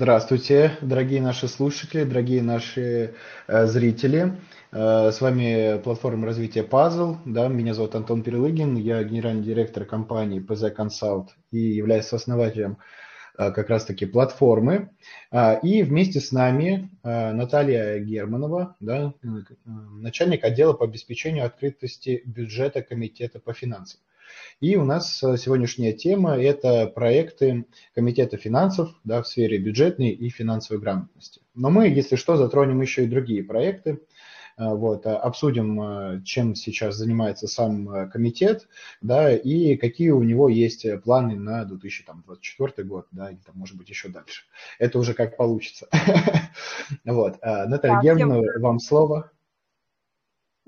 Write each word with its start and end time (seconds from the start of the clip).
Здравствуйте, 0.00 0.78
дорогие 0.80 1.20
наши 1.20 1.46
слушатели, 1.46 2.04
дорогие 2.04 2.40
наши 2.40 3.12
э, 3.46 3.66
зрители. 3.66 4.34
Э, 4.72 5.10
с 5.12 5.20
вами 5.20 5.78
платформа 5.82 6.24
развития 6.24 6.62
Puzzle. 6.62 7.18
Да, 7.26 7.48
меня 7.48 7.74
зовут 7.74 7.94
Антон 7.94 8.22
Перелыгин, 8.22 8.76
я 8.76 9.04
генеральный 9.04 9.42
директор 9.42 9.84
компании 9.84 10.40
PZ 10.40 10.74
Consult 10.74 11.26
и 11.50 11.58
являюсь 11.58 12.10
основателем 12.14 12.78
э, 13.36 13.52
как 13.52 13.68
раз-таки 13.68 14.06
платформы. 14.06 14.88
Э, 15.32 15.60
и 15.60 15.82
вместе 15.82 16.18
с 16.18 16.32
нами 16.32 16.88
э, 17.02 17.32
Наталья 17.32 17.98
Германова, 17.98 18.76
да, 18.80 19.12
э, 19.22 19.26
начальник 19.66 20.44
отдела 20.44 20.72
по 20.72 20.86
обеспечению 20.86 21.44
открытости 21.44 22.22
бюджета 22.24 22.80
Комитета 22.80 23.38
по 23.38 23.52
финансам. 23.52 24.00
И 24.60 24.76
у 24.76 24.84
нас 24.84 25.22
э, 25.22 25.38
сегодняшняя 25.38 25.94
тема– 25.94 26.36
это 26.38 26.86
проекты 26.86 27.64
Комитета 27.94 28.36
финансов 28.36 28.90
да, 29.04 29.22
в 29.22 29.26
сфере 29.26 29.58
бюджетной 29.58 30.10
и 30.10 30.28
финансовой 30.28 30.82
грамотности. 30.82 31.40
Но 31.54 31.70
мы, 31.70 31.88
если 31.88 32.16
что, 32.16 32.36
затронем 32.36 32.80
еще 32.82 33.04
и 33.04 33.08
другие 33.08 33.42
проекты. 33.42 34.00
Э, 34.58 34.74
вот, 34.74 35.06
а, 35.06 35.16
обсудим, 35.16 35.80
э, 35.80 36.22
чем 36.24 36.54
сейчас 36.54 36.96
занимается 36.96 37.46
сам 37.48 38.10
комитет, 38.10 38.68
да, 39.00 39.34
и 39.34 39.76
какие 39.76 40.10
у 40.10 40.22
него 40.22 40.50
есть 40.50 40.84
планы 41.04 41.36
на 41.36 41.64
2024 41.64 42.86
год, 42.86 43.06
да, 43.12 43.30
или 43.30 43.38
там, 43.38 43.56
может 43.56 43.78
быть, 43.78 43.88
еще 43.88 44.08
дальше. 44.08 44.42
Это 44.78 44.98
уже 44.98 45.14
как 45.14 45.36
получится. 45.38 45.88
Вот. 47.04 47.38
Наталья 47.42 48.00
Германовна, 48.02 48.60
вам 48.60 48.80
слово. 48.80 49.30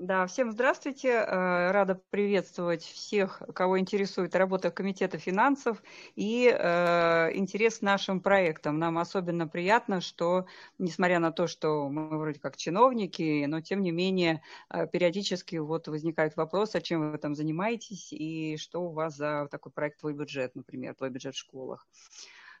Да, 0.03 0.27
всем 0.27 0.51
здравствуйте. 0.51 1.11
Э, 1.11 1.71
рада 1.71 1.95
приветствовать 2.09 2.83
всех, 2.83 3.41
кого 3.55 3.79
интересует 3.79 4.35
работа 4.35 4.69
Комитета 4.69 5.17
финансов 5.17 5.81
и 6.17 6.53
э, 6.53 7.29
интерес 7.33 7.77
к 7.77 7.83
нашим 7.83 8.19
проектам. 8.19 8.79
Нам 8.79 8.97
особенно 8.97 9.47
приятно, 9.47 10.01
что, 10.01 10.45
несмотря 10.77 11.19
на 11.19 11.31
то, 11.31 11.47
что 11.47 11.87
мы 11.87 12.19
вроде 12.19 12.37
как 12.41 12.57
чиновники, 12.57 13.45
но 13.45 13.61
тем 13.61 13.81
не 13.81 13.91
менее 13.91 14.41
э, 14.69 14.87
периодически 14.87 15.55
вот 15.55 15.87
возникает 15.87 16.35
вопрос, 16.35 16.75
а 16.75 16.81
чем 16.81 17.11
вы 17.11 17.17
там 17.17 17.33
занимаетесь 17.33 18.11
и 18.11 18.57
что 18.57 18.81
у 18.81 18.91
вас 18.91 19.15
за 19.15 19.47
такой 19.49 19.71
проект 19.71 20.01
«Твой 20.01 20.13
бюджет», 20.13 20.53
например, 20.53 20.95
«Твой 20.95 21.11
бюджет 21.11 21.35
в 21.35 21.39
школах». 21.39 21.87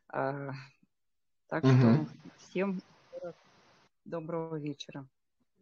Так 0.07 0.53
угу. 1.51 1.73
что 1.73 2.05
всем 2.37 2.81
доброго 4.05 4.55
вечера. 4.55 5.05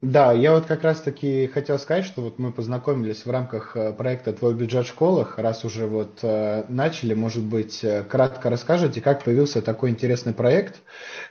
Да, 0.01 0.33
я 0.33 0.53
вот 0.53 0.65
как 0.65 0.81
раз-таки 0.83 1.45
хотел 1.45 1.77
сказать, 1.77 2.05
что 2.05 2.23
вот 2.23 2.39
мы 2.39 2.51
познакомились 2.51 3.23
в 3.23 3.29
рамках 3.29 3.77
э, 3.77 3.93
проекта 3.93 4.33
«Твой 4.33 4.55
бюджет 4.55 4.87
в 4.87 4.89
школах». 4.89 5.37
Раз 5.37 5.63
уже 5.63 5.85
вот 5.85 6.21
э, 6.23 6.63
начали, 6.69 7.13
может 7.13 7.43
быть, 7.43 7.83
э, 7.83 8.03
кратко 8.03 8.49
расскажете, 8.49 8.99
как 8.99 9.23
появился 9.23 9.61
такой 9.61 9.91
интересный 9.91 10.33
проект. 10.33 10.81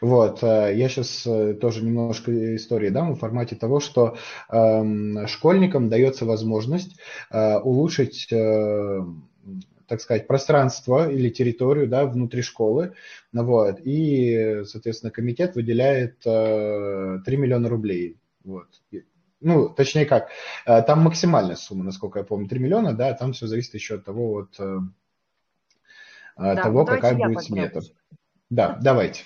Вот, 0.00 0.42
я 0.42 0.88
сейчас 0.88 1.26
тоже 1.60 1.84
немножко 1.84 2.54
истории 2.54 2.90
дам 2.90 3.14
в 3.14 3.18
формате 3.18 3.56
того, 3.56 3.80
что 3.80 4.16
э, 4.48 5.26
школьникам 5.26 5.88
дается 5.88 6.24
возможность 6.24 6.96
улучшить 7.30 8.28
так 9.88 10.00
сказать, 10.00 10.28
пространство 10.28 11.10
или 11.10 11.30
территорию 11.30 11.88
да, 11.88 12.06
внутри 12.06 12.42
школы. 12.42 12.92
Вот, 13.32 13.80
и, 13.82 14.62
соответственно, 14.64 15.10
комитет 15.10 15.56
выделяет 15.56 16.24
э, 16.24 17.18
3 17.26 17.36
миллиона 17.36 17.68
рублей 17.68 18.16
вот. 18.44 18.68
Ну, 19.40 19.70
точнее 19.70 20.04
как, 20.04 20.28
э, 20.66 20.82
там 20.82 21.00
максимальная 21.00 21.56
сумма, 21.56 21.84
насколько 21.84 22.18
я 22.18 22.24
помню, 22.24 22.48
3 22.48 22.58
миллиона, 22.58 22.94
да, 22.94 23.14
там 23.14 23.32
все 23.32 23.46
зависит 23.46 23.74
еще 23.74 23.94
от 23.94 24.04
того, 24.04 24.28
вот, 24.28 24.60
э, 24.60 24.78
да, 26.36 26.56
того, 26.56 26.84
какая 26.84 27.14
будет 27.14 27.42
смета. 27.42 27.80
Да, 28.50 28.78
давайте. 28.82 29.24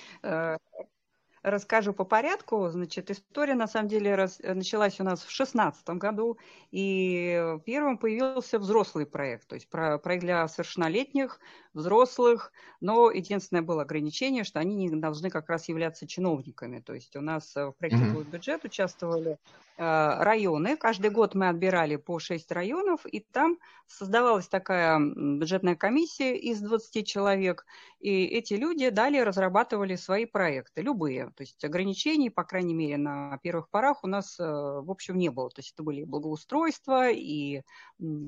Э, 1.44 1.50
расскажу 1.50 1.92
по 1.92 2.04
порядку. 2.04 2.68
Значит, 2.68 3.10
история 3.10 3.54
на 3.54 3.66
самом 3.66 3.88
деле 3.88 4.14
раз, 4.14 4.40
началась 4.42 4.98
у 5.00 5.04
нас 5.04 5.20
в 5.20 5.26
2016 5.26 5.88
году, 5.90 6.38
и 6.72 7.58
первым 7.64 7.98
появился 7.98 8.58
взрослый 8.58 9.06
проект, 9.06 9.46
то 9.48 9.54
есть 9.54 9.68
про, 9.68 9.98
проект 9.98 10.24
для 10.24 10.48
совершеннолетних, 10.48 11.38
взрослых, 11.72 12.52
но 12.80 13.10
единственное 13.10 13.62
было 13.62 13.82
ограничение, 13.82 14.44
что 14.44 14.60
они 14.60 14.74
не 14.74 14.88
должны 14.90 15.30
как 15.30 15.48
раз 15.48 15.68
являться 15.68 16.06
чиновниками. 16.06 16.80
То 16.80 16.94
есть 16.94 17.14
у 17.16 17.20
нас 17.20 17.54
в 17.54 17.72
проекте 17.78 18.00
mm-hmm. 18.00 18.30
бюджет 18.30 18.64
участвовали 18.64 19.38
Э, 19.76 20.22
районы. 20.22 20.76
Каждый 20.76 21.10
год 21.10 21.34
мы 21.34 21.48
отбирали 21.48 21.96
по 21.96 22.20
6 22.20 22.52
районов, 22.52 23.04
и 23.06 23.18
там 23.18 23.58
создавалась 23.88 24.46
такая 24.46 25.00
бюджетная 25.00 25.74
комиссия 25.74 26.36
из 26.36 26.60
20 26.60 27.04
человек, 27.04 27.66
и 27.98 28.24
эти 28.24 28.54
люди 28.54 28.88
далее 28.90 29.24
разрабатывали 29.24 29.96
свои 29.96 30.26
проекты, 30.26 30.80
любые. 30.82 31.32
То 31.34 31.42
есть 31.42 31.64
ограничений, 31.64 32.30
по 32.30 32.44
крайней 32.44 32.74
мере, 32.74 32.96
на 32.96 33.38
первых 33.38 33.68
порах 33.70 34.04
у 34.04 34.06
нас, 34.06 34.38
э, 34.38 34.44
в 34.44 34.90
общем, 34.90 35.18
не 35.18 35.30
было. 35.30 35.50
То 35.50 35.60
есть 35.60 35.72
это 35.72 35.82
были 35.82 36.04
благоустройства 36.04 37.10
и 37.10 37.62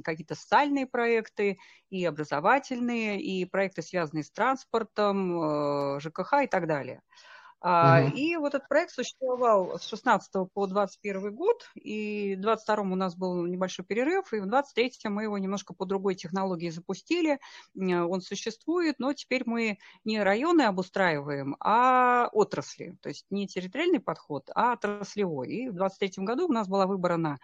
какие-то 0.05 0.35
социальные 0.35 0.87
проекты, 0.87 1.59
и 1.91 2.05
образовательные, 2.05 3.21
и 3.21 3.45
проекты, 3.45 3.83
связанные 3.83 4.25
с 4.25 4.31
транспортом, 4.31 5.97
э, 5.97 6.01
ЖКХ 6.01 6.45
и 6.45 6.47
так 6.47 6.67
далее. 6.67 7.03
Uh-huh. 7.67 8.13
И 8.13 8.37
вот 8.37 8.55
этот 8.55 8.69
проект 8.69 8.93
существовал 8.93 9.77
с 9.77 9.89
16 9.89 10.31
по 10.55 10.67
21 10.69 11.35
год, 11.35 11.69
и 11.75 12.37
в 12.37 12.41
22 12.41 12.77
у 12.77 12.95
нас 12.95 13.17
был 13.17 13.45
небольшой 13.45 13.85
перерыв, 13.85 14.33
и 14.33 14.39
в 14.39 14.47
23 14.47 14.93
мы 15.07 15.25
его 15.25 15.37
немножко 15.37 15.75
по 15.75 15.85
другой 15.85 16.15
технологии 16.15 16.71
запустили. 16.71 17.41
Он 17.77 18.21
существует, 18.21 19.01
но 19.01 19.13
теперь 19.15 19.43
мы 19.47 19.79
не 20.05 20.23
районы 20.23 20.63
обустраиваем, 20.63 21.57
а 21.59 22.29
отрасли. 22.33 22.97
То 23.03 23.09
есть 23.09 23.27
не 23.31 23.49
территориальный 23.49 23.99
подход, 23.99 24.49
а 24.55 24.75
отраслевой. 24.75 25.49
И 25.49 25.69
в 25.69 25.75
23 25.75 26.25
году 26.25 26.47
у 26.47 26.53
нас 26.53 26.69
была 26.69 26.87
выбрана 26.87 27.41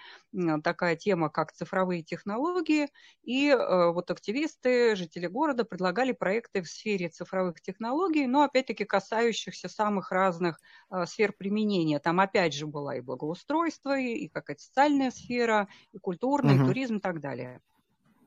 такая 0.63 0.95
тема, 0.95 1.31
как 1.31 1.53
цифровые 1.53 2.05
технологии, 2.05 2.89
и 3.25 3.49
э, 3.49 3.91
вот 3.91 4.11
активисты, 4.13 4.95
жители 4.95 5.27
города 5.27 5.65
предлагали 5.65 6.13
проекты 6.13 6.63
в 6.63 6.69
сфере 6.69 7.09
цифровых 7.09 7.61
технологий, 7.61 8.27
но 8.27 8.43
опять-таки 8.43 8.85
касающихся 8.85 9.69
самых 9.69 10.12
разных 10.13 10.61
э, 10.91 11.07
сфер 11.07 11.33
применения. 11.33 11.99
Там 11.99 12.21
опять 12.21 12.55
же 12.55 12.67
была 12.67 12.97
и 12.97 13.01
благоустройство, 13.01 13.99
и 13.99 14.29
какая-то 14.29 14.63
социальная 14.63 15.11
сфера, 15.11 15.69
и 15.93 15.99
культурный, 15.99 16.57
угу. 16.57 16.65
и 16.65 16.67
туризм 16.67 16.97
и 16.97 17.01
так 17.01 17.21
далее. 17.21 17.61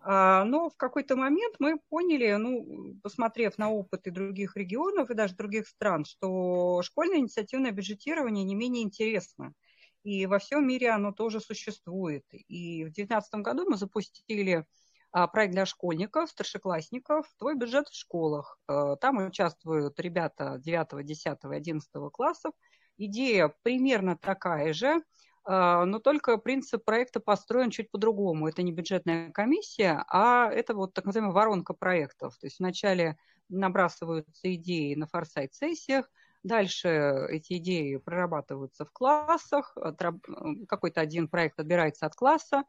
А, 0.07 0.43
но 0.43 0.69
в 0.69 0.77
какой-то 0.77 1.15
момент 1.15 1.55
мы 1.57 1.79
поняли, 1.89 2.33
ну, 2.33 2.95
посмотрев 3.01 3.57
на 3.57 3.71
опыты 3.71 4.11
других 4.11 4.55
регионов 4.55 5.09
и 5.09 5.15
даже 5.15 5.35
других 5.35 5.67
стран, 5.67 6.05
что 6.05 6.81
школьное 6.83 7.17
инициативное 7.17 7.71
бюджетирование 7.71 8.43
не 8.43 8.53
менее 8.53 8.83
интересно. 8.83 9.53
И 10.03 10.27
во 10.27 10.37
всем 10.37 10.67
мире 10.67 10.91
оно 10.91 11.11
тоже 11.11 11.39
существует. 11.39 12.23
И 12.31 12.83
в 12.83 12.93
2019 12.93 13.33
году 13.35 13.67
мы 13.67 13.77
запустили 13.77 14.65
проект 15.27 15.53
для 15.53 15.65
школьников, 15.65 16.29
старшеклассников 16.29 17.25
«Твой 17.37 17.55
бюджет 17.55 17.87
в 17.87 17.95
школах». 17.95 18.59
Э, 18.67 18.95
там 18.99 19.17
участвуют 19.25 19.99
ребята 19.99 20.57
9, 20.59 21.05
10 21.05 21.37
и 21.43 21.55
11 21.55 21.89
классов. 22.11 22.53
Идея 22.97 23.53
примерно 23.63 24.17
такая 24.17 24.73
же, 24.73 25.01
а, 25.45 25.85
но 25.85 25.99
только 25.99 26.37
принцип 26.37 26.83
проекта 26.83 27.19
построен 27.19 27.69
чуть 27.69 27.91
по-другому. 27.91 28.47
Это 28.47 28.63
не 28.63 28.71
бюджетная 28.71 29.31
комиссия, 29.31 30.03
а 30.09 30.49
это 30.51 30.73
вот 30.73 30.93
так 30.93 31.05
называемая 31.05 31.33
воронка 31.33 31.73
проектов. 31.73 32.37
То 32.37 32.47
есть 32.47 32.59
вначале 32.59 33.17
набрасываются 33.49 34.53
идеи 34.55 34.95
на 34.95 35.07
форсайт-сессиях, 35.07 36.09
Дальше 36.45 37.25
эти 37.31 37.53
идеи 37.57 37.95
прорабатываются 37.95 38.85
в 38.85 38.91
классах, 38.91 39.75
какой-то 40.69 41.01
один 41.01 41.27
проект 41.27 41.59
отбирается 41.59 42.05
от 42.05 42.13
класса, 42.13 42.65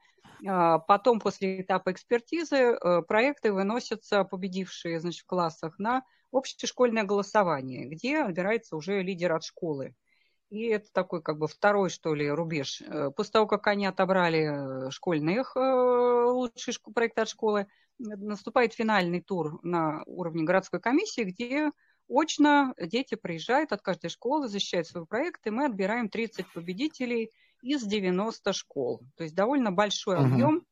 а, 0.46 0.78
потом 0.78 1.20
после 1.20 1.60
этапа 1.60 1.92
экспертизы 1.92 2.56
э, 2.56 3.02
проекты 3.02 3.52
выносятся, 3.52 4.24
победившие 4.24 4.98
значит, 4.98 5.24
в 5.24 5.26
классах, 5.26 5.78
на 5.78 6.04
общешкольное 6.32 7.04
голосование, 7.04 7.86
где 7.86 8.22
отбирается 8.22 8.76
уже 8.76 9.02
лидер 9.02 9.34
от 9.34 9.44
школы. 9.44 9.94
И 10.48 10.68
это 10.68 10.90
такой 10.90 11.20
как 11.20 11.36
бы 11.36 11.46
второй, 11.46 11.90
что 11.90 12.14
ли, 12.14 12.30
рубеж. 12.30 12.80
Э, 12.80 13.10
после 13.14 13.32
того, 13.32 13.46
как 13.46 13.66
они 13.66 13.84
отобрали 13.84 14.86
э, 14.86 14.90
школьных 14.90 15.54
лучшие 15.54 16.74
проекты 16.94 17.20
от 17.20 17.28
школы, 17.28 17.66
наступает 17.98 18.72
финальный 18.72 19.20
тур 19.20 19.60
на 19.62 20.02
уровне 20.06 20.44
городской 20.44 20.80
комиссии, 20.80 21.24
где 21.24 21.70
Очно 22.08 22.74
дети 22.78 23.14
приезжают 23.14 23.72
от 23.72 23.82
каждой 23.82 24.10
школы, 24.10 24.48
защищают 24.48 24.86
свой 24.86 25.06
проект, 25.06 25.46
и 25.46 25.50
мы 25.50 25.66
отбираем 25.66 26.08
30 26.08 26.46
победителей 26.52 27.32
из 27.62 27.82
90 27.84 28.52
школ. 28.52 29.02
То 29.16 29.24
есть 29.24 29.34
довольно 29.34 29.72
большой 29.72 30.16
uh-huh. 30.16 30.32
объем 30.32 30.66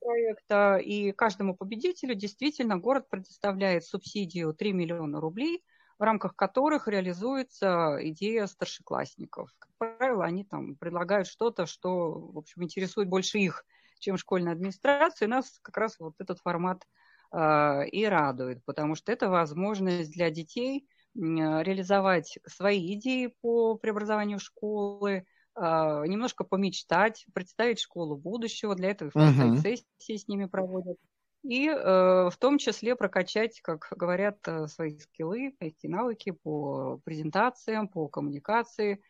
проекта, 0.00 0.76
и 0.76 1.12
каждому 1.12 1.54
победителю 1.54 2.14
действительно 2.14 2.78
город 2.78 3.08
предоставляет 3.10 3.84
субсидию 3.84 4.54
3 4.54 4.72
миллиона 4.72 5.20
рублей, 5.20 5.62
в 5.98 6.02
рамках 6.02 6.36
которых 6.36 6.88
реализуется 6.88 7.98
идея 8.00 8.46
старшеклассников. 8.46 9.50
Как 9.58 9.70
правило, 9.78 10.24
они 10.24 10.44
там 10.44 10.76
предлагают 10.76 11.26
что-то, 11.26 11.66
что, 11.66 12.12
в 12.12 12.38
общем, 12.38 12.62
интересует 12.62 13.08
больше 13.08 13.38
их, 13.38 13.64
чем 13.98 14.16
школьная 14.16 14.52
администрация. 14.52 15.26
И 15.26 15.30
нас 15.30 15.58
как 15.62 15.76
раз 15.76 15.98
вот 15.98 16.14
этот 16.18 16.38
формат 16.40 16.86
и 17.36 18.06
радует, 18.08 18.64
потому 18.64 18.94
что 18.94 19.12
это 19.12 19.28
возможность 19.28 20.10
для 20.12 20.30
детей 20.30 20.86
реализовать 21.14 22.38
свои 22.46 22.94
идеи 22.94 23.34
по 23.42 23.76
преобразованию 23.76 24.38
школы, 24.38 25.26
а, 25.54 26.06
немножко 26.06 26.44
помечтать, 26.44 27.26
представить 27.34 27.80
школу 27.80 28.16
будущего, 28.16 28.74
для 28.74 28.90
этого 28.90 29.10
uh-huh. 29.10 29.56
сессии 29.58 30.16
с 30.16 30.28
ними 30.28 30.46
проводят. 30.46 30.96
И 31.42 31.68
в 31.68 32.34
том 32.40 32.58
числе 32.58 32.96
прокачать, 32.96 33.60
как 33.60 33.86
говорят, 33.92 34.38
э, 34.48 34.66
свои 34.66 34.98
скиллы, 34.98 35.54
эти 35.60 35.86
навыки 35.86 36.32
по 36.32 36.98
презентациям, 37.04 37.86
по 37.86 38.08
коммуникации, 38.08 39.00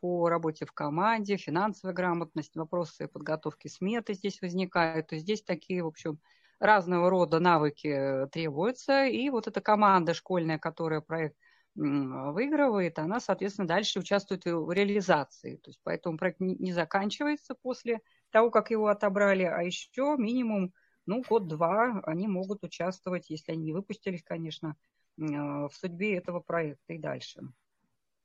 по 0.00 0.28
работе 0.28 0.66
в 0.66 0.72
команде, 0.72 1.36
финансовая 1.36 1.94
грамотность, 1.94 2.54
вопросы 2.54 3.08
подготовки 3.08 3.66
сметы 3.66 4.14
здесь 4.14 4.40
возникают. 4.40 5.08
То 5.08 5.16
есть 5.16 5.24
здесь 5.24 5.42
такие, 5.42 5.82
в 5.82 5.88
общем, 5.88 6.20
разного 6.62 7.10
рода 7.10 7.40
навыки 7.40 8.26
требуются. 8.30 9.04
И 9.06 9.28
вот 9.30 9.46
эта 9.46 9.60
команда 9.60 10.14
школьная, 10.14 10.58
которая 10.58 11.00
проект 11.00 11.36
выигрывает, 11.74 12.98
она, 12.98 13.18
соответственно, 13.18 13.66
дальше 13.66 13.98
участвует 13.98 14.44
в 14.44 14.70
реализации. 14.70 15.56
То 15.56 15.70
есть 15.70 15.80
поэтому 15.82 16.18
проект 16.18 16.38
не 16.40 16.72
заканчивается 16.72 17.54
после 17.54 18.00
того, 18.30 18.50
как 18.50 18.70
его 18.70 18.88
отобрали, 18.88 19.44
а 19.44 19.62
еще 19.62 20.16
минимум 20.18 20.72
ну, 21.06 21.22
год-два 21.28 22.00
они 22.04 22.28
могут 22.28 22.62
участвовать, 22.62 23.30
если 23.30 23.52
они 23.52 23.64
не 23.64 23.72
выпустились, 23.72 24.22
конечно, 24.22 24.76
в 25.16 25.70
судьбе 25.72 26.16
этого 26.16 26.40
проекта 26.40 26.92
и 26.92 26.98
дальше. 26.98 27.40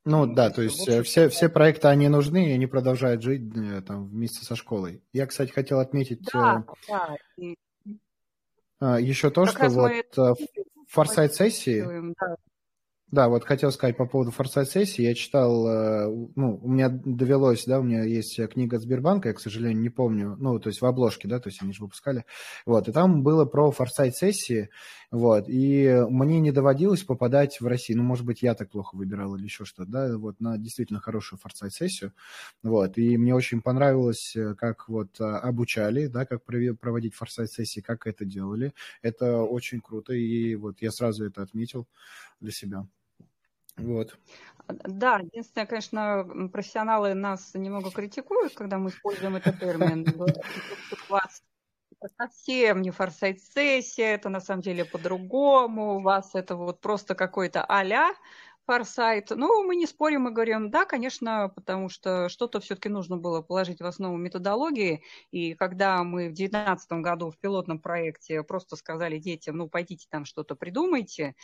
Ну 0.05 0.25
да, 0.25 0.49
то 0.51 0.61
есть 0.61 0.87
общем, 0.87 1.03
все, 1.03 1.27
все 1.27 1.49
проекты, 1.49 1.89
они 1.89 2.07
нужны, 2.07 2.49
и 2.49 2.53
они 2.53 2.65
продолжают 2.65 3.21
жить 3.21 3.53
э, 3.57 3.81
там 3.81 4.07
вместе 4.07 4.45
со 4.45 4.55
школой. 4.55 5.03
Я, 5.11 5.25
кстати, 5.25 5.51
хотел 5.51 5.79
отметить 5.79 6.21
да, 6.31 6.63
э, 6.65 6.73
да. 6.87 7.15
Еще 8.81 9.29
то, 9.29 9.45
как 9.45 9.55
что 9.55 9.69
вот 9.69 10.17
э, 10.17 10.33
форсайт 10.87 11.35
сессии, 11.35 12.13
да. 12.19 12.35
Да, 13.09 13.29
вот 13.29 13.45
хотел 13.45 13.71
сказать 13.71 13.95
по 13.95 14.05
поводу 14.05 14.31
форсайт 14.31 14.69
сессии. 14.69 15.01
Я 15.01 15.13
читал, 15.15 15.65
э, 15.65 16.07
ну, 16.35 16.59
у 16.61 16.67
меня 16.69 16.89
довелось, 16.89 17.63
да, 17.63 17.79
у 17.79 17.83
меня 17.83 18.03
есть 18.03 18.37
книга 18.49 18.79
Сбербанка, 18.79 19.29
я, 19.29 19.33
к 19.33 19.39
сожалению, 19.39 19.79
не 19.81 19.89
помню, 19.89 20.35
ну, 20.37 20.59
то 20.59 20.67
есть 20.67 20.81
в 20.81 20.85
обложке, 20.85 21.25
да, 21.29 21.39
то 21.39 21.47
есть 21.47 21.61
они 21.61 21.71
же 21.71 21.83
выпускали. 21.83 22.25
Вот, 22.65 22.89
и 22.89 22.91
там 22.91 23.23
было 23.23 23.45
про 23.45 23.71
форсайт 23.71 24.17
сессии, 24.17 24.69
вот, 25.09 25.45
и 25.47 26.03
мне 26.09 26.41
не 26.41 26.51
доводилось 26.51 27.03
попадать 27.03 27.61
в 27.61 27.65
Россию. 27.67 27.99
Ну, 27.99 28.03
может 28.03 28.25
быть, 28.25 28.41
я 28.41 28.53
так 28.55 28.69
плохо 28.71 28.97
выбирал 28.97 29.37
или 29.37 29.45
еще 29.45 29.63
что-то, 29.63 29.89
да, 29.89 30.17
вот, 30.17 30.41
на 30.41 30.57
действительно 30.57 30.99
хорошую 30.99 31.39
форсайт 31.39 31.71
сессию. 31.73 32.11
Вот, 32.61 32.97
и 32.97 33.17
мне 33.17 33.33
очень 33.33 33.61
понравилось, 33.61 34.35
э, 34.35 34.53
как 34.55 34.89
вот 34.89 35.17
э, 35.21 35.23
обучали, 35.23 36.07
да, 36.07 36.25
как 36.25 36.43
проводить 36.43 37.15
форсайт 37.15 37.49
сессии, 37.51 37.79
как 37.79 38.05
это 38.05 38.25
делали. 38.25 38.73
Это 39.01 39.37
очень 39.43 39.79
круто, 39.79 40.11
и 40.11 40.55
вот 40.55 40.81
я 40.81 40.91
сразу 40.91 41.25
это 41.25 41.41
отметил 41.41 41.87
для 42.41 42.51
себя. 42.51 42.85
Вот. 43.77 44.17
Да, 44.67 45.19
единственное, 45.19 45.65
конечно, 45.65 46.49
профессионалы 46.51 47.13
нас 47.13 47.53
немного 47.53 47.91
критикуют, 47.91 48.53
когда 48.53 48.77
мы 48.77 48.89
используем 48.89 49.35
этот 49.35 49.59
термин. 49.59 50.05
У 51.09 51.13
вас 51.13 51.41
совсем 52.17 52.81
не 52.81 52.91
форсайт-сессия, 52.91 54.13
это 54.13 54.29
на 54.29 54.39
самом 54.39 54.61
деле 54.61 54.85
по-другому, 54.85 55.95
у 55.95 56.01
вас 56.01 56.35
это 56.35 56.55
вот 56.55 56.79
просто 56.79 57.15
какой-то 57.15 57.63
а-ля 57.63 58.13
Форсайт. 58.67 59.29
Ну, 59.29 59.63
мы 59.63 59.77
не 59.77 59.87
спорим, 59.87 60.23
мы 60.23 60.31
говорим, 60.31 60.69
да, 60.69 60.83
конечно, 60.83 61.47
потому 61.55 61.87
что 61.87 62.27
что-то 62.27 62.59
все-таки 62.59 62.89
нужно 62.89 63.15
было 63.15 63.41
положить 63.41 63.79
в 63.79 63.85
основу 63.85 64.17
методологии. 64.17 65.03
И 65.31 65.53
когда 65.53 66.03
мы 66.03 66.23
в 66.25 66.33
2019 66.33 66.91
году 67.01 67.31
в 67.31 67.37
пилотном 67.39 67.79
проекте 67.79 68.43
просто 68.43 68.75
сказали 68.75 69.19
детям, 69.19 69.55
ну, 69.55 69.69
пойдите 69.69 70.07
там 70.09 70.25
что-то 70.25 70.55
придумайте, 70.55 71.35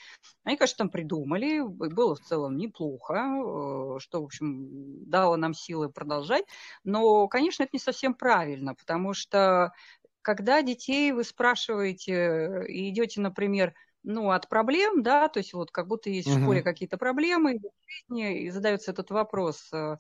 они, 0.44 0.58
конечно, 0.58 0.80
там 0.80 0.90
придумали, 0.90 1.62
было 1.62 2.16
в 2.16 2.20
целом 2.22 2.58
неплохо, 2.58 3.14
э, 3.16 4.00
что, 4.00 4.22
в 4.22 4.26
общем, 4.26 5.06
дало 5.10 5.38
нам 5.38 5.54
силы 5.54 5.90
продолжать. 5.90 6.46
Но, 6.84 7.30
конечно, 7.30 7.64
это 7.64 7.72
не 7.74 7.80
совсем 7.80 8.16
правильно, 8.16 8.76
потому 8.76 9.14
что 9.14 9.72
когда 10.22 10.62
детей 10.62 11.12
вы 11.14 11.24
спрашиваете 11.24 12.66
и 12.68 12.90
идете, 12.90 13.22
например, 13.22 13.74
ну, 14.04 14.32
от 14.32 14.50
проблем, 14.50 15.02
да, 15.02 15.28
то 15.30 15.40
есть 15.40 15.54
вот 15.54 15.72
как 15.72 15.88
будто 15.88 16.10
есть 16.10 16.28
угу. 16.28 16.38
в 16.38 16.42
школе 16.42 16.62
какие-то 16.62 16.98
проблемы, 16.98 17.60
и 18.10 18.50
задается 18.50 18.92
этот 18.92 19.10
вопрос, 19.12 19.70
э, 19.74 19.98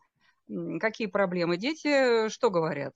какие 0.79 1.07
проблемы? 1.07 1.57
Дети 1.57 2.29
что 2.29 2.51
говорят? 2.51 2.95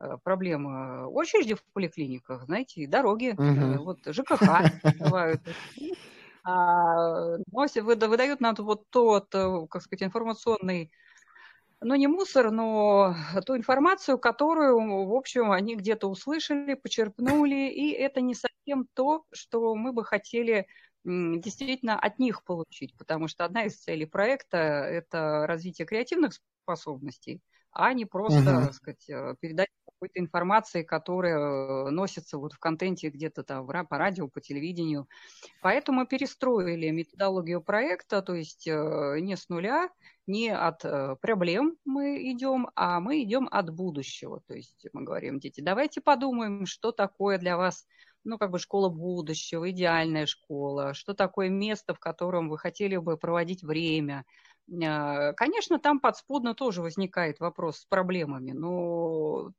Э, 0.00 0.16
проблемы 0.22 1.06
очереди 1.06 1.54
в 1.54 1.62
поликлиниках, 1.72 2.44
знаете, 2.44 2.86
дороги, 2.86 3.34
угу. 3.36 3.84
вот 3.84 3.98
ЖКХ 4.06 4.42
бывают. 4.98 5.40
А, 6.42 7.36
выдают 7.52 8.40
нам 8.40 8.54
вот 8.58 8.88
тот, 8.88 9.28
как 9.30 9.82
сказать, 9.82 10.02
информационный 10.02 10.90
ну, 11.80 11.94
не 11.94 12.06
мусор, 12.06 12.50
но 12.50 13.14
ту 13.46 13.56
информацию, 13.56 14.18
которую, 14.18 15.06
в 15.06 15.14
общем, 15.14 15.50
они 15.50 15.76
где-то 15.76 16.08
услышали, 16.08 16.74
почерпнули, 16.74 17.68
и 17.70 17.90
это 17.92 18.20
не 18.20 18.34
совсем 18.34 18.86
то, 18.94 19.24
что 19.32 19.74
мы 19.74 19.92
бы 19.92 20.04
хотели 20.04 20.66
действительно 21.04 21.98
от 21.98 22.18
них 22.18 22.44
получить, 22.44 22.94
потому 22.96 23.28
что 23.28 23.44
одна 23.44 23.64
из 23.64 23.76
целей 23.78 24.04
проекта– 24.04 24.58
это 24.58 25.46
развитие 25.46 25.86
креативных 25.86 26.34
способностей, 26.62 27.40
а 27.72 27.92
не 27.92 28.04
просто, 28.04 28.40
uh-huh. 28.40 28.64
так 28.64 28.74
сказать, 28.74 29.08
э, 29.08 29.34
передать 29.40 29.68
какой-то 29.86 30.18
информации, 30.18 30.82
которая 30.82 31.38
э, 31.38 31.90
носится 31.90 32.38
вот 32.38 32.52
в 32.52 32.58
контенте 32.58 33.10
где-то 33.10 33.42
там 33.42 33.66
по 33.66 33.98
радио, 33.98 34.28
по 34.28 34.40
телевидению. 34.40 35.08
Поэтому 35.62 36.06
перестроили 36.06 36.90
методологию 36.90 37.62
проекта, 37.62 38.22
то 38.22 38.34
есть 38.34 38.66
э, 38.66 39.18
не 39.20 39.36
с 39.36 39.48
нуля, 39.48 39.90
не 40.26 40.50
от 40.50 40.82
проблем 41.20 41.76
мы 41.84 42.30
идем, 42.30 42.68
а 42.76 43.00
мы 43.00 43.22
идем 43.22 43.48
от 43.50 43.70
будущего. 43.70 44.40
То 44.46 44.54
есть 44.54 44.86
мы 44.92 45.02
говорим, 45.02 45.40
дети, 45.40 45.60
давайте 45.60 46.00
подумаем, 46.00 46.66
что 46.66 46.92
такое 46.92 47.38
для 47.38 47.56
вас 47.56 47.84
ну, 48.24 48.38
как 48.38 48.50
бы 48.50 48.58
школа 48.58 48.88
будущего, 48.88 49.70
идеальная 49.70 50.26
школа, 50.26 50.94
что 50.94 51.14
такое 51.14 51.48
место, 51.48 51.94
в 51.94 51.98
котором 51.98 52.48
вы 52.48 52.58
хотели 52.58 52.96
бы 52.96 53.16
проводить 53.16 53.62
время, 53.62 54.24
конечно, 55.36 55.80
там 55.80 55.98
подспудно 55.98 56.54
тоже 56.54 56.80
возникает 56.80 57.40
вопрос 57.40 57.78
с 57.78 57.84
проблемами, 57.86 58.52
но 58.52 59.50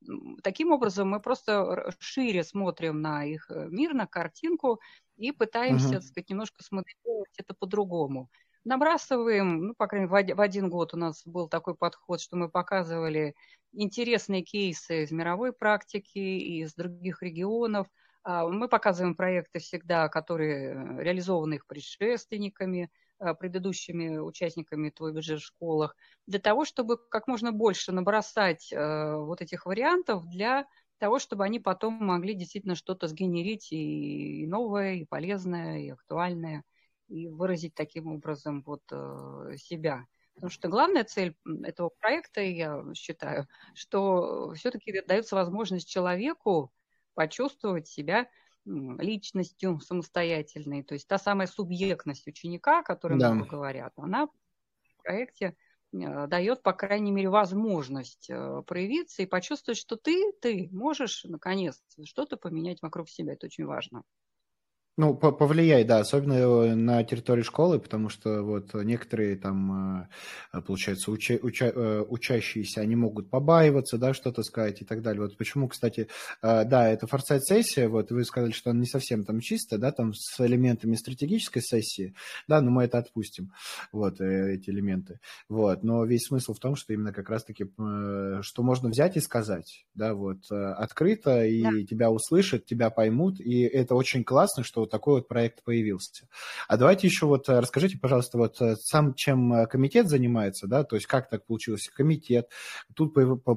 таким 0.42 0.72
образом 0.72 1.10
мы 1.10 1.20
просто 1.20 1.92
шире 1.98 2.42
смотрим 2.42 3.02
на 3.02 3.24
их 3.24 3.50
э, 3.50 3.66
мир, 3.68 3.92
на 3.92 4.06
картинку 4.06 4.80
и 5.16 5.30
пытаемся, 5.30 5.88
uh-huh. 5.88 5.92
так 5.94 6.02
сказать, 6.02 6.30
немножко 6.30 6.62
смоделировать 6.62 7.34
это 7.36 7.52
по-другому. 7.52 8.30
Набрасываем, 8.64 9.66
ну, 9.66 9.74
по 9.74 9.86
крайней 9.86 10.08
мере, 10.08 10.34
в 10.34 10.40
один 10.40 10.70
год 10.70 10.94
у 10.94 10.96
нас 10.96 11.22
был 11.26 11.48
такой 11.48 11.74
подход, 11.74 12.20
что 12.20 12.36
мы 12.36 12.48
показывали 12.48 13.34
интересные 13.72 14.42
кейсы 14.42 15.02
из 15.02 15.10
мировой 15.10 15.52
практики 15.52 16.18
и 16.18 16.62
из 16.62 16.74
других 16.74 17.22
регионов. 17.22 17.86
А, 18.22 18.48
мы 18.48 18.68
показываем 18.68 19.14
проекты 19.14 19.58
всегда, 19.58 20.08
которые 20.08 20.70
э, 20.70 21.02
реализованы 21.02 21.54
их 21.54 21.66
предшественниками– 21.66 22.90
предыдущими 23.38 24.18
участниками 24.18 24.90
твой 24.90 25.12
бюджет 25.12 25.40
в 25.40 25.44
школах, 25.44 25.96
для 26.26 26.38
того, 26.38 26.64
чтобы 26.64 26.96
как 26.96 27.26
можно 27.28 27.52
больше 27.52 27.92
набросать 27.92 28.72
э, 28.72 29.16
вот 29.16 29.40
этих 29.40 29.66
вариантов 29.66 30.28
для 30.28 30.66
того, 30.98 31.18
чтобы 31.18 31.44
они 31.44 31.58
потом 31.58 31.94
могли 31.94 32.34
действительно 32.34 32.74
что-то 32.74 33.08
сгенерить 33.08 33.72
и 33.72 34.46
новое, 34.46 34.94
и 34.94 35.04
полезное, 35.04 35.78
и 35.80 35.90
актуальное, 35.90 36.62
и 37.08 37.28
выразить 37.28 37.74
таким 37.74 38.06
образом 38.08 38.62
вот 38.64 38.82
э, 38.90 39.56
себя. 39.56 40.06
Потому 40.34 40.50
что 40.50 40.68
главная 40.68 41.04
цель 41.04 41.36
этого 41.64 41.90
проекта, 42.00 42.40
я 42.40 42.82
считаю, 42.94 43.46
что 43.74 44.54
все-таки 44.54 45.02
дается 45.06 45.34
возможность 45.34 45.88
человеку 45.88 46.72
почувствовать 47.14 47.88
себя 47.88 48.28
личностью 48.64 49.80
самостоятельной, 49.80 50.82
то 50.82 50.94
есть 50.94 51.08
та 51.08 51.18
самая 51.18 51.46
субъектность 51.46 52.26
ученика, 52.26 52.80
о 52.80 52.82
которой 52.82 53.18
да. 53.18 53.32
много 53.32 53.50
говорят, 53.50 53.92
она 53.96 54.26
в 54.26 55.02
проекте 55.02 55.56
э, 55.92 56.26
дает, 56.26 56.62
по 56.62 56.72
крайней 56.72 57.10
мере, 57.10 57.28
возможность 57.28 58.30
э, 58.30 58.62
проявиться 58.66 59.22
и 59.22 59.26
почувствовать, 59.26 59.78
что 59.78 59.96
ты, 59.96 60.32
ты 60.40 60.68
можешь, 60.70 61.24
наконец, 61.24 61.82
что-то 62.04 62.36
поменять 62.36 62.80
вокруг 62.82 63.08
себя. 63.08 63.32
Это 63.32 63.46
очень 63.46 63.64
важно. 63.64 64.04
Ну, 64.98 65.14
повлияет, 65.14 65.86
да, 65.86 66.00
особенно 66.00 66.34
э, 66.34 66.74
на 66.74 67.02
территории 67.02 67.40
школы, 67.40 67.80
потому 67.80 68.10
что 68.10 68.42
вот 68.42 68.74
некоторые 68.74 69.36
там, 69.36 70.06
э, 70.52 70.60
получается, 70.60 71.10
уча, 71.10 71.38
уча, 71.40 71.72
э, 71.74 72.04
учащиеся, 72.06 72.82
они 72.82 72.94
могут 72.94 73.30
побаиваться, 73.30 73.96
да, 73.96 74.12
что-то 74.12 74.42
сказать 74.42 74.82
и 74.82 74.84
так 74.84 75.00
далее. 75.00 75.22
Вот 75.22 75.38
почему, 75.38 75.68
кстати, 75.68 76.08
да, 76.42 76.90
это 76.90 77.06
форсайт-сессия, 77.06 77.88
вот 77.88 78.10
вы 78.10 78.22
сказали, 78.26 78.52
что 78.52 78.68
она 78.68 78.80
не 78.80 78.86
совсем 78.86 79.24
там 79.24 79.40
чистая, 79.40 79.80
да, 79.80 79.92
там 79.92 80.12
с 80.12 80.38
элементами 80.44 80.94
стратегической 80.94 81.62
сессии, 81.62 82.14
да, 82.46 82.60
но 82.60 82.70
мы 82.70 82.84
это 82.84 82.98
отпустим, 82.98 83.50
вот, 83.92 84.20
эти 84.20 84.68
элементы, 84.68 85.20
вот, 85.48 85.84
но 85.84 86.04
весь 86.04 86.26
смысл 86.26 86.52
в 86.52 86.58
том, 86.58 86.76
что 86.76 86.92
именно 86.92 87.14
как 87.14 87.30
раз-таки, 87.30 87.64
что 87.64 88.62
можно 88.62 88.90
взять 88.90 89.16
и 89.16 89.20
сказать, 89.20 89.86
да, 89.94 90.12
вот, 90.12 90.50
открыто, 90.50 91.46
и 91.46 91.62
да. 91.62 91.70
тебя 91.88 92.10
услышат, 92.10 92.66
тебя 92.66 92.90
поймут, 92.90 93.40
и 93.40 93.62
это 93.62 93.94
очень 93.94 94.22
классно, 94.22 94.62
что 94.62 94.82
вот 94.82 94.91
такой 94.92 95.14
вот 95.14 95.28
проект 95.28 95.64
появился. 95.64 96.28
А 96.68 96.76
давайте 96.76 97.06
еще 97.06 97.26
вот 97.26 97.48
расскажите, 97.48 97.98
пожалуйста, 97.98 98.36
вот 98.36 98.58
сам 98.80 99.14
чем 99.14 99.66
комитет 99.66 100.08
занимается, 100.08 100.66
да, 100.68 100.84
то 100.84 100.96
есть 100.96 101.06
как 101.06 101.30
так 101.30 101.46
получилось? 101.46 101.88
Комитет, 101.88 102.50
тут 102.94 103.14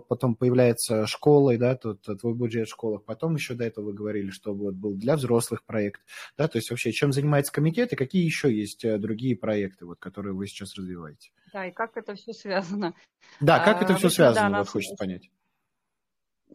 потом 0.07 0.35
появляется 0.35 1.05
школа, 1.07 1.57
да, 1.57 1.75
тут 1.75 2.01
твой 2.01 2.33
бюджет 2.33 2.67
в 2.67 2.71
школах, 2.71 3.03
потом 3.03 3.35
еще 3.35 3.53
до 3.53 3.65
этого 3.65 3.87
вы 3.87 3.93
говорили, 3.93 4.29
что 4.29 4.53
вот 4.53 4.75
был 4.75 4.95
для 4.95 5.17
взрослых 5.17 5.65
проект, 5.65 6.01
да, 6.37 6.47
то 6.47 6.57
есть 6.57 6.69
вообще 6.71 6.93
чем 6.93 7.11
занимается 7.11 7.51
комитет 7.51 7.91
и 7.91 7.97
какие 7.97 8.23
еще 8.23 8.51
есть 8.51 8.83
другие 8.99 9.35
проекты, 9.35 9.85
вот, 9.85 9.99
которые 9.99 10.33
вы 10.33 10.47
сейчас 10.47 10.75
развиваете? 10.75 11.31
Да, 11.51 11.67
и 11.67 11.71
как 11.71 11.97
это 11.97 12.15
все 12.15 12.31
связано? 12.31 12.95
Да, 13.41 13.59
как 13.59 13.81
это 13.81 13.95
все 13.95 14.09
связано, 14.09 14.49
да, 14.49 14.59
вот 14.59 14.69
хочется 14.69 14.95
понять. 14.95 15.29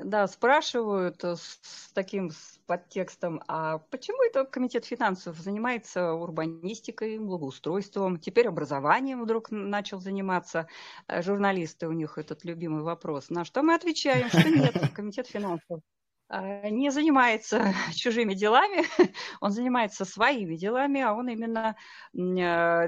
Да, 0.04 0.26
спрашивают 0.28 1.23
э, 1.25 1.37
с 1.37 1.90
таким 1.92 2.30
подтекстом, 2.66 3.42
а 3.49 3.78
почему 3.78 4.23
это 4.23 4.45
комитет 4.45 4.85
финансов 4.85 5.37
занимается 5.38 6.14
урбанистикой, 6.14 7.19
благоустройством, 7.19 8.19
теперь 8.19 8.49
образованием 8.49 9.23
вдруг 9.23 9.50
начал 9.50 10.00
заниматься. 10.00 10.69
Э, 11.07 11.23
журналисты, 11.23 11.87
у 11.87 11.92
них 11.92 12.16
этот 12.16 12.45
любимый 12.45 12.83
вопрос. 12.83 13.28
На 13.30 13.45
что 13.45 13.62
мы 13.62 13.75
отвечаем, 13.75 14.28
что 14.28 14.49
нет, 14.49 14.75
комитет 14.95 15.26
финансов 15.26 15.80
а, 16.28 16.71
не 16.71 16.90
занимается 16.90 17.75
чужими 17.95 18.35
делами, 18.35 18.85
он 19.40 19.50
занимается 19.50 20.04
своими 20.04 20.54
делами, 20.57 21.00
а 21.00 21.12
он 21.12 21.28
именно 21.28 21.76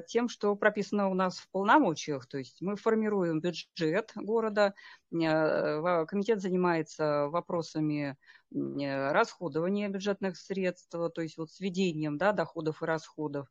тем, 0.07 0.29
что 0.29 0.55
прописано 0.55 1.11
у 1.11 1.15
нас 1.15 1.39
в 1.41 1.51
полномочиях. 1.51 2.27
То 2.27 2.39
есть 2.39 2.63
мы 2.63 2.77
формируем 2.77 3.41
бюджет 3.41 4.13
города, 4.15 4.75
комитет 5.13 6.41
занимается 6.41 7.29
вопросами 7.29 8.17
Э, 8.55 9.13
расходования 9.13 9.89
бюджетных 9.89 10.37
средств, 10.37 10.91
то 10.91 11.23
есть 11.23 11.37
вот 11.39 11.51
сведением 11.51 12.19
да, 12.19 12.33
доходов 12.33 12.83
и 12.83 12.87
расходов, 12.87 13.49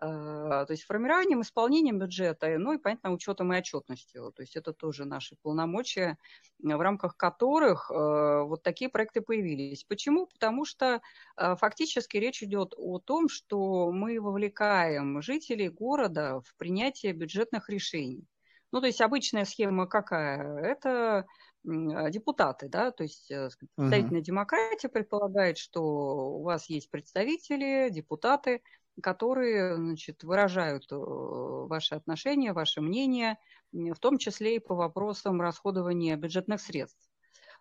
э, 0.00 0.04
то 0.04 0.66
есть 0.68 0.84
формированием, 0.84 1.40
исполнением 1.40 1.98
бюджета, 1.98 2.56
ну 2.58 2.72
и, 2.72 2.78
понятно, 2.78 3.12
учетом 3.12 3.52
и 3.52 3.58
отчетностью. 3.58 4.32
То 4.34 4.42
есть 4.42 4.56
это 4.56 4.72
тоже 4.72 5.04
наши 5.04 5.36
полномочия, 5.42 6.18
в 6.60 6.80
рамках 6.80 7.16
которых 7.16 7.90
э, 7.90 7.94
вот 7.94 8.62
такие 8.62 8.88
проекты 8.90 9.20
появились. 9.22 9.84
Почему? 9.84 10.26
Потому 10.26 10.64
что 10.64 11.00
фактически 11.36 12.16
речь 12.16 12.42
идет 12.42 12.74
о 12.76 12.98
том, 12.98 13.28
что 13.28 13.90
мы 13.90 14.20
вовлекаем 14.20 15.20
жителей 15.22 15.68
города 15.68 16.40
в 16.40 16.54
принятие 16.56 17.12
бюджетных 17.12 17.68
решений. 17.68 18.24
Ну, 18.74 18.80
то 18.80 18.88
есть 18.88 19.00
обычная 19.00 19.44
схема 19.44 19.86
какая? 19.86 20.58
Это 20.58 21.26
а, 21.64 22.10
депутаты, 22.10 22.68
да, 22.68 22.90
то 22.90 23.04
есть 23.04 23.30
э, 23.30 23.48
представительная 23.76 24.20
uh-huh. 24.20 24.24
демократия 24.24 24.88
предполагает, 24.88 25.58
что 25.58 25.80
у 25.80 26.42
вас 26.42 26.68
есть 26.68 26.90
представители, 26.90 27.88
депутаты, 27.90 28.62
которые, 29.00 29.76
значит, 29.76 30.24
выражают 30.24 30.90
э, 30.90 30.96
ваши 30.96 31.94
отношения, 31.94 32.52
ваше 32.52 32.80
мнение, 32.80 33.38
в 33.72 33.94
том 34.00 34.18
числе 34.18 34.56
и 34.56 34.58
по 34.58 34.74
вопросам 34.74 35.40
расходования 35.40 36.16
бюджетных 36.16 36.60
средств. 36.60 37.08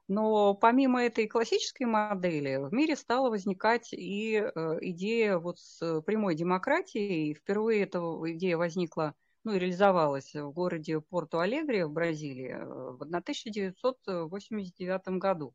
Но 0.07 0.55
помимо 0.55 1.03
этой 1.03 1.27
классической 1.27 1.85
модели 1.85 2.55
в 2.55 2.73
мире 2.73 2.95
стала 2.95 3.29
возникать 3.29 3.93
и 3.93 4.37
э, 4.37 4.77
идея 4.81 5.37
вот 5.37 5.59
с 5.59 6.01
прямой 6.01 6.33
демократией. 6.33 7.35
Впервые 7.35 7.83
эта 7.83 7.99
идея 7.99 8.57
возникла 8.57 9.13
ну, 9.43 9.53
и 9.53 9.59
реализовалась 9.59 10.33
в 10.33 10.49
городе 10.51 11.01
Порту-Алегре 11.01 11.85
в 11.85 11.91
Бразилии 11.91 12.51
э, 12.51 12.65
в 12.65 13.01
1989 13.01 15.19
году. 15.19 15.53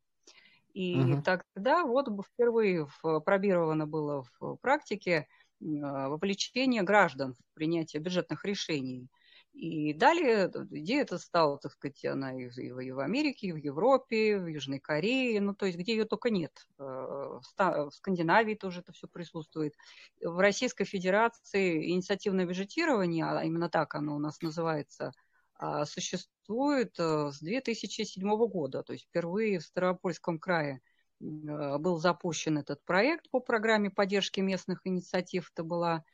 И 0.74 0.96
угу. 0.96 1.22
тогда 1.22 1.84
вот 1.84 2.08
впервые 2.26 2.86
пробировано 3.24 3.86
было 3.86 4.26
в 4.38 4.56
практике 4.56 5.14
э, 5.14 5.24
вовлечение 5.60 6.82
граждан 6.82 7.32
в 7.34 7.38
принятие 7.54 8.02
бюджетных 8.02 8.44
решений. 8.44 9.08
И 9.58 9.92
далее 9.92 10.48
идея 10.70 11.02
эта 11.02 11.18
стала, 11.18 11.58
так 11.58 11.72
сказать, 11.72 12.04
она 12.04 12.32
и 12.32 12.90
в 12.92 13.00
Америке, 13.00 13.48
и 13.48 13.52
в 13.52 13.56
Европе, 13.56 14.38
в 14.38 14.46
Южной 14.46 14.78
Корее, 14.78 15.40
ну, 15.40 15.52
то 15.52 15.66
есть 15.66 15.76
где 15.76 15.96
ее 15.96 16.04
только 16.04 16.30
нет. 16.30 16.52
Э, 16.78 17.40
в 17.58 17.90
Скандинавии 17.90 18.54
тоже 18.54 18.80
это 18.80 18.92
все 18.92 19.08
присутствует. 19.08 19.74
В 20.22 20.38
Российской 20.38 20.84
Федерации 20.84 21.90
инициативное 21.90 22.46
бюджетирование, 22.46 23.24
а 23.24 23.42
именно 23.42 23.68
так 23.68 23.96
оно 23.96 24.14
у 24.14 24.20
нас 24.20 24.40
называется, 24.42 25.12
а, 25.56 25.86
существует 25.86 26.94
э, 27.00 27.32
с 27.32 27.40
2007 27.40 28.22
года. 28.46 28.84
То 28.84 28.92
есть 28.92 29.06
впервые 29.06 29.58
в 29.58 29.64
Ставропольском 29.64 30.38
крае 30.38 30.82
э, 31.20 31.78
был 31.78 31.98
запущен 31.98 32.58
этот 32.58 32.84
проект 32.84 33.28
по 33.30 33.40
программе 33.40 33.90
поддержки 33.90 34.38
местных 34.38 34.82
инициатив. 34.84 35.50
Это 35.52 35.64
была 35.64 36.04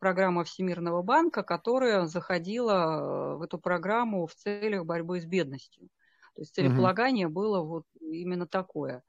программа 0.00 0.44
Всемирного 0.44 1.02
банка, 1.02 1.42
которая 1.42 2.06
заходила 2.06 2.72
э, 2.72 3.36
в 3.36 3.42
эту 3.42 3.58
программу 3.58 4.26
в 4.26 4.34
целях 4.34 4.84
борьбы 4.84 5.20
с 5.20 5.26
бедностью. 5.26 5.88
То 6.34 6.42
есть 6.42 6.54
целеполагание 6.54 7.26
угу. 7.26 7.34
было 7.34 7.60
вот 7.62 7.84
именно 8.00 8.46
такое. 8.46 9.02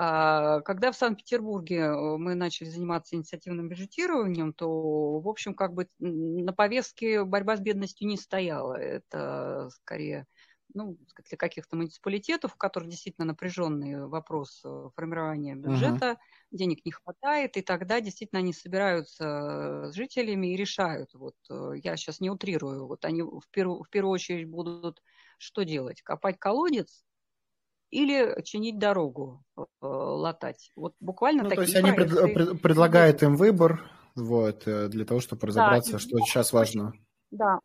А 0.00 0.60
когда 0.60 0.92
в 0.92 0.96
Санкт-Петербурге 0.96 1.78
э, 1.78 2.16
мы 2.18 2.34
начали 2.34 2.68
заниматься 2.68 3.16
инициативным 3.16 3.68
бюджетированием, 3.68 4.52
то, 4.52 5.18
в 5.20 5.28
общем, 5.28 5.54
как 5.54 5.74
бы 5.74 5.88
на 5.98 6.52
повестке 6.52 7.24
борьба 7.24 7.56
с 7.56 7.60
бедностью 7.60 8.06
не 8.06 8.16
стояла. 8.16 8.74
Это 8.74 9.68
скорее 9.72 10.26
ну, 10.74 10.96
для 11.28 11.36
каких-то 11.36 11.76
муниципалитетов, 11.76 12.54
у 12.54 12.58
которых 12.58 12.88
действительно 12.88 13.26
напряженный 13.26 14.06
вопрос 14.06 14.62
э, 14.64 14.88
формирования 14.94 15.54
бюджета, 15.54 16.06
uh-huh. 16.06 16.16
денег 16.50 16.84
не 16.84 16.92
хватает, 16.92 17.56
и 17.56 17.62
тогда 17.62 18.00
действительно 18.00 18.40
они 18.40 18.52
собираются 18.52 19.90
с 19.90 19.94
жителями 19.94 20.48
и 20.48 20.56
решают. 20.56 21.14
Вот 21.14 21.36
э, 21.50 21.72
я 21.82 21.96
сейчас 21.96 22.20
не 22.20 22.30
утрирую, 22.30 22.86
вот 22.86 23.04
они 23.04 23.22
в 23.22 23.48
первую, 23.50 23.82
в 23.82 23.90
первую 23.90 24.12
очередь 24.12 24.48
будут 24.48 25.02
что 25.38 25.62
делать? 25.62 26.02
Копать 26.02 26.38
колодец 26.38 27.04
или 27.90 28.42
чинить 28.42 28.78
дорогу, 28.78 29.44
э, 29.56 29.62
латать. 29.80 30.70
Вот 30.76 30.94
буквально 31.00 31.44
ну, 31.44 31.48
такие 31.48 31.66
То 31.66 31.72
есть 31.72 31.84
они 31.84 31.92
пред, 31.92 32.34
пред, 32.34 32.62
предлагают 32.62 33.22
им 33.22 33.36
выбор, 33.36 33.90
вот, 34.14 34.64
для 34.64 35.04
того, 35.04 35.20
чтобы 35.20 35.46
разобраться, 35.46 35.92
да, 35.92 35.98
что 35.98 36.18
сейчас 36.18 36.52
важно. 36.52 36.92
Да, 37.30 37.60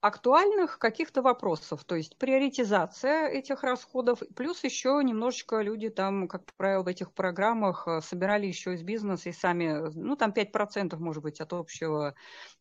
актуальных 0.00 0.78
каких-то 0.78 1.22
вопросов, 1.22 1.84
то 1.84 1.96
есть 1.96 2.16
приоритизация 2.18 3.28
этих 3.28 3.64
расходов, 3.64 4.22
плюс 4.36 4.62
еще 4.62 5.00
немножечко 5.02 5.60
люди 5.60 5.88
там, 5.88 6.28
как 6.28 6.44
правило, 6.56 6.84
в 6.84 6.88
этих 6.88 7.12
программах 7.12 7.88
э, 7.88 8.00
собирали 8.00 8.46
еще 8.46 8.74
из 8.74 8.82
бизнеса 8.82 9.30
и 9.30 9.32
сами, 9.32 9.90
ну 9.94 10.14
там 10.14 10.30
5% 10.30 10.96
может 10.98 11.22
быть 11.22 11.40
от 11.40 11.52
общего 11.52 12.14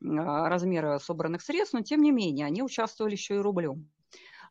а, 0.04 0.50
размера 0.50 0.98
собранных 0.98 1.44
средств, 1.44 1.74
но 1.74 1.82
тем 1.82 2.02
не 2.02 2.12
менее 2.12 2.48
они 2.48 2.64
участвовали 2.64 3.14
еще 3.14 3.36
и 3.36 3.40
рублем. 3.40 3.88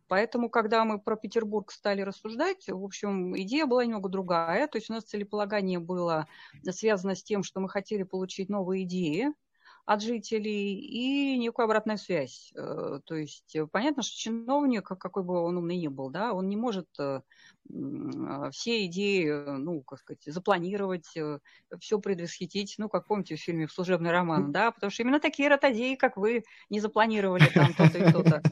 Поэтому, 0.09 0.49
когда 0.49 0.85
мы 0.85 1.01
про 1.01 1.17
Петербург 1.17 1.73
стали 1.73 2.03
рассуждать, 2.03 2.69
в 2.69 2.85
общем, 2.85 3.37
идея 3.37 3.67
была 3.67 3.85
немного 3.85 4.09
другая. 4.09 4.69
То 4.69 4.79
есть 4.79 4.89
у 4.89 4.93
нас 4.93 5.03
целеполагание 5.03 5.81
было 5.81 6.29
связано 6.63 7.17
с 7.17 7.25
тем, 7.25 7.43
что 7.43 7.59
мы 7.59 7.69
хотели 7.69 8.05
получить 8.05 8.49
новые 8.49 8.85
идеи, 8.85 9.33
от 9.87 10.03
жителей 10.03 10.75
и 10.75 11.39
некую 11.39 11.65
обратную 11.65 11.97
связь. 11.97 12.53
Э, 12.57 12.99
то 13.05 13.15
есть 13.15 13.55
э, 13.55 13.67
понятно, 13.69 14.03
что 14.03 14.19
чиновник, 14.19 14.85
какой 14.85 15.23
бы 15.23 15.41
он 15.41 15.57
умный 15.57 15.77
ни 15.77 15.87
был, 15.87 16.11
да, 16.11 16.33
он 16.33 16.49
не 16.49 16.57
может 16.57 16.89
э, 16.99 17.21
все 18.51 18.87
идеи, 18.87 19.31
ну, 19.59 19.83
как 19.83 20.01
сказать, 20.01 20.23
запланировать, 20.27 21.07
все 21.81 21.99
предвосхитить, 22.01 22.75
ну, 22.79 22.89
как 22.89 23.07
помните 23.07 23.37
в 23.37 23.41
фильме 23.41 23.69
«Служебный 23.69 24.11
роман», 24.11 24.53
да, 24.53 24.73
потому 24.73 24.91
что 24.91 25.03
именно 25.03 25.21
такие 25.21 25.49
ротодеи, 25.49 25.95
как 25.95 26.17
вы, 26.17 26.43
не 26.69 26.81
запланировали 26.81 27.47
там 27.55 27.73
то-то 27.75 27.99
и 27.99 28.13
то-то. 28.13 28.43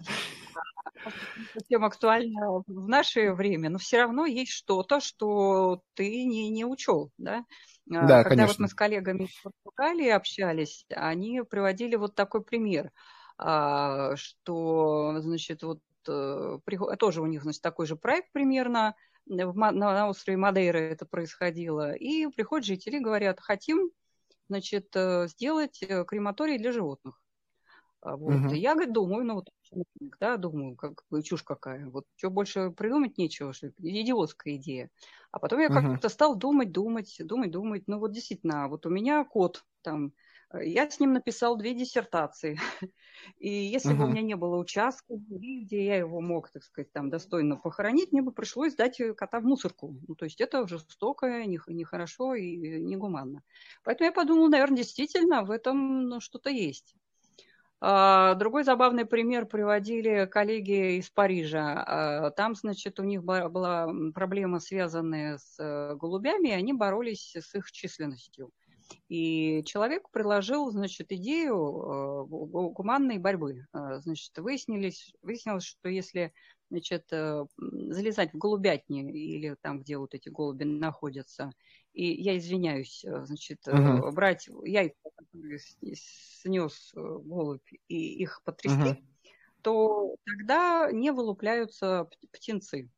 Тем 1.69 1.85
актуально 1.85 2.63
в 2.67 2.89
наше 2.89 3.33
время, 3.33 3.71
но 3.71 3.79
все 3.79 4.03
равно 4.03 4.25
есть 4.25 4.53
что-то, 4.53 5.01
что 5.01 5.81
ты 5.95 6.25
не, 6.25 6.49
не 6.49 6.65
учел, 6.65 7.11
да. 7.19 7.45
А, 7.91 8.07
да, 8.07 8.23
Когда 8.23 8.45
конечно. 8.45 8.47
вот 8.47 8.59
мы 8.61 8.69
с 8.69 8.75
коллегами 8.75 9.25
из 9.25 9.43
Португалии 9.43 10.09
общались, 10.09 10.87
они 10.91 11.43
приводили 11.43 11.97
вот 11.97 12.15
такой 12.15 12.43
пример, 12.43 12.91
а, 13.37 14.17
что, 14.17 15.17
значит, 15.21 15.63
вот 15.63 15.81
э, 16.09 16.59
тоже 16.99 17.21
у 17.21 17.27
них, 17.27 17.43
значит, 17.43 17.63
такой 17.63 17.87
же 17.87 17.97
проект 17.97 18.33
примерно, 18.33 18.95
на 19.27 20.09
острове 20.09 20.37
Мадейра 20.37 20.79
это 20.79 21.07
происходило, 21.07 21.93
и 21.95 22.27
приходят 22.29 22.67
жители, 22.67 22.99
говорят, 22.99 23.41
хотим, 23.41 23.91
значит, 24.49 24.89
э, 24.95 25.27
сделать 25.29 25.83
э, 25.83 26.05
крематорий 26.05 26.59
для 26.59 26.73
животных. 26.73 27.21
А 28.01 28.17
вот. 28.17 28.35
Угу. 28.35 28.55
Я, 28.55 28.75
говорит, 28.75 28.93
думаю, 28.93 29.25
ну 29.25 29.35
вот, 29.35 29.49
да, 30.21 30.37
думаю, 30.37 30.77
как 30.77 31.03
бы 31.11 31.23
чушь 31.23 31.43
какая. 31.43 31.89
Вот 31.89 32.05
что 32.17 32.31
больше 32.31 32.71
придумать 32.71 33.19
нечего, 33.19 33.53
что 33.53 33.69
идиотская 33.79 34.57
идея. 34.57 34.91
А 35.31 35.39
потом 35.39 35.61
я 35.61 35.69
как-то 35.69 36.09
стал 36.09 36.37
думать, 36.37 36.73
думать, 36.73 37.17
думать, 37.19 37.51
думать. 37.51 37.83
Ну 37.87 37.99
вот 37.99 38.13
действительно, 38.13 38.69
вот 38.69 38.87
у 38.87 38.91
меня 38.91 39.25
кот 39.25 39.65
там 39.83 40.13
Я 40.63 40.89
с 40.89 41.01
ним 41.01 41.13
написал 41.13 41.57
две 41.57 41.75
диссертации. 41.75 42.59
И 43.39 43.49
если 43.49 43.93
uh-huh. 43.93 43.99
бы 43.99 44.05
у 44.05 44.09
меня 44.09 44.23
не 44.23 44.37
было 44.37 44.57
участка, 44.57 45.15
где 45.17 45.85
я 45.85 45.97
его 45.97 46.21
мог, 46.21 46.51
так 46.51 46.63
сказать, 46.63 46.93
там 46.93 47.11
достойно 47.11 47.57
похоронить, 47.57 48.13
мне 48.13 48.23
бы 48.23 48.33
пришлось 48.33 48.73
сдать 48.73 49.01
кота 49.17 49.41
в 49.41 49.45
мусорку. 49.45 49.97
Ну, 50.07 50.15
то 50.15 50.25
есть 50.25 50.41
это 50.41 50.67
жестоко, 50.69 51.45
нехорошо 51.45 52.35
и 52.35 52.57
негуманно. 52.81 53.43
Поэтому 53.83 54.07
я 54.07 54.13
подумала, 54.13 54.49
наверное, 54.49 54.79
действительно 54.79 55.43
в 55.45 55.51
этом 55.51 56.09
ну, 56.09 56.21
что-то 56.21 56.51
есть. 56.51 56.95
А, 57.87 58.35
другой 58.37 58.65
забавный 58.65 59.05
пример 59.05 59.45
приводили 59.45 60.25
коллеги 60.25 60.97
из 60.97 61.11
Парижа. 61.11 61.85
А, 61.87 62.31
там, 62.31 62.55
значит, 62.55 62.99
у 62.99 63.03
них 63.03 63.23
была 63.23 63.91
проблема, 64.15 64.59
связанная 64.59 65.37
с 65.37 65.59
э, 65.59 65.95
голубями, 65.95 66.49
и 66.49 66.53
они 66.53 66.73
боролись 66.73 67.37
с 67.37 67.55
их 67.55 67.71
численностью. 67.71 68.53
И 69.11 69.63
человек 69.67 70.09
предложил, 70.11 70.71
значит, 70.71 71.13
идею 71.13 71.57
э, 71.57 72.25
гуманной 72.27 73.19
борьбы. 73.19 73.67
А, 73.73 74.01
значит, 74.01 74.33
выяснились, 74.39 75.13
выяснилось, 75.21 75.65
что 75.65 75.91
если 75.91 76.33
значит, 76.71 77.05
э, 77.13 77.45
залезать 77.59 78.33
в 78.33 78.39
голубятни 78.39 79.13
или 79.13 79.57
там, 79.61 79.81
где 79.81 79.99
вот 79.99 80.15
эти 80.15 80.31
голуби 80.31 80.65
находятся, 80.65 81.53
и 81.95 82.21
я 82.23 82.37
извиняюсь, 82.37 83.05
э, 83.05 83.25
значит, 83.25 83.67
uh-huh. 83.67 84.11
брать 84.13 84.49
яйца, 84.65 85.09
которые 85.17 85.59
снес 85.95 86.93
голубь, 86.95 87.67
и 87.89 88.23
их 88.23 88.43
потрясти, 88.45 88.91
uh-huh. 88.91 89.33
то 89.63 90.17
тогда 90.27 90.91
не 90.93 91.13
вылупляются 91.13 92.09
птенцы. 92.33 92.91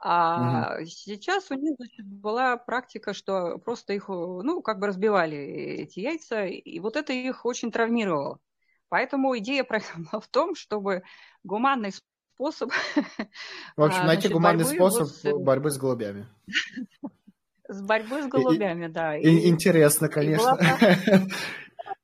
А 0.00 0.76
угу. 0.76 0.86
сейчас 0.86 1.50
у 1.50 1.54
них 1.54 1.74
значит, 1.76 2.06
была 2.06 2.56
практика, 2.56 3.12
что 3.12 3.58
просто 3.58 3.94
их, 3.94 4.08
ну, 4.08 4.62
как 4.62 4.78
бы 4.78 4.86
разбивали 4.86 5.36
эти 5.36 5.98
яйца, 5.98 6.44
и 6.44 6.78
вот 6.78 6.94
это 6.94 7.12
их 7.12 7.44
очень 7.44 7.72
травмировало. 7.72 8.38
Поэтому 8.88 9.36
идея 9.38 9.64
была 10.12 10.20
в 10.20 10.28
том, 10.28 10.54
чтобы 10.54 11.02
гуманный 11.42 11.92
способ... 11.92 12.70
В 13.76 13.82
общем, 13.82 14.02
а, 14.02 14.06
найти 14.06 14.28
значит, 14.28 14.32
гуманный 14.32 14.64
способ 14.64 15.08
с... 15.08 15.32
борьбы 15.36 15.70
с 15.70 15.78
голубями. 15.78 16.28
С 17.68 17.82
борьбой 17.82 18.22
с 18.22 18.26
голубями, 18.26 18.86
да. 18.86 19.18
Интересно, 19.20 20.08
конечно. 20.08 20.58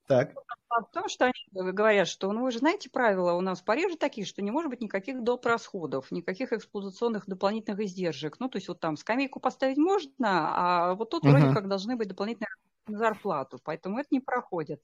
Так 0.06 0.34
в 0.82 0.90
том, 0.90 1.08
что 1.08 1.26
они 1.26 1.72
говорят, 1.72 2.08
что, 2.08 2.32
ну, 2.32 2.42
вы 2.42 2.50
же 2.50 2.58
знаете 2.58 2.90
правила 2.90 3.32
у 3.34 3.40
нас 3.40 3.60
в 3.60 3.64
Париже 3.64 3.96
такие, 3.96 4.26
что 4.26 4.42
не 4.42 4.50
может 4.50 4.70
быть 4.70 4.80
никаких 4.80 5.22
доп. 5.22 5.46
расходов, 5.46 6.10
никаких 6.10 6.52
эксплуатационных 6.52 7.26
дополнительных 7.26 7.80
издержек. 7.80 8.40
Ну, 8.40 8.48
то 8.48 8.56
есть 8.56 8.68
вот 8.68 8.80
там 8.80 8.96
скамейку 8.96 9.40
поставить 9.40 9.76
можно, 9.76 10.08
а 10.20 10.94
вот 10.94 11.10
тут 11.10 11.24
uh-huh. 11.24 11.30
вроде 11.30 11.54
как 11.54 11.68
должны 11.68 11.96
быть 11.96 12.08
дополнительные 12.08 12.48
зарплату, 12.86 13.58
поэтому 13.62 13.98
это 13.98 14.08
не 14.10 14.20
проходит. 14.20 14.82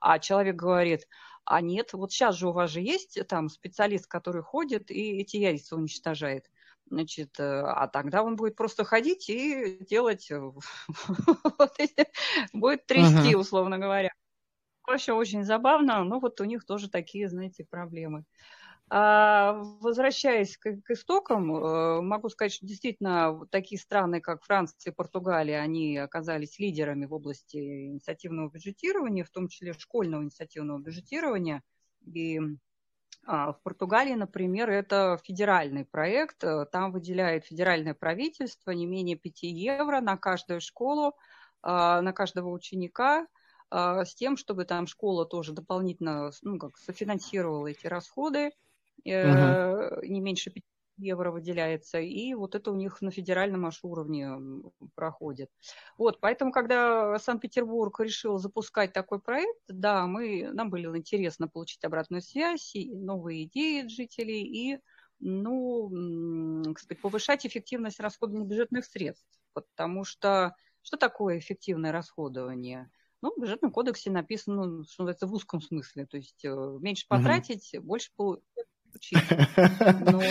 А 0.00 0.18
человек 0.18 0.56
говорит, 0.56 1.06
а 1.44 1.60
нет, 1.60 1.92
вот 1.92 2.12
сейчас 2.12 2.36
же 2.36 2.48
у 2.48 2.52
вас 2.52 2.70
же 2.70 2.80
есть 2.80 3.18
там 3.28 3.48
специалист, 3.48 4.06
который 4.06 4.42
ходит 4.42 4.90
и 4.90 5.20
эти 5.20 5.36
яйца 5.36 5.76
уничтожает. 5.76 6.46
Значит, 6.88 7.40
э, 7.40 7.42
а 7.42 7.88
тогда 7.88 8.22
он 8.22 8.36
будет 8.36 8.54
просто 8.54 8.84
ходить 8.84 9.28
и 9.28 9.78
делать, 9.84 10.30
будет 12.52 12.86
трясти, 12.86 13.34
условно 13.34 13.78
говоря. 13.78 14.10
Вообще 14.86 15.12
очень 15.12 15.42
забавно, 15.42 16.04
но 16.04 16.20
вот 16.20 16.40
у 16.40 16.44
них 16.44 16.64
тоже 16.64 16.88
такие, 16.88 17.28
знаете, 17.28 17.66
проблемы. 17.68 18.24
А, 18.88 19.54
возвращаясь 19.80 20.56
к, 20.56 20.80
к 20.82 20.90
истокам, 20.92 21.52
э, 21.56 22.00
могу 22.02 22.28
сказать, 22.28 22.52
что 22.52 22.66
действительно 22.66 23.44
такие 23.50 23.80
страны, 23.80 24.20
как 24.20 24.44
Франция 24.44 24.92
и 24.92 24.94
Португалия, 24.94 25.58
они 25.58 25.98
оказались 25.98 26.60
лидерами 26.60 27.04
в 27.06 27.12
области 27.12 27.56
инициативного 27.86 28.48
бюджетирования, 28.48 29.24
в 29.24 29.30
том 29.30 29.48
числе 29.48 29.72
школьного 29.72 30.22
инициативного 30.22 30.78
бюджетирования. 30.78 31.62
И 32.04 32.38
в 33.26 33.58
Португалии, 33.62 34.14
например, 34.14 34.70
это 34.70 35.18
федеральный 35.24 35.84
проект. 35.84 36.44
Там 36.70 36.92
выделяет 36.92 37.44
федеральное 37.44 37.94
правительство 37.94 38.70
не 38.70 38.86
менее 38.86 39.16
5 39.16 39.42
евро 39.42 40.00
на 40.00 40.16
каждую 40.16 40.60
школу, 40.60 41.16
а, 41.62 42.00
на 42.00 42.12
каждого 42.12 42.50
ученика– 42.50 43.26
а, 43.70 44.04
с 44.04 44.14
тем, 44.14 44.36
чтобы 44.36 44.64
там 44.64 44.86
школа 44.86 45.26
тоже 45.26 45.52
дополнительно 45.52 46.30
ну, 46.42 46.58
как 46.58 46.76
софинансировала 46.78 47.66
эти 47.66 47.86
расходы, 47.86 48.52
uh-huh. 49.04 50.06
не 50.06 50.20
меньше 50.20 50.50
5 50.50 50.62
евро 50.96 51.30
выделяется, 51.30 51.98
и 52.00 52.34
вот 52.34 52.54
это 52.54 52.70
у 52.70 52.76
них 52.76 53.00
на 53.00 53.10
федеральном 53.10 53.66
аж 53.66 53.80
уровне 53.82 54.30
проходит. 54.94 55.50
Вот, 55.98 56.20
поэтому, 56.20 56.52
когда 56.52 57.18
Санкт-Петербург 57.18 57.98
решил 58.00 58.38
запускать 58.38 58.92
такой 58.92 59.20
проект, 59.20 59.60
да, 59.68 60.06
мы, 60.06 60.50
нам 60.52 60.70
было 60.70 60.96
интересно 60.96 61.48
получить 61.48 61.84
обратную 61.84 62.22
связь, 62.22 62.74
и 62.74 62.94
новые 62.94 63.44
идеи 63.44 63.84
от 63.84 63.90
жителей, 63.90 64.42
и 64.42 64.80
ну, 65.18 66.62
сказать, 66.78 67.00
повышать 67.00 67.46
эффективность 67.46 68.00
расходования 68.00 68.46
бюджетных 68.46 68.84
средств, 68.84 69.26
потому 69.54 70.04
что 70.04 70.54
что 70.86 70.96
такое 70.96 71.38
эффективное 71.38 71.90
расходование? 71.90 72.88
Ну, 73.20 73.32
в 73.34 73.40
бюджетном 73.40 73.72
кодексе 73.72 74.08
написано, 74.10 74.66
ну, 74.66 74.84
что 74.84 75.02
называется, 75.02 75.26
в 75.26 75.34
узком 75.34 75.60
смысле. 75.60 76.06
То 76.06 76.16
есть 76.16 76.44
э, 76.44 76.78
меньше 76.80 77.06
потратить, 77.08 77.74
угу. 77.74 77.86
больше 77.86 78.12
получить. 78.14 78.44
Но 80.12 80.22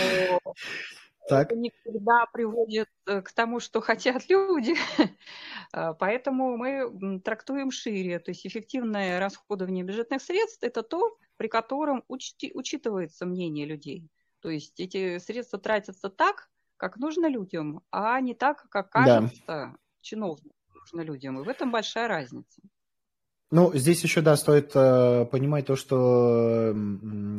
так. 1.28 1.46
это 1.46 1.56
не 1.56 1.70
всегда 1.70 2.26
приводит 2.32 2.88
э, 3.06 3.20
к 3.22 3.32
тому, 3.32 3.60
что 3.60 3.80
хотят 3.80 4.28
люди. 4.28 4.74
А, 5.72 5.94
поэтому 5.94 6.56
мы 6.56 7.20
трактуем 7.20 7.70
шире. 7.70 8.18
То 8.18 8.30
есть 8.30 8.46
эффективное 8.46 9.18
расходование 9.20 9.84
бюджетных 9.84 10.22
средств– 10.22 10.58
это 10.62 10.82
то, 10.82 11.18
при 11.36 11.48
котором 11.48 12.04
учти, 12.08 12.52
учитывается 12.54 13.26
мнение 13.26 13.66
людей. 13.66 14.08
То 14.40 14.50
есть 14.50 14.78
эти 14.78 15.18
средства 15.18 15.58
тратятся 15.58 16.08
так, 16.08 16.48
как 16.76 16.96
нужно 16.98 17.26
людям, 17.26 17.82
а 17.90 18.20
не 18.20 18.34
так, 18.34 18.68
как 18.68 18.90
кажется 18.90 19.42
да. 19.46 19.76
чиновникам 20.02 20.52
нужно 20.74 21.00
людям. 21.00 21.40
И 21.40 21.44
в 21.44 21.48
этом 21.48 21.70
большая 21.70 22.06
разница. 22.06 22.62
Ну, 23.56 23.72
здесь 23.72 24.02
еще, 24.02 24.20
да, 24.20 24.36
стоит 24.36 24.72
э, 24.74 25.24
понимать 25.30 25.64
то, 25.64 25.76
что, 25.76 26.76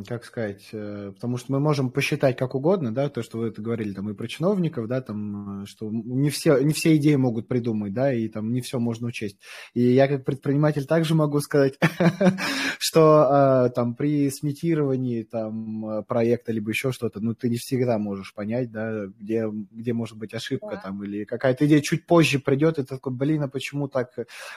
как 0.08 0.24
сказать, 0.24 0.68
э, 0.72 1.12
потому 1.14 1.36
что 1.36 1.52
мы 1.52 1.60
можем 1.60 1.90
посчитать 1.90 2.36
как 2.36 2.56
угодно, 2.56 2.92
да, 2.92 3.08
то, 3.08 3.22
что 3.22 3.38
вы 3.38 3.46
это 3.50 3.62
говорили, 3.62 3.92
там, 3.92 4.10
и 4.10 4.14
про 4.14 4.26
чиновников, 4.26 4.88
да, 4.88 5.00
там, 5.00 5.62
э, 5.62 5.66
что 5.66 5.88
не 5.88 6.30
все, 6.30 6.58
не 6.58 6.72
все 6.72 6.96
идеи 6.96 7.14
могут 7.14 7.46
придумать, 7.46 7.92
да, 7.92 8.12
и 8.12 8.26
там 8.26 8.52
не 8.52 8.62
все 8.62 8.80
можно 8.80 9.06
учесть. 9.06 9.38
И 9.74 9.80
я 9.80 10.08
как 10.08 10.24
предприниматель 10.24 10.86
также 10.86 11.14
могу 11.14 11.38
сказать, 11.38 11.78
что 12.80 13.66
э, 13.68 13.70
там 13.76 13.94
при 13.94 14.28
сметировании 14.28 15.22
там 15.22 15.86
э, 15.88 16.02
проекта 16.02 16.50
либо 16.50 16.70
еще 16.70 16.90
что-то, 16.90 17.20
ну, 17.20 17.36
ты 17.36 17.48
не 17.48 17.58
всегда 17.58 17.96
можешь 17.98 18.34
понять, 18.34 18.72
да, 18.72 19.06
где, 19.20 19.46
где 19.48 19.92
может 19.92 20.18
быть 20.18 20.34
ошибка 20.34 20.70
да. 20.72 20.80
там, 20.80 21.04
или 21.04 21.22
какая-то 21.22 21.64
идея 21.66 21.80
чуть 21.80 22.06
позже 22.06 22.40
придет, 22.40 22.80
и 22.80 22.82
ты 22.82 22.88
такой, 22.88 23.12
блин, 23.12 23.44
а 23.44 23.48
почему 23.48 23.86
так 23.86 24.16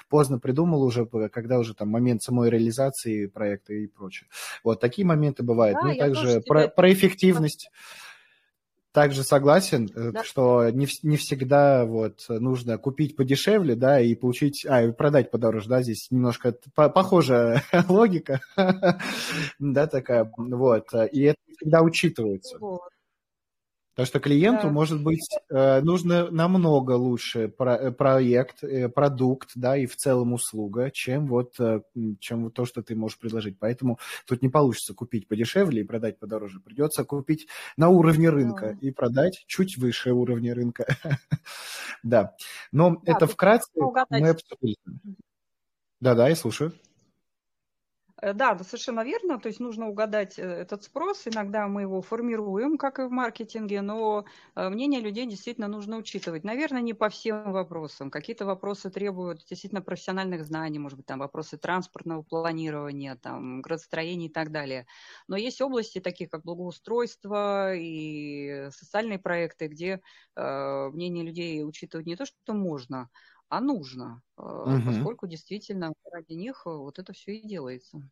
поздно 0.10 0.40
придумал 0.40 0.82
уже, 0.82 1.06
когда 1.06 1.51
уже 1.60 1.74
там 1.74 1.90
момент 1.90 2.22
самой 2.24 2.50
реализации 2.50 3.28
проекта 3.28 3.74
и 3.74 3.88
прочее. 3.88 4.28
Вот 4.64 4.80
такие 4.80 5.06
моменты 5.06 5.44
бывают. 5.44 5.78
Да, 5.82 5.88
ну, 5.88 5.96
также 5.96 6.42
про, 6.42 6.64
тебя... 6.64 6.70
про 6.70 6.94
эффективность. 6.94 7.70
Также 8.92 9.24
согласен, 9.24 9.90
э, 9.96 10.12
да. 10.12 10.24
что 10.26 10.70
не, 10.70 10.86
не 11.04 11.16
всегда 11.16 11.86
вот 11.86 12.26
нужно 12.28 12.78
купить 12.78 13.16
подешевле, 13.16 13.76
да, 13.76 14.02
и 14.02 14.16
получить, 14.16 14.66
а, 14.68 14.84
и 14.84 14.92
продать 14.92 15.32
подороже, 15.32 15.70
да, 15.70 15.82
здесь 15.82 16.12
немножко 16.12 16.58
по 16.76 16.90
похожая 16.90 17.64
логика, 17.88 18.42
да, 19.60 19.88
такая, 19.88 20.30
вот, 20.36 20.88
и 21.10 21.22
это 21.22 21.40
всегда 21.58 21.82
учитывается. 21.84 22.58
Вот. 22.60 22.82
Потому 23.94 24.08
что 24.08 24.20
клиенту, 24.22 24.68
да. 24.68 24.70
может 24.70 25.04
быть, 25.04 25.28
э, 25.50 25.82
нужно 25.82 26.32
намного 26.32 26.94
лучше 26.94 27.54
э, 27.60 27.92
проект, 27.92 28.64
э, 28.64 28.88
продукт, 28.88 29.52
да, 29.56 29.76
и 29.76 29.86
в 29.86 29.98
целом 29.98 30.32
услуга, 30.32 30.92
чем 30.92 31.28
вот, 31.28 31.56
чем 32.20 32.46
вот 32.46 32.54
то, 32.54 32.66
что 32.66 32.84
ты 32.84 32.96
можешь 32.96 33.20
предложить. 33.20 33.60
Поэтому 33.60 34.00
тут 34.26 34.42
не 34.42 34.50
получится 34.50 34.94
купить 34.94 35.28
подешевле 35.28 35.82
и 35.82 35.86
продать 35.86 36.20
подороже. 36.20 36.62
Придется 36.62 37.04
купить 37.04 37.48
на 37.76 37.90
уровне 37.90 38.30
рынка 38.30 38.78
да. 38.80 38.88
и 38.88 38.92
продать 38.92 39.44
чуть 39.48 39.78
выше 39.78 40.14
уровня 40.14 40.56
рынка. 40.56 40.86
Да. 42.04 42.34
Но 42.72 43.00
это 43.06 43.28
вкратце 43.28 43.70
мы 44.10 44.30
обсудили. 44.30 44.76
Да-да, 46.00 46.30
я 46.30 46.36
слушаю. 46.36 46.74
Э, 48.22 48.34
да, 48.34 48.58
совершенно 48.60 49.04
верно. 49.04 49.40
То 49.40 49.48
есть 49.48 49.60
нужно 49.60 49.88
угадать 49.90 50.38
э, 50.38 50.44
этот 50.44 50.84
спрос. 50.84 51.28
Иногда 51.28 51.68
мы 51.68 51.82
его 51.82 52.02
формируем, 52.02 52.78
как 52.78 53.00
и 53.00 53.04
в 53.04 53.12
маркетинге, 53.12 53.82
но 53.82 54.26
э, 54.56 54.70
мнение 54.70 55.02
людей 55.02 55.26
действительно 55.26 55.68
нужно 55.68 55.98
учитывать. 55.98 56.44
Наверное, 56.44 56.82
не 56.82 56.94
по 56.94 57.10
всем 57.10 57.52
вопросам. 57.52 58.12
Какие-то 58.12 58.46
вопросы 58.46 58.90
требуют 58.92 59.40
действительно 59.50 59.82
профессиональных 59.82 60.46
знаний, 60.46 60.80
может 60.80 60.98
быть, 60.98 61.08
там 61.08 61.20
вопросы 61.20 61.58
транспортного 61.58 62.22
планирования, 62.22 63.16
там, 63.16 63.62
градостроения 63.62 64.28
и 64.28 64.32
так 64.32 64.52
далее. 64.52 64.86
Но 65.28 65.36
есть 65.36 65.62
области, 65.62 66.00
такие 66.00 66.30
как 66.30 66.44
благоустройство 66.44 67.74
и 67.76 68.70
социальные 68.72 69.20
проекты, 69.20 69.68
где 69.68 70.02
мнение 70.36 71.24
людей 71.24 71.64
учитывать 71.64 72.06
не 72.06 72.16
то, 72.16 72.26
что 72.26 72.54
можно, 72.54 73.10
а 73.52 73.60
нужно, 73.60 74.24
угу. 74.38 74.82
поскольку 74.86 75.28
действительно 75.28 75.94
ради 76.10 76.32
них 76.34 76.66
вот 76.66 77.00
это 77.00 77.12
все 77.14 77.36
и 77.38 77.48
делается. 77.48 78.10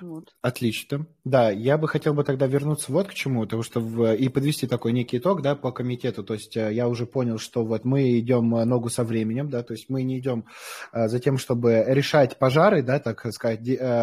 Вот. 0.00 0.34
Отлично. 0.42 1.06
Да, 1.24 1.50
я 1.50 1.78
бы 1.78 1.88
хотел 1.88 2.14
бы 2.14 2.24
тогда 2.24 2.46
вернуться 2.46 2.92
вот 2.92 3.08
к 3.08 3.14
чему, 3.14 3.42
потому 3.42 3.62
что 3.62 3.80
в, 3.80 4.14
и 4.14 4.28
подвести 4.28 4.66
такой 4.66 4.92
некий 4.92 5.18
итог, 5.18 5.42
да, 5.42 5.54
по 5.54 5.72
комитету. 5.72 6.22
То 6.22 6.34
есть 6.34 6.56
э, 6.56 6.72
я 6.72 6.88
уже 6.88 7.06
понял, 7.06 7.38
что 7.38 7.64
вот 7.64 7.84
мы 7.84 8.18
идем 8.18 8.54
э, 8.54 8.64
ногу 8.64 8.88
со 8.90 9.04
временем, 9.04 9.48
да, 9.50 9.62
то 9.62 9.72
есть 9.72 9.88
мы 9.88 10.02
не 10.02 10.18
идем 10.18 10.44
а, 10.92 11.08
за 11.08 11.20
тем, 11.20 11.38
чтобы 11.38 11.84
решать 11.86 12.38
пожары, 12.38 12.82
да, 12.82 12.98
так 12.98 13.32
сказать, 13.32 13.60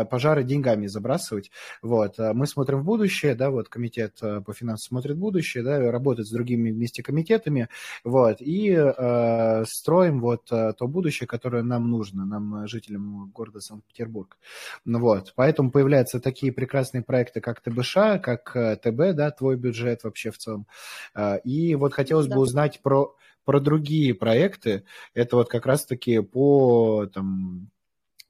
пожары 0.09 0.43
деньгами 0.43 0.87
забрасывать. 0.87 1.51
Вот. 1.81 2.17
Мы 2.17 2.47
смотрим 2.47 2.79
в 2.79 2.85
будущее, 2.85 3.35
да, 3.35 3.49
вот 3.49 3.69
комитет 3.69 4.19
по 4.19 4.53
финансам 4.53 4.87
смотрит 4.89 5.15
в 5.15 5.19
будущее, 5.19 5.63
да, 5.63 5.91
работает 5.91 6.27
с 6.27 6.31
другими 6.31 6.71
вместе 6.71 7.03
комитетами, 7.03 7.69
вот, 8.03 8.41
и 8.41 8.71
э, 8.71 9.63
строим 9.65 10.19
вот 10.19 10.45
то 10.45 10.75
будущее, 10.81 11.27
которое 11.27 11.63
нам 11.63 11.89
нужно, 11.89 12.25
нам, 12.25 12.67
жителям 12.67 13.31
города 13.33 13.59
Санкт-Петербург. 13.59 14.37
Ну 14.85 14.99
вот, 14.99 15.33
поэтому 15.35 15.71
появляются 15.83 16.21
такие 16.21 16.53
прекрасные 16.53 17.03
проекты, 17.03 17.41
как 17.41 17.59
ТБШ, 17.59 17.93
как 18.23 18.55
э, 18.55 18.77
ТБ, 18.77 19.15
да, 19.17 19.31
твой 19.31 19.57
бюджет 19.57 20.05
вообще 20.05 20.31
в 20.31 20.37
целом. 20.37 20.65
А, 21.13 21.35
и 21.35 21.75
вот 21.75 21.93
хотелось 21.93 22.27
да. 22.27 22.35
бы 22.35 22.41
узнать 22.41 22.79
про, 22.81 23.13
про 23.43 23.59
другие 23.59 24.13
проекты. 24.13 24.85
Это 25.13 25.35
вот 25.35 25.49
как 25.49 25.65
раз-таки 25.65 26.21
по 26.21 27.05
там, 27.07 27.69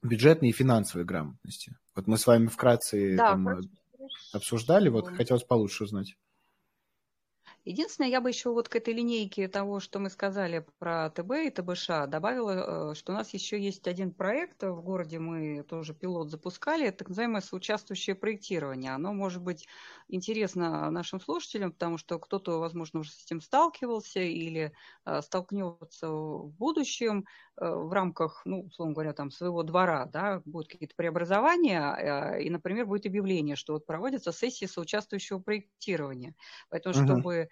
бюджетной 0.02 0.48
и 0.48 0.52
финансовой 0.52 1.04
грамотности. 1.04 1.76
Вот 1.94 2.08
мы 2.08 2.18
с 2.18 2.26
вами 2.26 2.48
вкратце 2.48 3.14
да, 3.16 3.30
там, 3.30 3.60
обсуждали, 4.32 4.88
вот 4.88 5.06
хотелось 5.14 5.44
получше 5.44 5.84
узнать. 5.84 6.16
Единственное, 7.64 8.10
я 8.10 8.20
бы 8.20 8.28
еще 8.28 8.50
вот 8.50 8.68
к 8.68 8.76
этой 8.76 8.92
линейке 8.92 9.48
того, 9.48 9.80
что 9.80 9.98
мы 9.98 10.10
сказали 10.10 10.66
про 10.78 11.08
ТБ 11.08 11.30
и 11.46 11.50
ТБШ, 11.50 11.86
добавила, 12.08 12.90
э, 12.92 12.94
что 12.94 13.12
у 13.12 13.14
нас 13.14 13.32
еще 13.32 13.58
есть 13.58 13.88
один 13.88 14.12
проект 14.12 14.62
в 14.62 14.82
городе, 14.82 15.18
мы 15.18 15.62
тоже 15.62 15.94
пилот 15.94 16.30
запускали, 16.30 16.90
так 16.90 17.08
называемое 17.08 17.40
соучаствующее 17.40 18.16
проектирование. 18.16 18.92
Оно 18.92 19.14
может 19.14 19.40
быть 19.42 19.66
интересно 20.08 20.90
нашим 20.90 21.20
слушателям, 21.20 21.72
потому 21.72 21.96
что 21.96 22.18
кто-то, 22.18 22.58
возможно, 22.58 23.00
уже 23.00 23.12
с 23.12 23.24
этим 23.24 23.40
сталкивался 23.40 24.20
или 24.20 24.74
э, 25.06 25.22
столкнется 25.22 26.10
в 26.10 26.50
будущем 26.50 27.24
э, 27.53 27.53
в 27.56 27.92
рамках, 27.92 28.42
ну, 28.44 28.62
условно 28.62 28.94
говоря, 28.94 29.12
там 29.12 29.30
своего 29.30 29.62
двора, 29.62 30.06
да, 30.06 30.42
будут 30.44 30.68
какие-то 30.68 30.94
преобразования, 30.96 32.38
и, 32.38 32.50
например, 32.50 32.86
будет 32.86 33.06
объявление, 33.06 33.56
что 33.56 33.74
вот 33.74 33.86
проводятся 33.86 34.32
сессии 34.32 34.66
соучаствующего 34.66 35.38
проектирования. 35.38 36.34
Поэтому, 36.68 36.94
uh-huh. 36.94 37.04
чтобы 37.06 37.48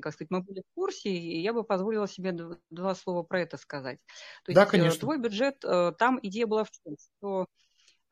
как 0.00 0.12
сказать, 0.12 0.30
мы 0.30 0.42
были 0.42 0.60
в 0.60 0.74
курсе, 0.74 1.10
и 1.10 1.40
я 1.40 1.52
бы 1.52 1.64
позволила 1.64 2.08
себе 2.08 2.34
два 2.70 2.94
слова 2.94 3.22
про 3.22 3.40
это 3.40 3.56
сказать. 3.56 3.98
То 4.44 4.52
да, 4.52 4.62
есть, 4.62 4.74
э, 4.74 4.78
конечно. 4.78 5.00
Твой 5.00 5.18
бюджет, 5.18 5.64
э, 5.64 5.92
там 5.98 6.18
идея 6.22 6.46
была 6.46 6.64
в 6.64 6.70
чем? 6.70 6.96
Что 7.18 7.46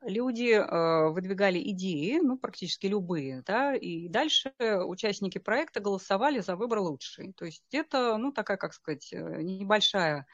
люди 0.01 0.51
э, 0.53 1.09
выдвигали 1.09 1.59
идеи, 1.71 2.19
ну, 2.21 2.37
практически 2.37 2.87
любые, 2.87 3.43
да, 3.45 3.75
и 3.75 4.07
дальше 4.07 4.53
участники 4.59 5.37
проекта 5.37 5.79
голосовали 5.79 6.39
за 6.39 6.55
выбор 6.55 6.79
лучший. 6.79 7.33
То 7.33 7.45
есть 7.45 7.63
это, 7.71 8.17
ну, 8.17 8.31
такая, 8.31 8.57
как 8.57 8.73
сказать, 8.73 9.09
небольшая 9.11 10.27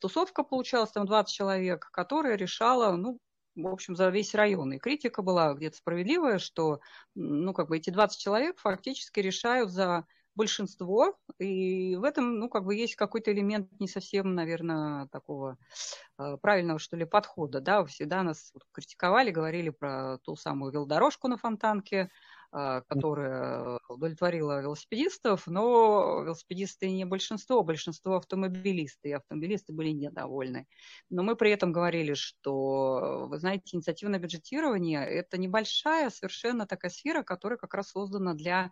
тусовка 0.00 0.42
получалась, 0.42 0.90
там 0.90 1.06
20 1.06 1.34
человек, 1.34 1.88
которая 1.92 2.36
решала, 2.36 2.96
ну, 2.96 3.18
в 3.54 3.66
общем, 3.66 3.96
за 3.96 4.08
весь 4.08 4.34
район. 4.34 4.72
И 4.72 4.78
критика 4.78 5.22
была 5.22 5.54
где-то 5.54 5.76
справедливая, 5.76 6.38
что, 6.38 6.80
ну, 7.14 7.52
как 7.52 7.68
бы 7.68 7.76
эти 7.76 7.90
20 7.90 8.20
человек 8.20 8.58
фактически 8.58 9.20
решают 9.20 9.70
за 9.70 10.06
большинство, 10.38 11.18
и 11.38 11.96
в 11.96 12.04
этом, 12.04 12.38
ну, 12.38 12.48
как 12.48 12.64
бы 12.64 12.74
есть 12.76 12.94
какой-то 12.94 13.32
элемент 13.32 13.68
не 13.80 13.88
совсем, 13.88 14.34
наверное, 14.34 15.08
такого 15.08 15.58
э, 16.16 16.36
правильного, 16.40 16.78
что 16.78 16.96
ли, 16.96 17.04
подхода, 17.04 17.60
да, 17.60 17.84
всегда 17.84 18.22
нас 18.22 18.52
критиковали, 18.72 19.32
говорили 19.32 19.70
про 19.70 20.18
ту 20.18 20.36
самую 20.36 20.72
велодорожку 20.72 21.26
на 21.26 21.36
Фонтанке, 21.36 22.08
э, 22.52 22.82
которая 22.88 23.80
удовлетворила 23.88 24.60
велосипедистов, 24.62 25.48
но 25.48 26.22
велосипедисты 26.22 26.88
не 26.88 27.04
большинство, 27.04 27.64
большинство 27.64 28.16
автомобилисты, 28.16 29.08
и 29.08 29.12
автомобилисты 29.12 29.72
были 29.72 29.90
недовольны. 29.90 30.68
Но 31.10 31.24
мы 31.24 31.34
при 31.34 31.50
этом 31.50 31.72
говорили, 31.72 32.14
что, 32.14 33.26
вы 33.28 33.38
знаете, 33.38 33.76
инициативное 33.76 34.20
бюджетирование– 34.20 35.04
это 35.06 35.36
небольшая 35.36 36.10
совершенно 36.10 36.64
такая 36.64 36.92
сфера, 36.92 37.24
которая 37.24 37.58
как 37.58 37.74
раз 37.74 37.90
создана 37.90 38.34
для 38.34 38.70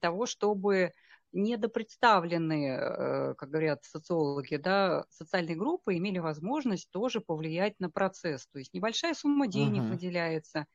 того, 0.00 0.26
чтобы 0.26 0.92
недопредставленные, 1.32 2.78
э, 2.78 3.34
как 3.34 3.50
говорят 3.50 3.84
социологи, 3.84 4.56
да, 4.56 5.04
социальные 5.10 5.56
группы 5.56 5.96
имели 5.96 6.18
возможность 6.18 6.90
тоже 6.90 7.20
повлиять 7.20 7.78
на 7.78 7.90
процесс. 7.90 8.46
То 8.48 8.58
есть 8.58 8.74
небольшая 8.74 9.14
сумма 9.14 9.46
денег 9.46 9.82
uh-huh. 9.82 9.90
выделяется, 9.90 10.66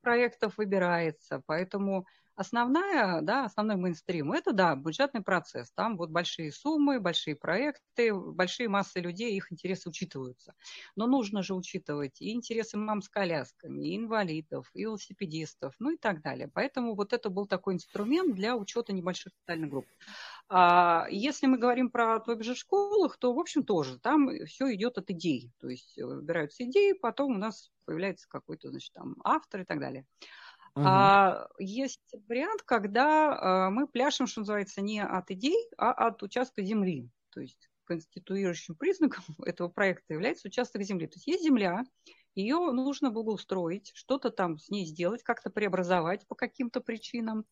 проектов 0.00 0.58
выбирается, 0.58 1.42
поэтому 1.46 2.06
Основная, 2.34 3.20
да, 3.20 3.44
основной 3.44 3.76
мейнстрим– 3.76 4.32
это, 4.34 4.52
да, 4.52 4.74
бюджетный 4.74 5.22
процесс. 5.22 5.70
Там 5.72 5.98
вот 5.98 6.08
большие 6.10 6.50
суммы, 6.50 6.98
большие 6.98 7.36
проекты, 7.36 8.14
большие 8.14 8.70
массы 8.70 9.00
людей, 9.00 9.36
их 9.36 9.52
интересы 9.52 9.90
учитываются. 9.90 10.54
Но 10.96 11.06
нужно 11.06 11.42
же 11.42 11.54
учитывать 11.54 12.22
и 12.22 12.32
интересы 12.32 12.78
мам 12.78 13.02
с 13.02 13.10
колясками, 13.10 13.86
и 13.86 13.96
инвалидов, 13.96 14.70
и 14.72 14.80
велосипедистов, 14.82 15.74
ну 15.78 15.90
и 15.90 15.98
так 15.98 16.22
далее. 16.22 16.48
Поэтому 16.52 16.94
вот 16.94 17.12
это 17.12 17.28
был 17.28 17.46
такой 17.46 17.74
инструмент 17.74 18.34
для 18.34 18.56
учета 18.56 18.94
небольших 18.94 19.34
социальных 19.34 19.68
групп. 19.70 19.86
А 20.48 21.06
если 21.10 21.46
мы 21.46 21.58
говорим 21.58 21.90
про 21.90 22.18
твой 22.20 22.42
же 22.42 22.54
школах, 22.54 23.18
то, 23.18 23.34
в 23.34 23.38
общем, 23.38 23.62
тоже 23.62 23.98
там 23.98 24.30
все 24.46 24.74
идет 24.74 24.96
от 24.98 25.10
идей. 25.10 25.52
То 25.58 25.68
есть 25.68 25.98
выбираются 25.98 26.64
идеи, 26.64 26.92
потом 26.94 27.34
у 27.34 27.38
нас 27.38 27.70
появляется 27.84 28.26
какой-то, 28.28 28.70
значит, 28.70 28.92
там 28.94 29.16
автор 29.24 29.62
и 29.62 29.64
так 29.64 29.80
далее. 29.80 30.06
Угу. 30.74 30.84
А, 30.86 31.48
есть 31.58 32.00
вариант, 32.28 32.62
когда 32.62 33.66
а, 33.66 33.70
мы 33.70 33.86
пляшем, 33.86 34.26
что 34.26 34.40
называется, 34.40 34.80
не 34.80 35.00
от 35.00 35.30
идей, 35.30 35.68
а 35.76 35.92
от 35.92 36.22
участка 36.22 36.62
земли. 36.62 37.10
То 37.30 37.40
есть 37.40 37.68
конституирующим 37.84 38.74
признаком 38.74 39.22
этого 39.44 39.68
проекта 39.68 40.14
является 40.14 40.48
участок 40.48 40.82
земли. 40.82 41.06
То 41.06 41.16
есть 41.16 41.26
есть 41.26 41.44
земля, 41.44 41.84
ее 42.34 42.56
нужно 42.72 43.10
благоустроить, 43.10 43.92
что-то 43.94 44.30
там 44.30 44.58
с 44.58 44.70
ней 44.70 44.86
сделать, 44.86 45.22
как-то 45.22 45.50
преобразовать 45.50 46.26
по 46.26 46.34
каким-то 46.34 46.80
причинам. 46.80 47.44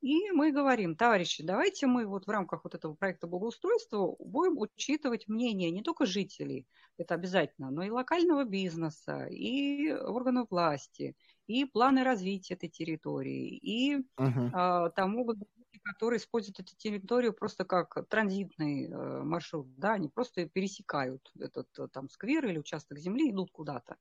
И 0.00 0.30
мы 0.32 0.52
говорим, 0.52 0.96
товарищи, 0.96 1.42
давайте 1.42 1.86
мы 1.86 2.06
вот 2.06 2.26
в 2.26 2.30
рамках 2.30 2.64
вот 2.64 2.74
этого 2.74 2.94
проекта 2.94 3.26
благоустройства 3.26 4.14
будем 4.18 4.58
учитывать 4.58 5.28
мнение 5.28 5.70
не 5.70 5.82
только 5.82 6.04
жителей, 6.04 6.66
это 6.98 7.14
обязательно, 7.14 7.70
но 7.70 7.82
и 7.82 7.90
локального 7.90 8.44
бизнеса, 8.44 9.26
и 9.26 9.90
органов 9.92 10.48
власти, 10.50 11.16
и 11.46 11.64
планы 11.64 12.04
развития 12.04 12.54
этой 12.54 12.68
территории, 12.68 13.56
и 13.56 13.96
uh-huh. 14.18 14.92
там 14.94 15.10
могут 15.10 15.38
быть 15.38 15.48
люди, 15.74 15.82
которые 15.82 16.18
используют 16.18 16.60
эту 16.60 16.76
территорию 16.76 17.32
просто 17.32 17.64
как 17.64 18.08
транзитный 18.08 18.86
э, 18.86 19.22
маршрут, 19.22 19.66
да, 19.76 19.92
они 19.92 20.08
просто 20.08 20.46
пересекают 20.46 21.30
этот 21.38 21.68
э, 21.78 21.88
там 21.88 22.08
сквер 22.08 22.46
или 22.46 22.58
участок 22.58 22.98
земли, 22.98 23.30
идут 23.30 23.50
куда-то. 23.50 23.96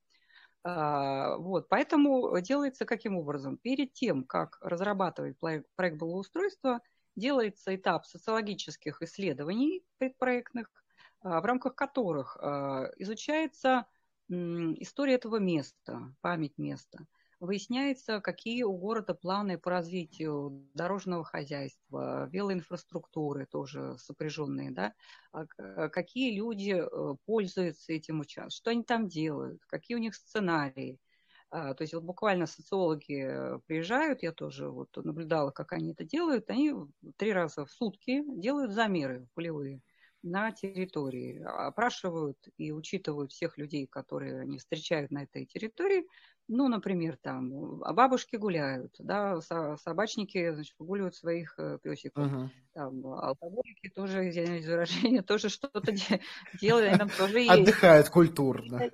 А, 0.65 1.37
вот, 1.37 1.67
поэтому 1.69 2.39
делается 2.39 2.85
каким 2.85 3.17
образом? 3.17 3.57
Перед 3.57 3.93
тем, 3.93 4.23
как 4.23 4.57
разрабатывать 4.61 5.37
проект, 5.37 5.97
благоустройства, 5.97 6.79
делается 7.15 7.75
этап 7.75 8.05
социологических 8.05 9.01
исследований 9.01 9.83
предпроектных, 9.97 10.69
а, 11.21 11.41
в 11.41 11.45
рамках 11.45 11.75
которых 11.75 12.37
изучается 12.97 13.85
история 14.29 15.15
этого 15.15 15.37
места, 15.37 16.15
память 16.21 16.57
места– 16.57 17.05
выясняется, 17.43 18.21
какие 18.21 18.63
у 18.63 18.73
города 18.77 19.13
планы 19.13 19.57
по 19.57 19.69
развитию 19.69 20.69
дорожного 20.73 21.23
хозяйства, 21.23 22.29
велоинфраструктуры 22.31 23.45
тоже 23.45 23.97
сопряженные, 23.97 24.71
да, 24.71 24.93
а 25.31 25.45
какие 25.89 26.35
люди 26.35 26.71
э, 26.71 27.15
пользуются 27.25 27.93
этим 27.93 28.21
участком, 28.21 28.49
что 28.49 28.71
они 28.71 28.83
там 28.83 29.07
делают, 29.07 29.61
какие 29.65 29.95
у 29.97 29.99
них 29.99 30.15
сценарии. 30.15 30.99
А, 31.49 31.73
то 31.73 31.83
есть 31.83 31.93
вот 31.93 32.03
буквально 32.03 32.47
социологи 32.47 33.59
приезжают, 33.67 34.23
я 34.23 34.31
тоже 34.31 34.69
вот 34.69 34.89
наблюдала, 34.95 35.51
как 35.51 35.73
они 35.73 35.91
это 35.91 36.03
делают, 36.03 36.49
они 36.49 36.73
три 37.17 37.33
раза 37.33 37.65
в 37.65 37.71
сутки 37.71 38.23
делают 38.39 38.71
замеры 38.71 39.27
полевые 39.33 39.81
на 40.23 40.51
территории, 40.51 41.43
опрашивают 41.43 42.37
и 42.57 42.71
учитывают 42.71 43.33
всех 43.33 43.57
людей, 43.57 43.85
которые 43.85 44.39
они 44.39 44.57
встречают 44.57 45.11
на 45.11 45.23
этой 45.23 45.45
территории, 45.45 46.07
ну, 46.47 46.67
например, 46.67 47.17
там, 47.21 47.83
а 47.83 47.93
бабушки 47.93 48.35
гуляют, 48.35 48.95
да, 48.99 49.39
собачники, 49.77 50.51
значит, 50.51 50.75
выгуливают 50.77 51.15
своих 51.15 51.55
э, 51.57 51.79
песиков. 51.81 52.25
Uh-huh. 52.25 52.49
Там, 52.73 53.05
алкоголики 53.05 53.89
тоже, 53.89 54.29
извиняюсь 54.29 54.65
за 54.65 54.73
выражение, 54.73 55.21
тоже 55.21 55.49
что-то 55.49 55.91
делают, 56.61 56.97
там 56.97 57.09
тоже 57.09 57.39
есть. 57.39 57.51
Отдыхают 57.51 58.09
культурно. 58.09 58.89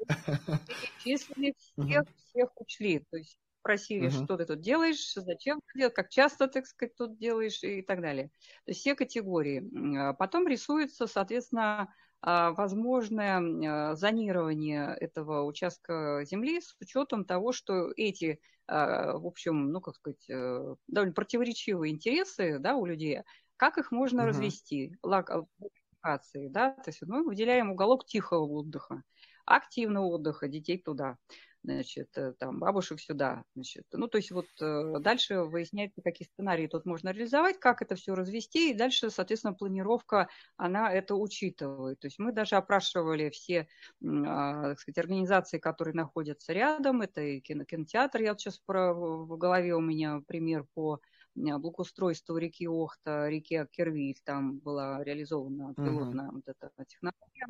Числили 1.03 1.55
всех, 1.77 2.03
всех 2.29 2.49
учли. 2.62 3.05
То 3.09 3.17
есть 3.17 3.38
спросили, 3.62 4.07
uh-huh. 4.07 4.23
что 4.23 4.38
ты 4.38 4.45
тут 4.45 4.62
делаешь, 4.62 5.13
зачем 5.15 5.59
ты 5.59 5.79
делаешь, 5.79 5.95
как 5.95 6.09
часто, 6.09 6.47
так 6.47 6.65
сказать, 6.65 6.95
тут 6.95 7.17
делаешь 7.17 7.63
и 7.63 7.81
так 7.81 8.01
далее. 8.01 8.27
То 8.65 8.71
есть 8.71 8.81
все 8.81 8.95
категории. 8.95 9.97
А 9.97 10.13
потом 10.13 10.47
рисуется, 10.47 11.07
соответственно, 11.07 11.93
возможное 12.21 13.95
зонирование 13.95 14.95
этого 14.99 15.43
участка 15.43 16.23
земли 16.25 16.60
с 16.62 16.75
учетом 16.79 17.25
того, 17.25 17.51
что 17.51 17.91
эти, 17.95 18.39
в 18.67 19.25
общем, 19.25 19.71
ну, 19.71 19.79
как 19.82 19.95
сказать, 19.95 20.29
э, 20.29 20.75
довольно 20.88 21.13
противоречивые 21.13 21.93
интересы 21.93 22.60
да, 22.60 22.75
у 22.75 22.86
людей, 22.86 23.21
как 23.58 23.77
их 23.77 23.91
можно 23.91 24.23
угу. 24.23 24.29
развести? 24.29 24.95
Локации, 25.01 26.49
да, 26.49 26.71
то 26.71 26.89
есть 26.89 27.01
мы 27.03 27.23
выделяем 27.23 27.71
уголок 27.71 28.05
тихого 28.05 28.45
отдыха, 28.45 29.03
активного 29.45 30.05
отдыха, 30.05 30.47
детей 30.47 30.77
туда 30.77 31.17
значит, 31.63 32.10
э, 32.17 32.34
там, 32.39 32.60
бабушек 32.60 33.00
сюда, 33.00 33.43
значит. 33.56 33.86
Ну, 33.91 34.08
то 34.08 34.17
есть 34.17 34.32
вот 34.32 34.48
э, 34.62 35.00
дальше 35.00 35.41
выясняется, 35.41 36.02
какие 36.02 36.28
сценарии 36.28 36.67
тут 36.67 36.86
можно 36.86 37.10
реализовать, 37.10 37.60
как 37.60 37.82
это 37.82 37.95
все 37.95 38.15
развести, 38.15 38.72
и 38.72 38.74
дальше, 38.74 39.10
соответственно, 39.10 39.54
планировка, 39.54 40.30
она 40.58 40.91
это 40.91 41.15
учитывает. 41.15 42.00
То 42.00 42.08
есть 42.08 42.19
мы 42.19 42.32
даже 42.32 42.56
опрашивали 42.56 43.30
все, 43.30 43.67
а, 44.04 44.69
так 44.69 44.80
сказать, 44.80 44.98
организации, 44.98 45.60
которые 45.60 45.93
находятся 45.95 46.54
рядом, 46.54 47.02
это 47.02 47.22
и 47.22 47.41
кино, 47.41 47.65
кинотеатр, 47.65 48.22
я 48.22 48.32
вот 48.32 48.39
сейчас 48.39 48.60
про, 48.60 48.93
в 48.93 49.38
голове 49.38 49.76
у 49.76 49.82
меня 49.82 50.22
пример 50.28 50.65
по 50.74 51.00
благоустройству 51.36 52.38
реки 52.38 52.67
Охта, 52.67 53.30
реки 53.30 53.65
Кервиль, 53.72 54.19
там 54.24 54.60
была 54.60 55.04
реализована 55.04 55.74
пилотная 55.76 56.28
uh-huh. 56.28 56.34
вот 56.34 56.43
эта 56.48 56.72
технология. 56.86 57.45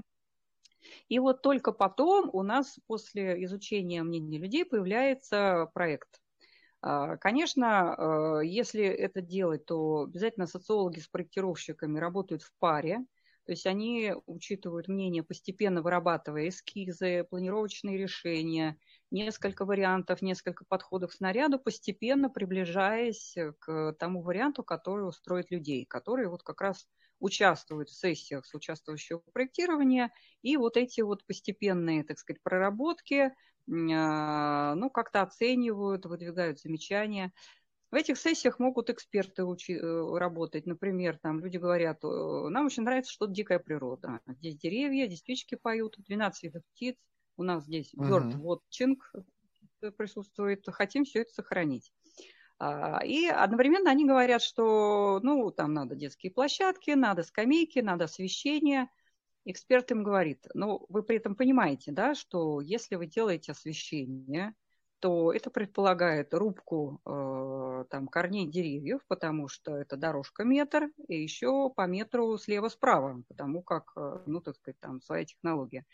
И 1.08 1.20
вот 1.20 1.42
только 1.42 1.72
потом 1.72 2.30
у 2.34 2.44
нас 2.44 2.80
после 2.88 3.44
изучения 3.46 4.04
мнений 4.04 4.38
людей 4.40 4.66
появляется 4.66 5.70
проект. 5.74 6.22
А, 6.82 7.18
конечно, 7.18 8.40
э, 8.42 8.46
если 8.46 8.84
это 8.86 9.22
делать, 9.22 9.66
то 9.66 10.04
обязательно 10.04 10.48
социологи 10.48 11.00
с 11.00 11.08
проектировщиками 11.08 12.00
работают 12.00 12.42
в 12.44 12.54
паре, 12.60 13.06
то 13.46 13.52
есть 13.54 13.66
они 13.66 14.14
учитывают 14.28 14.88
мнение, 14.88 15.24
постепенно 15.24 15.82
вырабатывая 15.82 16.50
эскизы, 16.50 17.26
планировочные 17.30 17.98
решения, 17.98 18.78
несколько 19.10 19.66
вариантов, 19.66 20.22
несколько 20.22 20.66
подходов 20.66 21.10
к 21.10 21.14
снаряду, 21.16 21.60
постепенно 21.60 22.30
приближаясь 22.30 23.36
к 23.60 23.94
тому 23.98 24.22
варианту, 24.22 24.64
который 24.64 25.08
устроит 25.08 25.50
людей, 25.50 25.86
которые 25.86 26.30
вот 26.30 26.44
как 26.44 26.62
раз 26.62 26.88
участвуют 27.20 27.90
в 27.90 27.98
сессиях 27.98 28.46
с 28.46 28.54
участвующего 28.54 29.20
проектирования, 29.34 30.12
и 30.42 30.58
вот 30.58 30.78
эти 30.78 31.02
вот 31.02 31.26
постепенные, 31.26 32.04
так 32.04 32.18
сказать, 32.20 32.42
проработки, 32.44 33.34
а, 33.72 34.76
ну, 34.76 34.90
как-то 34.90 35.22
оценивают, 35.22 36.06
выдвигают 36.06 36.60
замечания. 36.60 37.34
В 37.92 37.96
этих 37.96 38.18
сессиях 38.18 38.60
могут 38.60 38.90
эксперты 38.90 39.44
учи- 39.44 39.76
э, 39.78 40.18
работать. 40.18 40.66
Например, 40.68 41.18
там 41.18 41.40
люди 41.40 41.58
говорят, 41.58 42.04
нам 42.04 42.68
очень 42.68 42.84
нравится 42.84 43.12
что-то 43.12 43.34
дикая 43.34 43.60
природа. 43.60 44.22
Здесь 44.28 44.58
деревья, 44.58 45.08
здесь 45.08 45.22
птички 45.24 45.56
поют, 45.56 45.96
12 45.98 46.44
видов 46.44 46.64
птиц. 46.74 46.98
У 47.38 47.44
нас 47.44 47.64
здесь 47.66 47.94
bird 47.96 48.30
watching 48.36 48.98
присутствует. 49.98 50.66
Хотим 50.68 51.06
все 51.06 51.22
это 51.22 51.32
сохранить. 51.34 51.94
А, 52.60 53.00
и 53.04 53.26
одновременно 53.26 53.90
они 53.90 54.06
говорят, 54.06 54.42
что 54.42 55.20
ну, 55.24 55.50
там 55.52 55.74
надо 55.74 55.96
детские 55.96 56.32
площадки, 56.32 56.92
надо 56.92 57.24
скамейки, 57.24 57.80
надо 57.80 58.06
освещение. 58.06 58.90
Эксперт 59.46 59.90
им 59.92 60.04
говорит, 60.04 60.46
ну, 60.54 60.86
вы 60.90 61.02
при 61.02 61.18
этом 61.18 61.36
понимаете, 61.36 61.92
да, 61.92 62.14
что 62.14 62.60
если 62.60 62.96
вы 62.96 63.08
делаете 63.08 63.54
освещение, 63.54 64.54
то 65.00 65.32
это 65.32 65.50
предполагает 65.50 66.34
рубку 66.34 67.02
э, 67.06 67.86
там, 67.90 68.08
корней 68.08 68.48
деревьев, 68.48 69.00
потому 69.08 69.48
что 69.48 69.78
это 69.78 69.96
дорожка 69.96 70.44
метр, 70.44 70.90
и 71.08 71.22
еще 71.22 71.70
по 71.70 71.88
метру 71.88 72.38
слева-справа, 72.38 73.24
потому 73.30 73.62
как, 73.64 73.94
э, 73.96 74.20
ну, 74.26 74.42
так 74.42 74.58
сказать, 74.58 74.80
там 74.82 75.02
своя 75.02 75.24
технология. 75.24 75.86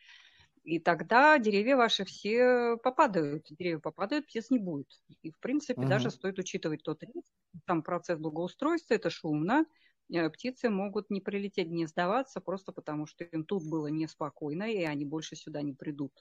И 0.65 0.79
тогда 0.79 1.37
деревья 1.37 1.77
ваши 1.77 2.05
все 2.05 2.77
попадают. 2.83 3.45
Деревья 3.51 3.77
попадают, 3.77 4.25
птиц 4.25 4.49
не 4.49 4.57
будет. 4.57 4.87
И, 5.21 5.31
в 5.31 5.39
принципе, 5.39 5.81
угу. 5.81 5.89
даже 5.89 6.09
стоит 6.09 6.39
учитывать 6.39 6.81
тот 6.81 7.03
риск. 7.03 7.31
Там 7.65 7.83
процесс 7.83 8.17
благоустройства, 8.17 8.95
это 8.95 9.11
шумно. 9.11 9.65
Э, 10.11 10.27
птицы 10.31 10.69
могут 10.71 11.11
не 11.11 11.21
прилететь, 11.21 11.69
не 11.69 11.85
сдаваться, 11.85 12.41
просто 12.41 12.71
потому 12.71 13.05
что 13.05 13.23
им 13.25 13.45
тут 13.45 13.63
было 13.69 13.87
неспокойно, 13.87 14.63
и 14.63 14.83
они 14.83 15.05
больше 15.05 15.35
сюда 15.35 15.61
не 15.61 15.73
придут. 15.73 16.11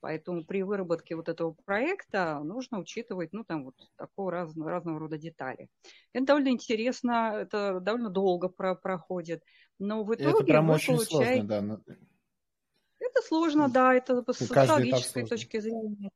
Поэтому 0.00 0.46
при 0.46 0.62
выработке 0.62 1.14
вот 1.14 1.28
этого 1.28 1.54
проекта 1.66 2.40
нужно 2.42 2.78
учитывать, 2.78 3.34
ну, 3.34 3.44
там 3.44 3.64
вот 3.64 3.74
такого 3.96 4.32
разного, 4.32 4.70
разного 4.70 4.98
рода 4.98 5.18
детали. 5.18 5.68
Это 6.14 6.24
довольно 6.24 6.48
интересно, 6.48 7.34
это 7.36 7.80
довольно 7.80 8.08
долго 8.08 8.48
про 8.48 8.74
проходит, 8.74 9.42
но 9.78 10.02
в 10.04 10.14
итоге 10.14 10.30
это 10.30 10.44
прям 10.44 10.70
очень 10.70 10.94
получаете... 10.94 11.46
сложно, 11.46 11.82
да. 11.86 11.94
Это 13.20 13.28
сложно, 13.28 13.68
да, 13.68 13.94
это 13.94 14.24
с 14.32 14.36
социологической 14.36 15.26
точки 15.26 15.60
зрения. 15.60 16.10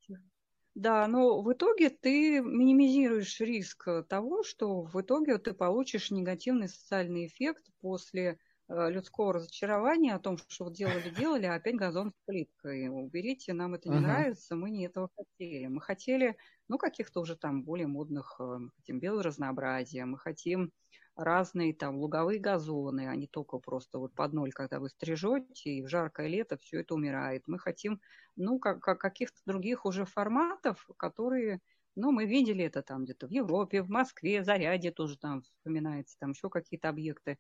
Да, 0.74 1.06
но 1.06 1.40
в 1.40 1.52
итоге 1.52 1.88
ты 1.88 2.40
минимизируешь 2.40 3.38
риск 3.40 3.88
того, 4.08 4.42
что 4.42 4.82
в 4.82 5.00
итоге 5.00 5.38
ты 5.38 5.52
получишь 5.52 6.10
негативный 6.10 6.68
социальный 6.68 7.26
эффект 7.26 7.66
после 7.80 8.40
э, 8.68 8.90
людского 8.90 9.34
разочарования 9.34 10.14
о 10.14 10.18
том, 10.18 10.36
что 10.48 10.68
делали-делали, 10.70 11.46
а 11.46 11.54
опять 11.54 11.76
газон 11.76 12.10
с 12.10 12.26
плиткой. 12.26 12.88
Уберите, 12.88 13.52
нам 13.52 13.74
это 13.74 13.88
не 13.88 13.98
uh-huh. 13.98 14.00
нравится, 14.00 14.56
мы 14.56 14.70
не 14.70 14.86
этого 14.86 15.10
хотели. 15.16 15.66
Мы 15.66 15.80
хотели, 15.80 16.36
ну, 16.66 16.76
каких-то 16.76 17.20
уже 17.20 17.36
там 17.36 17.62
более 17.62 17.86
модных, 17.86 18.34
э, 18.40 18.42
мы 18.42 18.70
хотим 18.74 18.98
биоразнообразия, 18.98 20.06
мы 20.06 20.18
хотим 20.18 20.72
разные 21.16 21.74
там 21.74 21.96
луговые 21.96 22.40
газоны, 22.40 23.09
а 23.09 23.16
не 23.16 23.27
только 23.27 23.59
просто 23.59 23.98
вот 23.98 24.14
под 24.14 24.33
ноль, 24.33 24.53
когда 24.53 24.81
вы 24.81 24.88
стрижете, 24.88 25.70
и 25.70 25.83
в 25.83 25.88
жаркое 25.88 26.29
лето 26.29 26.57
все 26.59 26.81
это 26.81 26.94
умирает. 26.94 27.44
Мы 27.46 27.59
хотим, 27.59 28.00
ну, 28.37 28.59
как, 28.59 28.81
как 28.81 29.00
каких-то 29.00 29.40
других 29.46 29.85
уже 29.87 30.05
форматов, 30.05 30.87
которые, 30.96 31.61
ну, 31.94 32.11
мы 32.12 32.27
видели 32.27 32.64
это 32.64 32.83
там 32.83 33.05
где-то 33.05 33.29
в 33.29 33.31
Европе, 33.31 33.83
в 33.83 33.88
Москве, 33.90 34.44
Заряде 34.44 34.90
тоже 34.90 35.18
там 35.18 35.42
вспоминается, 35.42 36.16
там 36.18 36.31
еще 36.33 36.50
какие-то 36.50 36.88
объекты. 36.88 37.38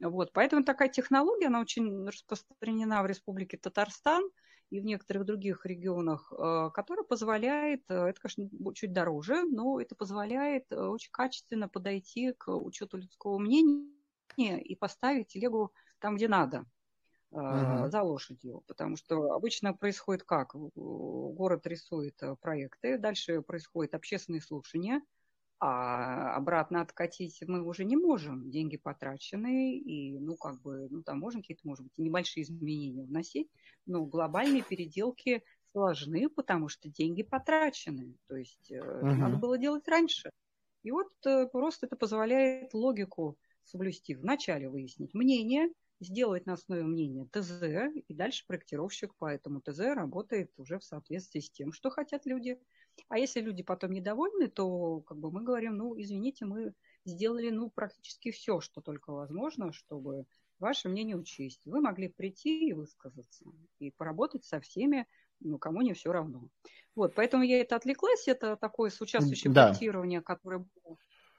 Вот, 0.00 0.32
поэтому 0.32 0.64
такая 0.64 0.88
технология, 0.88 1.46
она 1.46 1.60
очень 1.60 2.06
распространена 2.06 3.02
в 3.02 3.06
Республике 3.06 3.56
Татарстан– 3.56 4.22
и 4.70 4.80
в 4.80 4.84
некоторых 4.84 5.24
других 5.24 5.64
регионах, 5.64 6.32
э, 6.32 6.70
которая 6.74 7.04
позволяет, 7.04 7.82
э, 7.88 7.94
это, 8.08 8.20
конечно, 8.20 8.74
чуть 8.74 8.92
дороже, 8.92 9.44
но 9.44 9.80
это 9.80 9.94
позволяет 9.94 10.64
э, 10.70 10.76
очень 10.76 11.10
качественно 11.12 11.68
подойти 11.68 12.32
к 12.32 12.50
учету 12.52 12.96
людского 12.96 13.38
мнения 13.38 13.90
и 14.36 14.74
поставить 14.74 15.28
телегу 15.28 15.72
там, 15.98 16.16
где 16.16 16.28
надо, 16.28 16.66
uh-huh. 17.32 17.88
за 17.88 18.02
лошадью. 18.02 18.64
Потому 18.66 18.96
что 18.96 19.32
обычно 19.32 19.72
происходит 19.72 20.24
как? 20.24 20.54
Город 20.54 21.66
рисует 21.66 22.20
проекты, 22.40 22.98
дальше 22.98 23.40
происходит 23.42 23.94
общественные 23.94 24.42
слушания– 24.42 25.00
а 25.58 26.34
обратно 26.36 26.82
откатить 26.82 27.42
мы 27.46 27.62
уже 27.62 27.84
не 27.84 27.96
можем. 27.96 28.50
Деньги 28.50 28.76
потрачены, 28.76 29.78
и, 29.78 30.18
ну, 30.18 30.36
как 30.36 30.60
бы, 30.60 30.88
ну, 30.90 31.02
там 31.02 31.18
можно 31.18 31.40
какие-то, 31.40 31.66
может 31.66 31.84
быть, 31.84 31.96
небольшие 31.98 32.44
изменения 32.44 33.04
вносить, 33.04 33.48
но 33.86 34.04
глобальные 34.04 34.62
переделки 34.62 35.42
сложны, 35.72 36.28
потому 36.28 36.68
что 36.68 36.88
деньги 36.88 37.22
потрачены. 37.22 38.16
То 38.28 38.36
есть 38.36 38.70
uh-huh. 38.70 39.14
надо 39.14 39.36
было 39.36 39.58
делать 39.58 39.86
раньше. 39.88 40.30
И 40.82 40.90
вот 40.90 41.08
э, 41.26 41.46
просто 41.46 41.86
это 41.86 41.96
позволяет 41.96 42.72
логику 42.72 43.36
соблюсти. 43.64 44.14
Вначале 44.14 44.68
выяснить 44.68 45.14
мнение, 45.14 45.68
сделать 46.00 46.46
на 46.46 46.54
основе 46.54 46.82
мнения 46.82 47.28
ТЗ, 47.32 47.62
и 48.08 48.14
дальше 48.14 48.44
проектировщик 48.46 49.14
по 49.16 49.26
этому 49.26 49.60
ТЗ 49.60 49.80
работает 49.94 50.52
уже 50.58 50.78
в 50.78 50.84
соответствии 50.84 51.40
с 51.40 51.50
тем, 51.50 51.72
что 51.72 51.90
хотят 51.90 52.26
люди. 52.26 52.58
А 53.08 53.18
если 53.18 53.40
люди 53.40 53.62
потом 53.62 53.92
недовольны, 53.92 54.48
то 54.48 55.00
как 55.00 55.18
бы 55.18 55.30
мы 55.30 55.42
говорим, 55.42 55.76
ну, 55.76 56.00
извините, 56.00 56.44
мы 56.44 56.74
сделали 57.04 57.50
ну, 57.50 57.70
практически 57.70 58.30
все, 58.30 58.60
что 58.60 58.80
только 58.80 59.12
возможно, 59.12 59.72
чтобы 59.72 60.26
ваше 60.58 60.88
мнение 60.88 61.16
учесть. 61.16 61.60
Вы 61.66 61.80
могли 61.80 62.08
прийти 62.08 62.68
и 62.68 62.72
высказаться, 62.72 63.44
и 63.78 63.90
поработать 63.90 64.44
со 64.44 64.60
всеми, 64.60 65.06
ну, 65.40 65.58
кому 65.58 65.82
не 65.82 65.92
все 65.92 66.12
равно. 66.12 66.48
Вот, 66.94 67.14
поэтому 67.14 67.42
я 67.42 67.60
это 67.60 67.76
отвлеклась, 67.76 68.26
это 68.26 68.56
такое 68.56 68.90
соучаствующее 68.90 69.52
да. 69.52 69.66
проектирование, 69.66 70.22
которое 70.22 70.58
было 70.58 70.96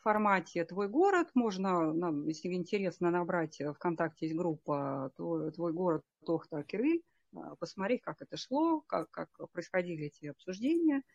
формате 0.07 0.63
«Твой 0.63 0.87
город». 0.87 1.27
Можно, 1.33 1.91
нам, 1.93 2.27
если 2.27 2.53
интересно, 2.53 3.11
набрать 3.11 3.61
ВКонтакте 3.75 4.27
есть 4.27 4.37
группа 4.37 5.11
«Твой, 5.17 5.73
город 5.73 6.03
Тохта 6.25 6.63
Кириль», 6.63 7.03
а, 7.35 7.55
посмотреть, 7.57 8.01
как 8.03 8.21
это 8.21 8.37
шло, 8.37 8.81
как, 8.87 9.11
как 9.11 9.29
происходили 9.51 10.05
эти 10.05 10.27
обсуждения– 10.27 11.01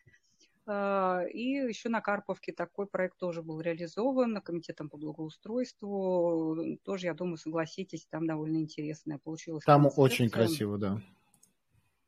а, 0.65 1.23
и 1.29 1.67
еще 1.67 1.89
на 1.89 1.99
Карповке 1.99 2.53
такой 2.53 2.87
проект 2.87 3.17
тоже 3.17 3.41
был 3.41 3.59
реализован 3.59 4.39
комитетом 4.41 4.89
по 4.89 4.97
благоустройству. 4.97 6.77
Тоже, 6.83 7.07
я 7.07 7.13
думаю, 7.13 7.37
согласитесь, 7.37 8.07
там 8.09 8.25
довольно 8.25 8.57
интересное 8.57 9.17
получилось. 9.17 9.65
Там 9.65 9.89
очень 9.97 10.29
красиво, 10.29 10.77
да. 10.77 11.01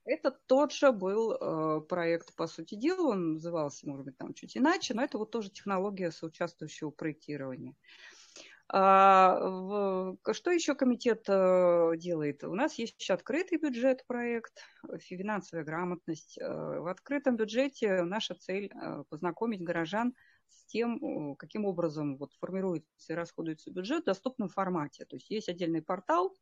Это 0.05 0.31
тот 0.31 0.71
же 0.71 0.91
был 0.91 1.33
э, 1.33 1.81
проект, 1.81 2.35
по 2.35 2.45
сути 2.45 2.75
дела, 2.75 3.09
он 3.09 3.33
назывался, 3.33 3.87
может 3.87 4.05
быть, 4.05 4.17
там 4.17 4.33
чуть 4.35 4.55
иначе, 4.55 4.93
но 4.93 5.03
это 5.03 5.17
вот 5.17 5.31
тоже 5.31 5.49
технология 5.49 6.11
соучаствующего 6.11 6.91
проектирования. 6.91 7.75
А, 8.67 10.13
что 10.31 10.51
еще 10.51 10.73
комитет 10.73 11.25
э, 11.27 11.91
делает? 11.97 12.43
У 12.43 12.55
нас 12.55 12.75
есть 12.79 12.99
еще 12.99 13.13
открытый 13.13 13.59
бюджет 13.59 14.05
проект, 14.07 14.59
финансовая 14.99 15.63
грамотность. 15.63 16.37
Э, 16.39 16.79
в 16.79 16.87
открытом 16.87 17.35
бюджете 17.35 18.03
наша 18.03 18.33
цель 18.33 18.71
э, 18.73 19.03
познакомить 19.09 19.63
горожан 19.63 20.15
с 20.47 20.65
тем, 20.65 21.35
каким 21.35 21.65
образом 21.65 22.17
вот 22.17 22.33
формируется 22.33 23.13
и 23.13 23.13
расходуется 23.13 23.71
бюджет 23.71 24.03
в 24.03 24.05
доступном 24.05 24.49
формате. 24.49 25.05
То 25.05 25.15
есть 25.15 25.29
есть 25.29 25.49
отдельный 25.49 25.83
портал, 25.83 26.35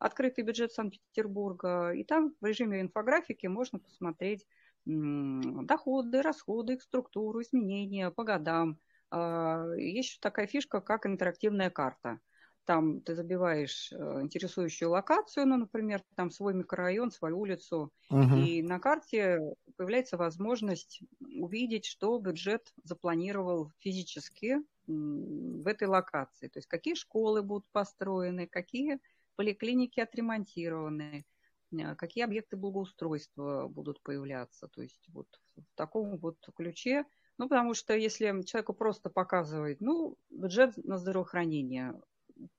открытый 0.00 0.42
бюджет 0.42 0.72
Санкт-Петербурга, 0.72 1.92
и 1.92 2.02
там 2.02 2.34
в 2.40 2.44
режиме 2.44 2.80
инфографики 2.80 3.46
можно 3.46 3.78
посмотреть 3.78 4.44
доходы, 4.84 6.22
расходы, 6.22 6.74
их 6.74 6.82
структуру, 6.82 7.42
изменения 7.42 8.10
по 8.10 8.24
годам, 8.24 8.78
а, 9.10 9.72
есть 9.76 10.10
еще 10.10 10.18
такая 10.20 10.46
фишка, 10.46 10.80
как 10.80 11.06
интерактивная 11.06 11.70
карта. 11.70 12.20
Там 12.66 13.00
ты 13.00 13.16
забиваешь 13.16 13.90
э, 13.90 13.96
интересующую 14.20 14.90
локацию, 14.90 15.46
ну, 15.46 15.56
например, 15.56 16.04
там 16.14 16.30
свой 16.30 16.54
микрорайон, 16.54 17.10
свою 17.10 17.40
улицу, 17.40 17.90
угу. 18.10 18.36
и 18.36 18.62
на 18.62 18.78
карте 18.78 19.40
появляется 19.76 20.16
возможность 20.16 21.00
увидеть, 21.40 21.86
что 21.86 22.18
бюджет 22.18 22.72
запланировал 22.84 23.72
физически 23.78 24.58
в 24.86 25.66
этой 25.66 25.88
локации. 25.88 26.48
То 26.48 26.58
есть 26.58 26.68
какие 26.68 26.94
школы 26.94 27.42
будут 27.42 27.66
построены, 27.72 28.46
какие 28.46 29.00
поликлиники 29.40 30.00
отремонтированы, 30.00 31.24
э, 31.72 31.94
какие 31.96 32.24
объекты 32.24 32.58
благоустройства 32.58 33.68
будут 33.68 34.02
появляться. 34.02 34.68
То 34.68 34.82
есть 34.82 35.08
вот 35.08 35.28
в 35.56 35.74
таком 35.76 36.18
вот 36.18 36.36
ключе 36.54 37.06
ну, 37.38 37.48
потому 37.48 37.72
что 37.72 37.94
если 37.94 38.26
человеку 38.44 38.74
просто 38.74 39.08
показывать, 39.08 39.80
ну, 39.80 40.18
бюджет 40.28 40.76
на 40.84 40.98
здравоохранение, 40.98 41.98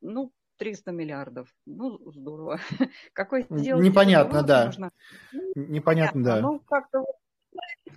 ну, 0.02 0.32
300 0.58 0.92
миллиардов. 0.92 1.54
Ну, 1.68 2.00
здорово. 2.12 2.60
Какой 3.14 3.46
Непонятно, 3.52 4.42
да. 4.42 4.72
Непонятно, 5.54 6.24
да. 6.24 6.42
Ну, 6.42 6.60
как-то 6.62 7.06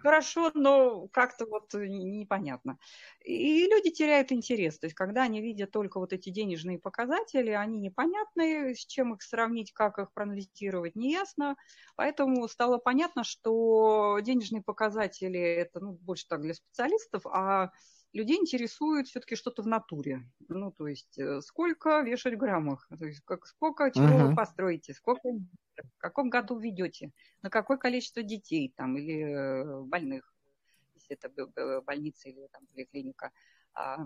хорошо, 0.01 0.51
но 0.55 1.09
как-то 1.09 1.47
вот 1.47 1.73
непонятно. 1.75 2.79
И 3.25 3.67
люди 3.67 3.91
теряют 3.91 4.33
интерес. 4.33 4.79
То 4.79 4.87
есть, 4.87 4.95
когда 4.95 5.23
они 5.23 5.41
видят 5.41 5.71
только 5.71 5.99
вот 5.99 6.13
эти 6.13 6.31
денежные 6.31 6.79
показатели, 6.79 7.51
они 7.51 7.79
непонятны, 7.79 8.75
с 8.75 8.85
чем 8.87 9.15
их 9.15 9.23
сравнить, 9.23 9.73
как 9.73 9.99
их 9.99 10.13
проанализировать, 10.13 10.97
неясно. 10.97 11.57
Поэтому 11.97 12.47
стало 12.49 12.79
понятно, 12.79 13.25
что 13.25 14.19
денежные 14.23 14.63
показатели– 14.63 15.39
это 15.41 15.81
ну, 15.81 15.93
больше 15.93 16.27
так 16.29 16.43
для 16.43 16.55
специалистов, 16.55 17.27
а 17.27 17.71
людей 18.15 18.39
интересует 18.39 19.09
все-таки 19.09 19.37
что-то 19.37 19.63
в 19.63 19.67
натуре. 19.67 20.23
Ну, 20.49 20.73
то 20.73 20.87
есть, 20.87 21.19
э, 21.19 21.41
сколько 21.41 22.01
вешать 22.01 22.35
в 22.35 22.39
граммах, 22.39 22.89
то 22.99 23.05
есть, 23.05 23.21
как, 23.25 23.47
сколько 23.47 23.91
чего 23.91 24.07
uh-huh. 24.07 24.29
вы 24.29 24.37
построите, 24.37 24.95
сколько 24.95 25.29
в 25.29 25.99
каком 25.99 26.31
году 26.31 26.59
ведете, 26.59 27.13
на 27.43 27.51
какое 27.51 27.77
количество 27.77 28.23
детей 28.23 28.73
там 28.77 28.97
или 28.97 29.23
э, 29.23 29.83
больных, 29.83 30.33
если 30.95 31.19
это 31.21 31.83
больница 31.83 32.29
или 32.29 32.47
там 32.53 32.67
поликлиника, 32.67 33.33
а, 33.75 33.99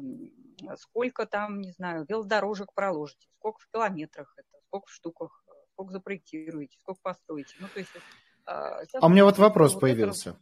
сколько 0.76 1.26
там, 1.26 1.60
не 1.60 1.72
знаю, 1.72 2.06
велодорожек 2.08 2.72
проложите, 2.72 3.28
сколько 3.38 3.60
в 3.60 3.68
километрах 3.70 4.32
это, 4.38 4.48
сколько 4.66 4.86
в 4.86 4.90
штуках, 4.90 5.44
сколько 5.72 5.92
запроектируете, 5.92 6.78
сколько 6.80 7.00
построите. 7.02 7.54
Ну, 7.60 7.68
то 7.72 7.78
есть, 7.78 7.90
а, 8.46 8.82
а 8.94 9.06
у 9.06 9.10
меня 9.10 9.24
вот 9.24 9.36
вопрос 9.36 9.74
вот 9.74 9.80
появился. 9.82 10.30
Это 10.30 10.38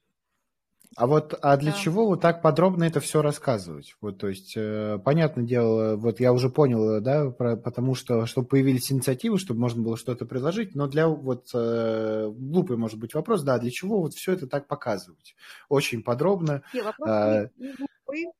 а 0.96 1.06
вот, 1.06 1.38
а 1.42 1.56
для 1.56 1.72
да. 1.72 1.78
чего 1.78 2.06
вот 2.06 2.20
так 2.20 2.42
подробно 2.42 2.84
это 2.84 3.00
все 3.00 3.22
рассказывать? 3.22 3.96
Вот, 4.00 4.18
то 4.18 4.28
есть, 4.28 4.54
э, 4.56 4.98
понятное 5.04 5.44
дело, 5.44 5.96
вот 5.96 6.20
я 6.20 6.32
уже 6.32 6.50
понял, 6.50 7.00
да, 7.00 7.30
про, 7.30 7.56
потому 7.56 7.94
что, 7.94 8.26
чтобы 8.26 8.48
появились 8.48 8.92
инициативы, 8.92 9.38
чтобы 9.38 9.60
можно 9.60 9.82
было 9.82 9.96
что-то 9.96 10.26
предложить, 10.26 10.74
но 10.74 10.86
для 10.86 11.08
вот 11.08 11.48
э, 11.54 12.30
глупый 12.34 12.76
может 12.76 12.98
быть 12.98 13.14
вопрос, 13.14 13.42
да, 13.42 13.58
для 13.58 13.70
чего 13.70 14.00
вот 14.00 14.14
все 14.14 14.32
это 14.32 14.46
так 14.46 14.68
показывать? 14.68 15.34
Очень 15.68 16.02
подробно. 16.02 16.62
Нет, 16.72 16.84
вопрос 16.84 17.08
а, 17.10 17.48
не, 17.56 17.74
не 18.08 18.32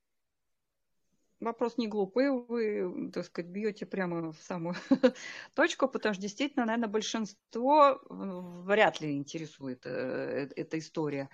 вопрос 1.41 1.79
не 1.79 1.89
глупый, 1.89 2.31
вы, 2.31 3.11
так 3.13 3.25
сказать, 3.25 3.51
бьете 3.51 3.87
прямо 3.87 4.33
в 4.33 4.39
самую 4.41 4.75
точку, 5.55 5.89
потому 5.89 6.15
что 6.15 6.23
действительно, 6.23 6.67
наверное, 6.67 6.89
большинство 6.89 8.01
вряд 8.09 9.01
ли 9.01 9.17
интересует 9.17 9.85
э, 9.87 9.91
э, 9.91 10.49
эта 10.57 10.79
история. 10.79 11.29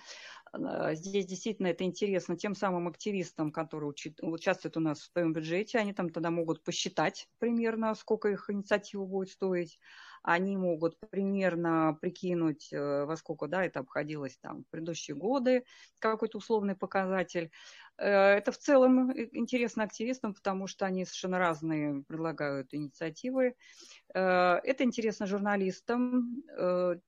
А, 0.53 0.95
здесь 0.95 1.27
действительно 1.27 1.69
это 1.69 1.85
интересно 1.85 2.37
тем 2.37 2.55
самым 2.55 2.89
активистам, 2.89 3.51
которые 3.51 3.93
участвуют 4.23 4.77
у 4.77 4.81
нас 4.81 5.01
в 5.01 5.13
своем 5.13 5.33
бюджете. 5.33 5.79
Они 5.79 5.93
там 5.93 6.11
тогда 6.11 6.31
могут 6.31 6.63
посчитать 6.63 7.29
примерно, 7.39 7.95
сколько 7.95 8.29
их 8.29 8.51
инициатива 8.51 9.05
будет 9.05 9.31
стоить. 9.31 9.79
Они 10.23 10.57
могут 10.57 10.99
примерно 11.11 11.99
прикинуть, 12.01 12.73
э, 12.73 13.05
во 13.05 13.17
сколько 13.17 13.49
да, 13.49 13.65
это 13.65 13.81
обходилось 13.81 14.39
там 14.39 14.63
в 14.63 14.69
предыдущие 14.69 15.17
годы, 15.17 15.65
какой-то 15.99 16.39
условный 16.39 16.77
показатель. 16.77 17.51
Э, 17.99 18.35
это 18.35 18.53
в 18.53 18.59
целом 18.59 19.13
интересно 19.13 19.83
активистам, 19.85 20.35
потому 20.35 20.67
что 20.69 20.87
они 20.87 21.05
совершенно 21.05 21.39
разные 21.39 22.05
предлагают 22.07 22.73
инициативы. 22.73 23.57
Э, 24.15 24.61
это 24.63 24.85
интересно 24.85 25.27
журналистам, 25.27 26.43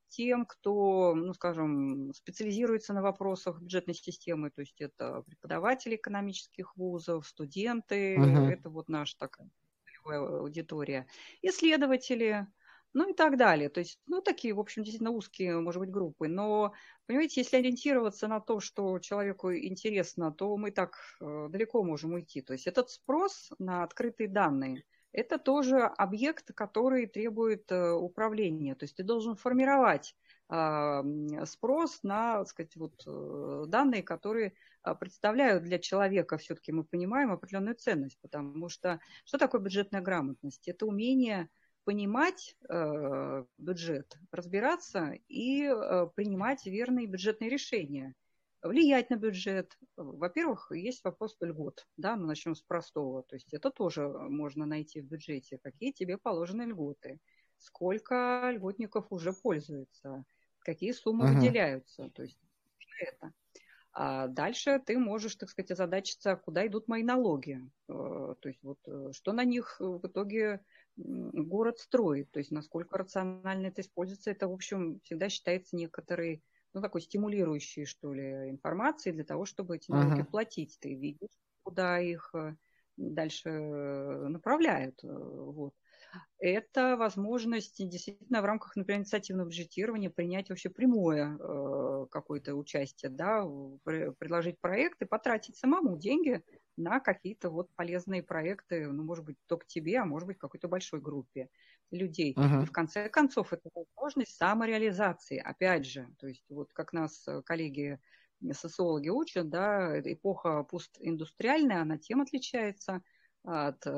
тем, 0.09 0.47
кто, 0.47 1.15
ну, 1.15 1.35
скажем, 1.35 2.13
специализируется 2.15 2.93
на 2.95 3.03
вопросах 3.03 3.61
бюджетной 3.61 3.95
системы, 3.95 4.51
то 4.51 4.61
есть 4.61 4.81
это 4.81 5.23
преподаватели 5.23 5.97
экономических 5.97 6.77
вузов, 6.77 7.27
студенты, 7.27 8.17
uh-huh. 8.17 8.51
это 8.51 8.71
вот 8.71 8.89
наша 8.89 9.19
такая 9.19 9.49
аудитория, 10.05 11.07
исследователи, 11.43 12.47
ну 12.95 13.11
и 13.11 13.13
так 13.13 13.37
далее. 13.37 13.69
То 13.69 13.81
есть, 13.81 14.01
ну, 14.07 14.23
такие, 14.23 14.55
в 14.55 14.61
общем, 14.61 14.83
действительно 14.83 15.11
узкие, 15.11 15.61
может 15.61 15.81
быть, 15.81 15.91
группы. 15.91 16.29
Но, 16.29 16.73
понимаете, 17.07 17.41
если 17.41 17.59
ориентироваться 17.59 18.29
на 18.29 18.41
то, 18.41 18.61
что 18.61 18.99
человеку 19.01 19.53
интересно, 19.53 20.33
то 20.33 20.57
мы 20.57 20.71
так 20.71 20.97
э, 21.21 21.49
далеко 21.51 21.83
можем 21.83 22.15
уйти. 22.15 22.41
То 22.41 22.55
есть 22.55 22.67
этот 22.67 22.91
спрос 22.91 23.51
на 23.59 23.83
открытые 23.83 24.29
данные– 24.29 24.85
это 25.15 25.39
тоже 25.39 25.79
объект, 25.79 26.53
который 26.55 27.07
требует 27.07 27.71
э, 27.71 27.93
управления. 27.93 28.75
То 28.75 28.85
есть 28.85 28.97
ты 28.97 29.05
должен 29.05 29.37
формировать 29.37 30.17
э, 30.51 31.03
спрос 31.47 32.03
на 32.03 32.39
так 32.39 32.49
сказать, 32.49 32.77
вот, 32.77 33.01
э, 33.07 33.65
данные, 33.69 34.03
которые 34.03 34.55
э, 34.85 34.95
представляют 34.97 35.63
для 35.63 35.79
человека, 35.79 36.37
все-таки 36.37 36.73
мы 36.73 36.83
понимаем, 36.83 37.31
определенную 37.31 37.77
ценность. 37.77 38.19
Потому 38.21 38.69
что 38.69 38.99
что 39.25 39.39
такое 39.39 39.61
бюджетная 39.61 40.01
грамотность? 40.01 40.67
Это 40.67 40.85
умение 40.85 41.49
понимать 41.85 42.57
э, 42.69 43.45
бюджет, 43.59 44.17
разбираться 44.31 45.13
и 45.29 45.65
э, 45.65 46.09
принимать 46.15 46.67
верные 46.67 47.07
бюджетные 47.07 47.51
решения, 47.51 48.15
влиять 48.63 49.11
на 49.11 49.17
бюджет. 49.17 49.77
Во-первых, 49.97 50.73
есть 50.73 51.05
вопрос 51.05 51.37
льгот, 51.41 51.87
да, 51.97 52.17
мы 52.17 52.27
начнем 52.27 52.55
с 52.55 52.63
простого, 52.63 53.23
то 53.23 53.37
есть 53.37 53.53
это 53.53 53.71
тоже 53.71 54.09
можно 54.09 54.67
найти 54.67 55.01
в 55.01 55.07
бюджете, 55.07 55.59
какие 55.59 55.93
тебе 55.93 56.19
положены 56.19 56.63
льготы, 56.63 57.21
сколько 57.59 58.51
льготников 58.53 59.07
уже 59.11 59.33
пользуются, 59.33 60.25
какие 60.61 60.93
суммы 60.93 61.27
uh-huh. 61.27 61.35
выделяются, 61.35 62.11
то 62.11 62.23
есть 62.23 62.39
это. 62.99 63.33
А 63.97 64.27
дальше 64.27 64.83
ты 64.85 64.99
можешь, 64.99 65.37
так 65.37 65.49
сказать, 65.49 65.71
озадачиться, 65.71 66.35
куда 66.35 66.67
идут 66.67 66.89
мои 66.89 67.05
налоги. 67.05 67.61
Э, 67.89 68.35
то 68.41 68.49
есть 68.49 68.61
вот 68.65 68.79
э, 68.89 69.13
что 69.13 69.33
на 69.33 69.45
них 69.45 69.77
в 69.79 70.05
итоге 70.05 70.61
город 70.97 71.79
строит, 71.79 72.31
то 72.33 72.41
есть 72.41 72.51
насколько 72.51 72.99
рационально 72.99 73.69
это 73.69 73.83
используется, 73.83 74.33
это, 74.33 74.49
в 74.49 74.53
общем, 74.53 75.01
всегда 75.05 75.29
считается 75.29 75.77
некоторой, 75.77 76.43
ну, 76.73 76.81
такой 76.83 77.03
стимулирующей, 77.03 77.85
что 77.85 78.13
ли, 78.13 78.51
информацией 78.51 79.15
для 79.15 79.25
того, 79.25 79.45
чтобы 79.45 79.77
эти 79.77 79.91
налоги 79.93 80.23
uh-huh. 80.23 80.31
платить. 80.31 80.77
Ты 80.81 80.95
видишь, 80.95 81.39
куда 81.63 82.01
их 82.01 82.31
э, 82.35 82.57
дальше 82.97 83.51
направляют. 83.51 84.99
Вот 85.05 85.75
это 86.39 86.97
возможность 86.97 87.77
действительно 87.89 88.43
в 88.43 88.45
рамках, 88.45 88.77
например, 88.77 89.01
инициативного 89.01 89.49
бюджетирования 89.49 90.11
принять 90.11 90.51
вообще 90.51 90.69
прямое 90.69 91.37
э, 91.39 92.07
какое-то 92.11 92.55
участие, 92.55 93.11
да, 93.11 93.45
предложить 93.85 94.61
проект 94.61 95.01
и 95.03 95.07
потратить 95.07 95.57
самому 95.57 95.97
деньги 95.97 96.43
на 96.77 97.01
какие-то 97.01 97.51
вот 97.51 97.75
полезные 97.77 98.23
проекты, 98.23 98.89
ну, 98.89 99.05
может 99.05 99.25
быть, 99.25 99.37
только 99.47 99.67
тебе, 99.67 99.99
а 99.99 100.05
может 100.05 100.27
быть, 100.27 100.39
какой-то 100.39 100.69
большой 100.69 101.01
группе 101.01 101.49
людей. 101.91 102.35
Uh-huh. 102.35 102.63
И 102.63 102.67
в 102.67 102.73
конце 102.73 103.09
концов, 103.09 103.53
это 103.53 103.71
возможность 103.75 104.37
самореализации, 104.37 105.39
опять 105.39 105.87
же, 105.87 106.09
то 106.19 106.27
есть 106.27 106.45
вот 106.51 106.73
как 106.73 106.93
нас 106.93 107.27
э, 107.29 107.43
коллеги 107.43 107.99
социологи 108.53 109.09
учат, 109.09 109.49
да, 109.49 109.99
эпоха 110.01 110.65
постиндустриальная, 110.65 111.83
она 111.83 111.97
тем 111.99 112.21
отличается– 112.21 113.03
от 113.45 113.87
э, 113.87 113.91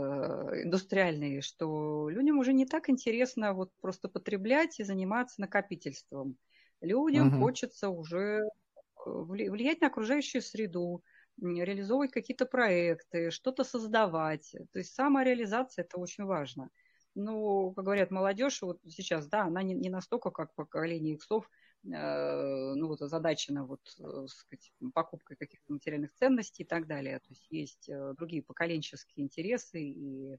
индустриальной, 0.65 1.41
что 1.41 2.09
людям 2.09 2.39
уже 2.39 2.53
не 2.53 2.67
так 2.67 2.91
интересно 2.91 3.55
вот 3.55 3.71
просто 3.81 4.09
потреблять 4.09 4.81
и 4.81 4.85
заниматься 4.85 5.41
накопительством. 5.41 6.37
Людям 6.81 7.29
угу. 7.29 7.45
хочется 7.45 7.89
уже 7.89 8.41
э, 8.41 8.45
влиять 9.07 9.81
на 9.81 9.87
окружающую 9.87 10.43
среду, 10.43 11.03
реализовывать 11.41 12.13
какие-то 12.13 12.47
проекты, 12.47 13.31
что-то 13.31 13.63
создавать. 13.63 14.53
То 14.73 14.79
есть 14.79 14.95
самореализация– 14.95 15.85
это 15.85 15.99
очень 15.99 16.25
важно. 16.25 16.71
Ну, 17.15 17.73
как 17.73 17.85
говорят, 17.85 18.11
молодежь 18.11 18.63
вот 18.63 18.81
сейчас, 18.89 19.29
да, 19.29 19.45
она 19.45 19.63
не, 19.63 19.75
не 19.75 19.91
настолько, 19.91 20.31
как 20.31 20.55
поколение 20.55 21.15
иксов, 21.15 21.49
ну, 21.95 22.89
вот 22.89 23.03
озадачена 23.03 23.65
вот, 23.65 23.81
э, 23.99 24.27
сказать, 24.29 24.73
покупкой 24.95 25.37
каких-то 25.37 25.73
материальных 25.73 26.13
ценностей 26.15 26.65
и 26.65 26.67
так 26.67 26.87
далее. 26.87 27.19
То 27.19 27.31
есть 27.31 27.47
есть 27.51 27.89
э, 27.89 28.15
другие 28.17 28.43
поколенческие 28.43 29.25
интересы 29.25 29.81
и 29.81 30.39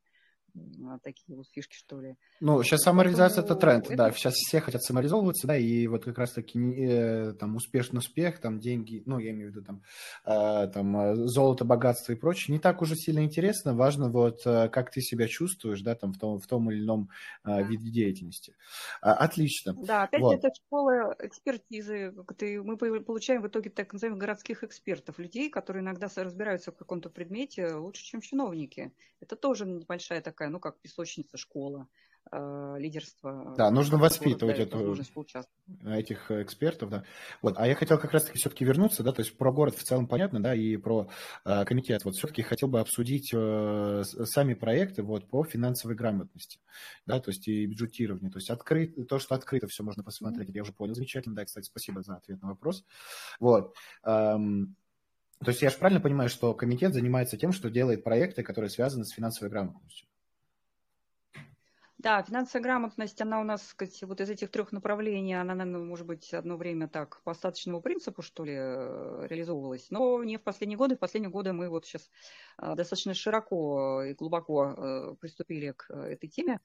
такие 1.03 1.35
вот 1.35 1.47
фишки, 1.51 1.75
что 1.75 1.99
ли. 1.99 2.15
Ну, 2.39 2.61
сейчас 2.63 2.81
самореализация 2.81 3.43
это 3.43 3.55
тренд, 3.55 3.85
это... 3.85 3.95
да. 3.95 4.11
Сейчас 4.11 4.33
все 4.33 4.59
хотят 4.61 4.83
самореализовываться, 4.83 5.47
да, 5.47 5.57
и 5.57 5.87
вот 5.87 6.05
как 6.05 6.17
раз-таки 6.17 6.59
э, 6.59 7.33
там 7.33 7.55
успешный 7.55 7.99
успех, 7.99 8.39
там 8.39 8.59
деньги, 8.59 9.03
ну, 9.05 9.19
я 9.19 9.31
имею 9.31 9.51
в 9.51 9.55
виду 9.55 9.65
там, 9.65 9.83
э, 10.25 10.67
там 10.67 10.97
э, 10.97 11.15
золото, 11.27 11.65
богатство 11.65 12.13
и 12.13 12.15
прочее, 12.15 12.53
не 12.53 12.59
так 12.59 12.81
уже 12.81 12.95
сильно 12.95 13.23
интересно. 13.23 13.73
Важно 13.73 14.09
вот 14.09 14.41
э, 14.45 14.69
как 14.69 14.91
ты 14.91 15.01
себя 15.01 15.27
чувствуешь, 15.27 15.81
да, 15.81 15.95
там 15.95 16.13
в 16.13 16.17
том, 16.17 16.39
в 16.39 16.47
том 16.47 16.71
или 16.71 16.83
ином 16.83 17.09
э, 17.43 17.63
виде 17.63 17.89
деятельности. 17.89 18.55
А, 19.01 19.13
отлично. 19.13 19.73
Да, 19.73 20.03
опять 20.03 20.21
вот. 20.21 20.35
это 20.35 20.49
школа 20.53 21.15
экспертизы. 21.19 22.13
Ты, 22.37 22.61
мы 22.61 22.77
получаем 22.77 23.41
в 23.41 23.47
итоге 23.47 23.69
так 23.69 23.93
называемых 23.93 24.19
городских 24.19 24.63
экспертов, 24.63 25.19
людей, 25.19 25.49
которые 25.49 25.83
иногда 25.83 26.07
разбираются 26.15 26.71
в 26.71 26.75
каком-то 26.77 27.09
предмете 27.09 27.73
лучше, 27.75 28.03
чем 28.03 28.21
чиновники. 28.21 28.91
Это 29.19 29.35
тоже 29.35 29.65
небольшая 29.65 30.21
такая 30.21 30.46
такая, 30.47 30.49
ну, 30.49 30.59
как 30.59 30.79
песочница, 30.81 31.37
школа 31.37 31.87
э, 32.31 32.75
лидерства. 32.79 33.53
Да, 33.57 33.71
нужно 33.71 33.97
воспитывать 33.97 34.59
эту, 34.59 34.95
этих 35.85 36.31
экспертов, 36.31 36.89
да. 36.89 37.03
Вот, 37.41 37.55
а 37.57 37.67
я 37.67 37.75
хотел 37.75 37.97
как 37.97 38.11
раз-таки 38.11 38.37
все-таки 38.37 38.65
вернуться, 38.65 39.03
да, 39.03 39.11
то 39.11 39.21
есть 39.21 39.37
про 39.37 39.51
город 39.51 39.75
в 39.75 39.83
целом 39.83 40.07
понятно, 40.07 40.41
да, 40.41 40.55
и 40.55 40.77
про 40.77 41.09
э, 41.45 41.65
комитет. 41.65 42.05
Вот 42.05 42.15
все-таки 42.15 42.41
хотел 42.41 42.69
бы 42.69 42.79
обсудить 42.79 43.31
э, 43.33 44.03
сами 44.03 44.53
проекты 44.53 45.03
вот 45.03 45.29
по 45.29 45.43
финансовой 45.43 45.95
грамотности, 45.95 46.59
да, 47.05 47.19
то 47.19 47.31
есть 47.31 47.47
и 47.47 47.65
бюджетирование, 47.65 48.31
то 48.31 48.37
есть 48.37 48.49
открыт, 48.49 49.07
то, 49.07 49.19
что 49.19 49.35
открыто 49.35 49.67
все 49.67 49.83
можно 49.83 50.03
посмотреть, 50.03 50.49
mm-hmm. 50.49 50.55
я 50.55 50.61
уже 50.63 50.73
понял, 50.73 50.95
замечательно, 50.95 51.35
да, 51.35 51.45
кстати, 51.45 51.65
спасибо 51.65 52.01
за 52.01 52.15
ответ 52.15 52.41
на 52.41 52.49
вопрос. 52.49 52.85
Вот. 53.39 53.75
Эм, 54.03 54.75
то 55.39 55.51
есть 55.51 55.61
я 55.61 55.69
же 55.69 55.77
правильно 55.77 56.01
понимаю, 56.01 56.29
что 56.29 56.53
комитет 56.53 56.93
занимается 56.93 57.37
тем, 57.37 57.51
что 57.51 57.69
делает 57.69 58.03
проекты, 58.03 58.41
которые 58.41 58.71
связаны 58.71 59.05
с 59.05 59.11
финансовой 59.11 59.51
грамотностью? 59.51 60.07
Да, 61.99 62.21
финансовая 62.21 62.61
грамотность, 62.61 63.19
она 63.21 63.41
у 63.41 63.43
нас, 63.43 63.69
сказать, 63.69 64.03
вот 64.03 64.21
из 64.21 64.29
этих 64.29 64.51
трех 64.51 64.71
направлений, 64.71 65.33
она, 65.33 65.55
наверное, 65.55 65.81
может 65.81 66.05
быть, 66.05 66.31
одно 66.31 66.55
время 66.55 66.87
так 66.87 67.23
по 67.23 67.31
остаточному 67.31 67.81
принципу, 67.81 68.21
что 68.21 68.45
ли, 68.45 68.53
э, 68.55 69.25
реализовывалась, 69.27 69.89
но 69.89 70.23
не 70.23 70.37
в 70.37 70.43
последние 70.43 70.77
годы. 70.77 70.95
В 70.95 70.99
последние 70.99 71.31
годы 71.31 71.53
мы 71.53 71.69
вот 71.69 71.87
сейчас 71.87 72.11
э, 72.61 72.75
достаточно 72.75 73.15
широко 73.15 74.03
и 74.03 74.13
глубоко 74.13 74.75
э, 74.77 75.15
приступили 75.19 75.71
к 75.71 75.91
этой 75.91 76.29
теме. 76.29 76.59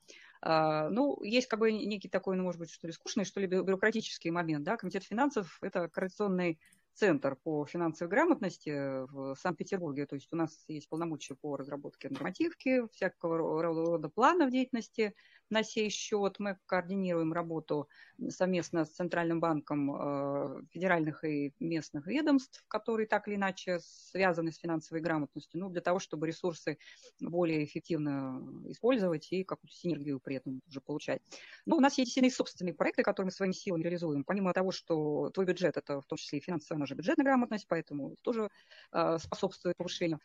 Ну, 0.45 1.22
есть 1.22 1.47
как 1.47 1.61
бы 1.61 1.70
некий 1.70 2.09
такой, 2.09 2.37
ну, 2.37 2.43
может 2.43 2.59
быть, 2.59 2.68
что 2.68 2.89
ли, 2.89 2.93
скучный, 2.93 3.24
что 3.24 3.39
ли, 3.39 3.47
бюрократический 3.47 4.33
момент, 4.33 4.64
да, 4.64 4.76
Комитет 4.76 5.05
финансов– 5.05 5.57
это 5.62 5.89
коррекционный 5.89 6.59
центр 6.95 7.36
по 7.43 7.64
финансовой 7.66 8.11
грамотности 8.11 9.05
в 9.11 9.34
Санкт-Петербурге. 9.36 10.07
То 10.07 10.16
есть 10.16 10.28
у 10.32 10.36
нас 10.36 10.64
есть 10.68 10.88
полномочия 10.88 11.34
по 11.34 11.57
разработке 11.57 12.09
нормативки, 12.11 12.86
всякого 12.93 13.62
рода 13.62 14.09
планов 14.09 14.51
деятельности 14.51 15.14
на 15.53 15.63
сей 15.63 15.91
счет. 15.91 16.37
Мы 16.39 16.59
координируем 16.67 17.33
работу 17.33 17.89
совместно 18.29 18.85
с 18.85 18.91
Центральным 18.91 19.39
банком 19.39 19.95
э, 19.95 20.63
федеральных 20.71 21.25
и 21.25 21.53
местных 21.61 22.07
ведомств, 22.07 22.65
которые 22.69 23.07
так 23.07 23.29
или 23.29 23.37
иначе 23.37 23.79
связаны 23.81 24.51
с 24.51 24.59
финансовой 24.59 25.03
грамотностью, 25.03 25.61
ну, 25.61 25.69
для 25.69 25.83
того, 25.83 25.99
чтобы 25.99 26.27
ресурсы 26.27 26.79
более 27.21 27.65
эффективно 27.65 28.43
использовать 28.69 29.31
и 29.31 29.45
какую-то 29.45 29.75
синергию 29.75 30.21
при 30.21 30.37
этом 30.37 30.63
уже 30.67 30.81
получать. 30.81 31.21
Но 31.67 31.77
у 31.77 31.81
нас 31.81 31.99
есть 31.99 32.13
сильные 32.13 32.31
собственные 32.31 32.75
проекты, 32.75 33.03
которые 33.03 33.27
мы 33.27 33.33
своими 33.33 33.53
силами 33.53 33.83
реализуем. 33.83 34.25
Помимо 34.25 34.53
того, 34.55 34.73
что 34.73 35.31
твой 35.31 35.47
бюджет– 35.47 35.77
это 35.77 36.01
в 36.01 36.07
том 36.07 36.17
числе 36.17 36.39
и 36.39 36.43
финансовая 36.43 36.81
наша 36.81 36.95
бюджетная 36.95 37.25
грамотность, 37.25 37.67
поэтому 37.69 38.17
тоже 38.23 38.49
э, 38.93 39.19
способствует 39.19 39.77
повышению 39.77 40.19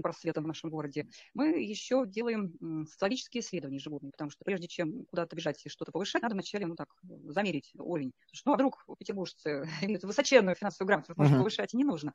э, 0.00 0.02
просветом 0.02 0.44
в 0.44 0.46
нашем 0.46 0.70
городе, 0.70 1.08
мы 1.34 1.60
еще 1.62 2.04
делаем 2.06 2.86
социологические 2.86 3.40
исследования 3.40 3.76
ежегодные, 3.76 4.12
потому 4.12 4.30
что 4.30 4.44
прежде 4.44 4.68
чем 4.68 5.04
куда-то 5.06 5.36
бежать 5.36 5.64
и 5.64 5.68
что-то 5.68 5.92
повышать, 5.92 6.22
надо 6.22 6.34
вначале, 6.34 6.66
ну 6.66 6.74
так, 6.74 6.88
замерить 7.02 7.72
уровень. 7.78 8.12
Что, 8.32 8.50
ну, 8.50 8.54
а 8.54 8.56
вдруг 8.56 8.84
петербуржцы 8.98 9.64
имеют 9.82 10.04
высоченную 10.04 10.56
финансовую 10.56 10.88
грамотность, 10.88 11.18
uh-huh. 11.18 11.38
повышать 11.38 11.74
не 11.74 11.84
нужно. 11.84 12.14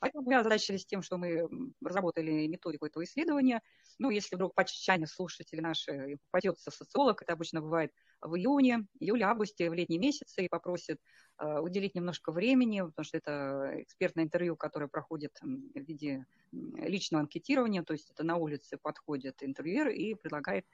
Поэтому 0.00 0.24
мы 0.24 0.36
озадачились 0.36 0.86
тем, 0.86 1.02
что 1.02 1.16
мы 1.16 1.48
разработали 1.80 2.46
методику 2.46 2.86
этого 2.86 3.04
исследования. 3.04 3.62
Ну, 3.98 4.10
если 4.10 4.36
вдруг 4.36 4.54
по 4.54 4.64
чайне 4.64 5.06
слушатели 5.06 5.60
наши 5.60 6.18
попадется 6.30 6.70
социолог, 6.70 7.22
это 7.22 7.32
обычно 7.32 7.60
бывает 7.60 7.92
в 8.22 8.36
июне, 8.36 8.86
июле, 9.00 9.24
августе, 9.24 9.68
в 9.68 9.74
летние 9.74 9.98
месяцы 9.98 10.44
и 10.44 10.48
попросит 10.48 10.98
э, 11.38 11.58
уделить 11.58 11.94
немножко 11.94 12.32
времени, 12.32 12.80
потому 12.80 13.04
что 13.04 13.18
это 13.18 13.72
экспертное 13.82 14.24
интервью, 14.24 14.56
которое 14.56 14.88
проходит 14.88 15.32
в 15.42 15.80
виде 15.80 16.24
личного 16.52 17.22
анкетирования, 17.22 17.82
то 17.82 17.92
есть 17.92 18.10
это 18.10 18.24
на 18.24 18.36
улице 18.36 18.78
подходит 18.80 19.42
интервьюер 19.42 19.88
и 19.88 20.14
предлагает 20.14 20.64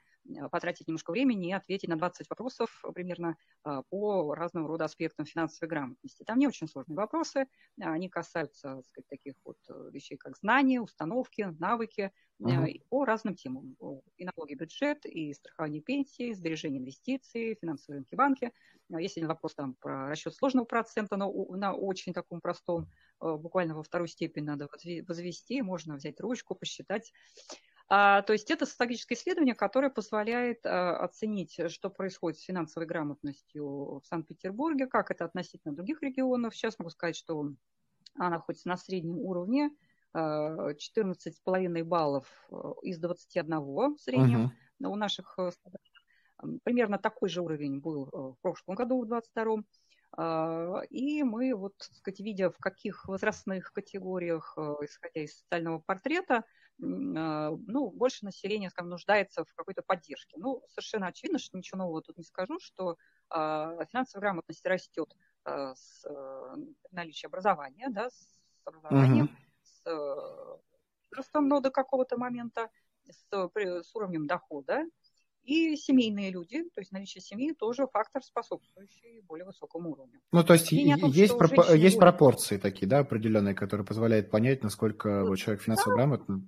потратить 0.51 0.87
немножко 0.87 1.11
времени 1.11 1.49
и 1.49 1.53
ответить 1.53 1.89
на 1.89 1.97
20 1.97 2.29
вопросов 2.29 2.83
примерно 2.93 3.37
э, 3.65 3.81
по 3.89 4.33
разного 4.33 4.67
рода 4.67 4.85
аспектам 4.85 5.25
финансовой 5.25 5.69
грамотности. 5.69 6.23
Там 6.23 6.39
не 6.39 6.47
очень 6.47 6.67
сложные 6.67 6.97
вопросы, 6.97 7.47
они 7.79 8.09
касаются 8.09 8.75
так 8.75 8.87
сказать, 8.87 9.07
таких 9.07 9.33
вот 9.43 9.57
э, 9.69 9.89
вещей, 9.91 10.17
как 10.17 10.37
знания, 10.37 10.81
установки, 10.81 11.55
навыки 11.59 12.11
uh-huh. 12.41 12.81
по 12.89 13.05
разным 13.05 13.35
темам. 13.35 13.75
И 14.17 14.25
налоги, 14.25 14.53
бюджет, 14.53 15.05
и 15.05 15.33
страхование 15.33 15.81
пенсии, 15.81 16.33
сбережение 16.33 16.81
инвестиций, 16.81 17.57
финансовые 17.59 17.99
рынки, 17.99 18.15
банки. 18.15 18.51
Если 18.89 19.23
вопрос 19.23 19.55
там 19.55 19.75
про 19.75 20.09
расчет 20.09 20.33
сложного 20.33 20.65
процента, 20.65 21.15
но 21.15 21.31
на 21.49 21.73
очень 21.73 22.11
таком 22.11 22.41
простом, 22.41 22.87
буквально 23.19 23.75
во 23.75 23.83
вторую 23.83 24.07
степень 24.07 24.45
надо 24.45 24.67
возвести, 25.07 25.61
можно 25.61 25.95
взять 25.95 26.19
ручку, 26.19 26.55
посчитать 26.55 27.11
а, 27.51 27.55
то 27.89 28.33
есть 28.33 28.51
это 28.51 28.67
социологическое 28.67 29.17
исследование, 29.17 29.55
которое 29.55 29.89
позволяет 29.89 30.63
а, 30.63 30.97
оценить, 30.97 31.59
что 31.71 31.89
происходит 31.89 32.39
с 32.39 32.43
финансовой 32.43 32.85
грамотностью 32.87 33.99
в 33.99 34.03
Санкт-Петербурге, 34.05 34.85
как 34.85 35.09
это 35.09 35.25
относительно 35.25 35.73
других 35.73 36.03
регионов. 36.03 36.55
Сейчас 36.55 36.77
могу 36.77 36.91
сказать, 36.91 37.15
что 37.15 37.51
она 38.13 38.29
находится 38.29 38.67
на 38.67 38.77
среднем 38.77 39.17
уровне, 39.17 39.71
14,5 40.13 41.81
а, 41.81 41.83
баллов 41.83 42.27
из 42.83 42.99
21 42.99 43.59
в 43.59 43.97
среднем 43.97 44.51
uh-huh. 44.79 44.87
у 44.87 44.95
наших 44.95 45.37
Примерно 46.63 46.97
такой 46.99 47.27
же 47.29 47.41
уровень 47.41 47.79
был 47.79 48.05
в 48.05 48.37
прошлом 48.41 48.75
году, 48.75 49.01
в 49.01 49.07
2022 49.07 49.63
и 50.89 51.23
мы, 51.23 51.53
вот, 51.53 51.77
так 51.77 51.95
сказать, 51.95 52.19
видя, 52.19 52.49
в 52.49 52.57
каких 52.57 53.05
возрастных 53.07 53.71
категориях, 53.71 54.57
исходя 54.81 55.21
из 55.21 55.37
социального 55.37 55.79
портрета, 55.79 56.37
а, 56.37 56.43
ну, 56.81 57.91
больше 57.91 58.25
населения, 58.25 58.69
скажем, 58.69 58.89
нуждается 58.89 59.43
в 59.43 59.53
какой-то 59.53 59.81
поддержке. 59.81 60.37
Ну, 60.37 60.63
совершенно 60.69 61.07
очевидно, 61.07 61.39
что 61.39 61.57
ничего 61.57 61.79
нового 61.79 62.01
тут 62.01 62.17
не 62.17 62.23
скажу, 62.23 62.59
что 62.59 62.97
э, 63.33 63.85
финансовая 63.89 64.21
грамотность 64.21 64.65
растет 64.65 65.13
э, 65.45 65.73
с 65.75 66.05
наличием 66.91 67.29
образования, 67.29 67.87
да, 67.89 68.09
с 68.09 68.27
образованием, 68.63 69.29
uh-huh. 69.85 70.59
с 71.05 71.15
ростом 71.15 71.49
до 71.61 71.69
какого-то 71.69 72.17
момента, 72.17 72.69
с, 73.09 73.25
с 73.31 73.95
уровнем 73.95 74.27
дохода, 74.27 74.85
и 75.43 75.75
семейные 75.75 76.31
люди, 76.31 76.63
то 76.63 76.79
есть 76.79 76.91
наличие 76.91 77.21
семьи 77.21 77.53
тоже 77.53 77.87
фактор, 77.87 78.21
способствующий 78.23 79.21
более 79.21 79.45
высокому 79.45 79.91
уровню. 79.91 80.19
Ну, 80.31 80.43
то 80.43 80.53
есть 80.53 80.71
и 80.71 80.95
том, 80.95 81.09
есть, 81.09 81.33
пропо- 81.33 81.75
есть 81.75 81.97
пропорции 81.97 82.57
такие, 82.57 82.87
да, 82.87 82.99
определенные, 82.99 83.55
которые 83.55 83.85
позволяют 83.85 84.29
понять, 84.29 84.61
насколько 84.61 85.25
вот, 85.25 85.37
человек 85.37 85.63
финансово 85.63 85.95
да, 85.95 86.03
грамотный. 86.03 86.47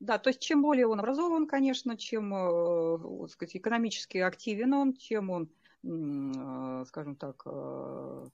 Да, 0.00 0.18
то 0.18 0.30
есть 0.30 0.40
чем 0.40 0.62
более 0.62 0.86
он 0.86 1.00
образован, 1.00 1.46
конечно, 1.48 1.96
чем, 1.96 2.32
э, 2.32 2.98
так 3.22 3.30
сказать, 3.30 3.56
экономически 3.56 4.18
активен 4.18 4.72
он, 4.74 4.94
чем 4.94 5.30
он, 5.30 5.50
э, 5.82 6.84
скажем 6.86 7.16
так, 7.16 7.42
э, 7.46 8.28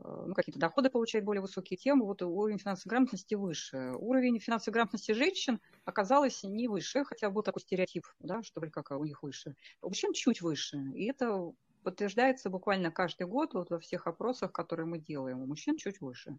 ну, 0.00 0.34
какие-то 0.34 0.58
доходы 0.58 0.90
получает 0.90 1.24
более 1.24 1.40
высокие, 1.40 1.78
тем 1.78 2.02
вот 2.02 2.20
уровень 2.22 2.58
финансовой 2.58 2.90
грамотности 2.90 3.36
выше. 3.36 3.92
Уровень 3.96 4.40
финансовой 4.40 4.74
грамотности 4.74 5.12
женщин 5.12 5.60
оказалось 5.84 6.42
не 6.42 6.66
выше, 6.68 7.04
хотя 7.04 7.30
был 7.30 7.42
такой 7.42 7.62
стереотип, 7.62 8.04
да, 8.18 8.42
что 8.42 8.60
вроде 8.60 8.72
как 8.72 8.90
у 8.90 9.04
них 9.04 9.22
выше. 9.22 9.54
У 9.82 9.88
мужчин 9.88 10.12
чуть 10.12 10.42
выше. 10.42 10.78
И 10.94 11.06
это 11.06 11.52
подтверждается 11.84 12.50
буквально 12.50 12.90
каждый 12.90 13.26
год 13.28 13.54
вот 13.54 13.70
во 13.70 13.78
всех 13.78 14.06
опросах, 14.08 14.52
которые 14.52 14.86
мы 14.86 14.98
делаем. 14.98 15.40
У 15.40 15.46
мужчин 15.46 15.76
чуть 15.76 16.00
выше. 16.00 16.38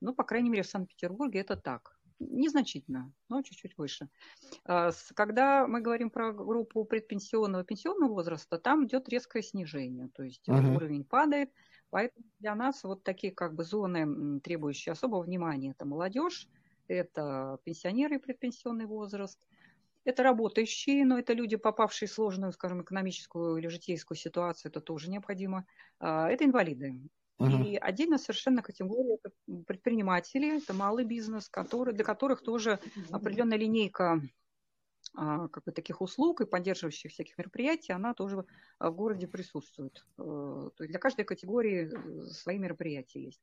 Ну, 0.00 0.14
по 0.14 0.24
крайней 0.24 0.50
мере, 0.50 0.62
в 0.62 0.66
Санкт-Петербурге 0.68 1.40
это 1.40 1.56
так 1.56 1.98
незначительно, 2.18 3.12
но 3.28 3.42
чуть-чуть 3.42 3.76
выше. 3.76 4.08
А, 4.64 4.90
когда 5.14 5.66
мы 5.66 5.80
говорим 5.80 6.10
про 6.10 6.32
группу 6.32 6.84
предпенсионного 6.84 7.62
и 7.62 7.66
пенсионного 7.66 8.12
возраста, 8.12 8.58
там 8.58 8.86
идет 8.86 9.08
резкое 9.08 9.42
снижение, 9.42 10.08
то 10.14 10.22
есть 10.22 10.48
uh-huh. 10.48 10.76
уровень 10.76 11.04
падает, 11.04 11.50
Поэтому 11.94 12.26
для 12.40 12.56
нас 12.56 12.82
вот 12.82 13.04
такие 13.04 13.32
как 13.32 13.54
бы 13.54 13.62
зоны, 13.62 14.40
требующие 14.40 14.94
особого 14.94 15.22
внимания, 15.22 15.70
это 15.70 15.86
молодежь, 15.86 16.48
это 16.88 17.60
пенсионеры 17.62 18.16
и 18.16 18.18
предпенсионный 18.18 18.86
возраст, 18.86 19.38
это 20.02 20.24
работающие, 20.24 21.04
но 21.04 21.20
это 21.20 21.34
люди, 21.34 21.54
попавшие 21.54 22.08
в 22.08 22.12
сложную, 22.12 22.52
скажем, 22.52 22.82
экономическую 22.82 23.58
или 23.58 23.68
житейскую 23.68 24.18
ситуацию, 24.18 24.70
это 24.70 24.80
тоже 24.80 25.08
необходимо. 25.08 25.66
А, 26.00 26.28
это 26.28 26.44
инвалиды. 26.44 27.00
Uh-huh. 27.40 27.64
И 27.64 27.76
отдельно 27.76 28.16
совершенно 28.16 28.62
категория 28.62 29.16
это 29.16 29.34
предприниматели, 29.66 30.58
это 30.58 30.72
малый 30.72 31.04
бизнес, 31.04 31.48
который, 31.48 31.92
для 31.92 32.04
которых 32.04 32.42
тоже 32.42 32.78
определенная 33.10 33.58
линейка 33.58 34.22
а, 35.16 35.48
как 35.48 35.64
бы 35.64 35.72
таких 35.72 36.00
услуг 36.00 36.40
и 36.40 36.46
поддерживающих 36.46 37.12
всяких 37.12 37.38
мероприятий, 37.38 37.92
она 37.92 38.14
тоже 38.14 38.44
в 38.80 38.90
городе 38.90 39.28
присутствует. 39.28 40.04
Э, 40.18 40.22
то 40.76 40.82
есть 40.82 40.90
для 40.90 40.98
каждой 40.98 41.24
категории 41.24 41.88
э, 41.92 42.22
свои 42.30 42.58
мероприятия 42.58 43.22
есть. 43.22 43.40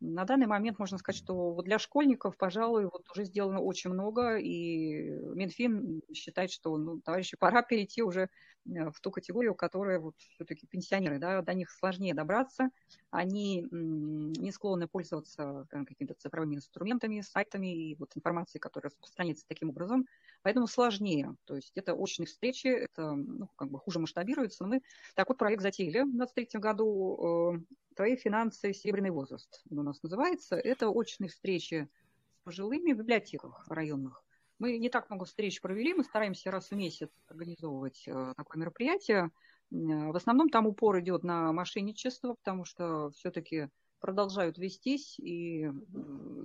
На 0.00 0.24
данный 0.24 0.46
момент 0.46 0.78
можно 0.78 0.98
сказать, 0.98 1.20
что 1.20 1.52
вот 1.52 1.66
для 1.66 1.78
школьников, 1.78 2.36
пожалуй, 2.36 2.86
вот 2.86 3.08
уже 3.10 3.24
сделано 3.24 3.60
очень 3.60 3.90
много, 3.90 4.36
и 4.36 5.10
Минфин 5.34 6.02
считает, 6.12 6.50
что, 6.50 6.76
ну, 6.76 7.00
товарищи, 7.00 7.36
пора 7.36 7.62
перейти 7.62 8.02
уже 8.02 8.22
э, 8.22 8.90
в 8.90 9.00
ту 9.00 9.10
категорию, 9.10 9.54
которая 9.54 10.00
вот 10.00 10.14
все-таки 10.16 10.66
пенсионеры, 10.66 11.18
да, 11.18 11.42
до 11.42 11.52
них 11.52 11.70
сложнее 11.70 12.14
добраться, 12.14 12.70
они 13.14 13.64
не 13.70 14.50
склонны 14.50 14.88
пользоваться 14.88 15.66
какими-то 15.70 16.14
цифровыми 16.14 16.56
инструментами, 16.56 17.20
сайтами 17.20 17.90
и 17.90 17.94
вот 17.94 18.10
информацией, 18.16 18.60
которая 18.60 18.90
распространяется 18.90 19.46
таким 19.46 19.70
образом, 19.70 20.06
поэтому 20.42 20.66
сложнее. 20.66 21.36
То 21.44 21.54
есть 21.54 21.70
это 21.76 21.94
очные 21.94 22.26
встречи, 22.26 22.66
это 22.66 23.12
ну, 23.12 23.48
как 23.54 23.70
бы 23.70 23.78
хуже 23.78 24.00
масштабируется, 24.00 24.64
но 24.64 24.70
мы 24.70 24.82
такой 25.14 25.36
проект 25.36 25.62
затеяли 25.62 26.00
в 26.00 26.16
2023 26.16 26.60
году, 26.60 27.54
э, 27.54 27.74
«Твои 27.94 28.16
финансы. 28.16 28.72
Серебряный 28.72 29.10
возраст» 29.10 29.62
он 29.70 29.78
у 29.78 29.82
нас 29.84 30.02
называется. 30.02 30.56
Это 30.56 30.88
очные 30.88 31.28
встречи 31.28 31.88
с 32.32 32.40
пожилыми 32.42 32.92
в 32.92 32.98
библиотеках 32.98 33.64
районных. 33.68 34.24
Мы 34.58 34.78
не 34.78 34.88
так 34.88 35.08
много 35.08 35.24
встреч 35.24 35.60
провели, 35.60 35.94
мы 35.94 36.02
стараемся 36.02 36.50
раз 36.50 36.70
в 36.70 36.74
месяц 36.74 37.10
организовывать 37.28 38.02
э, 38.08 38.34
такое 38.36 38.60
мероприятие. 38.60 39.30
В 39.70 40.16
основном 40.16 40.48
там 40.50 40.66
упор 40.66 41.00
идет 41.00 41.24
на 41.24 41.52
мошенничество, 41.52 42.34
потому 42.34 42.64
что 42.64 43.10
все-таки 43.10 43.68
продолжают 44.00 44.58
вестись, 44.58 45.18
и 45.18 45.70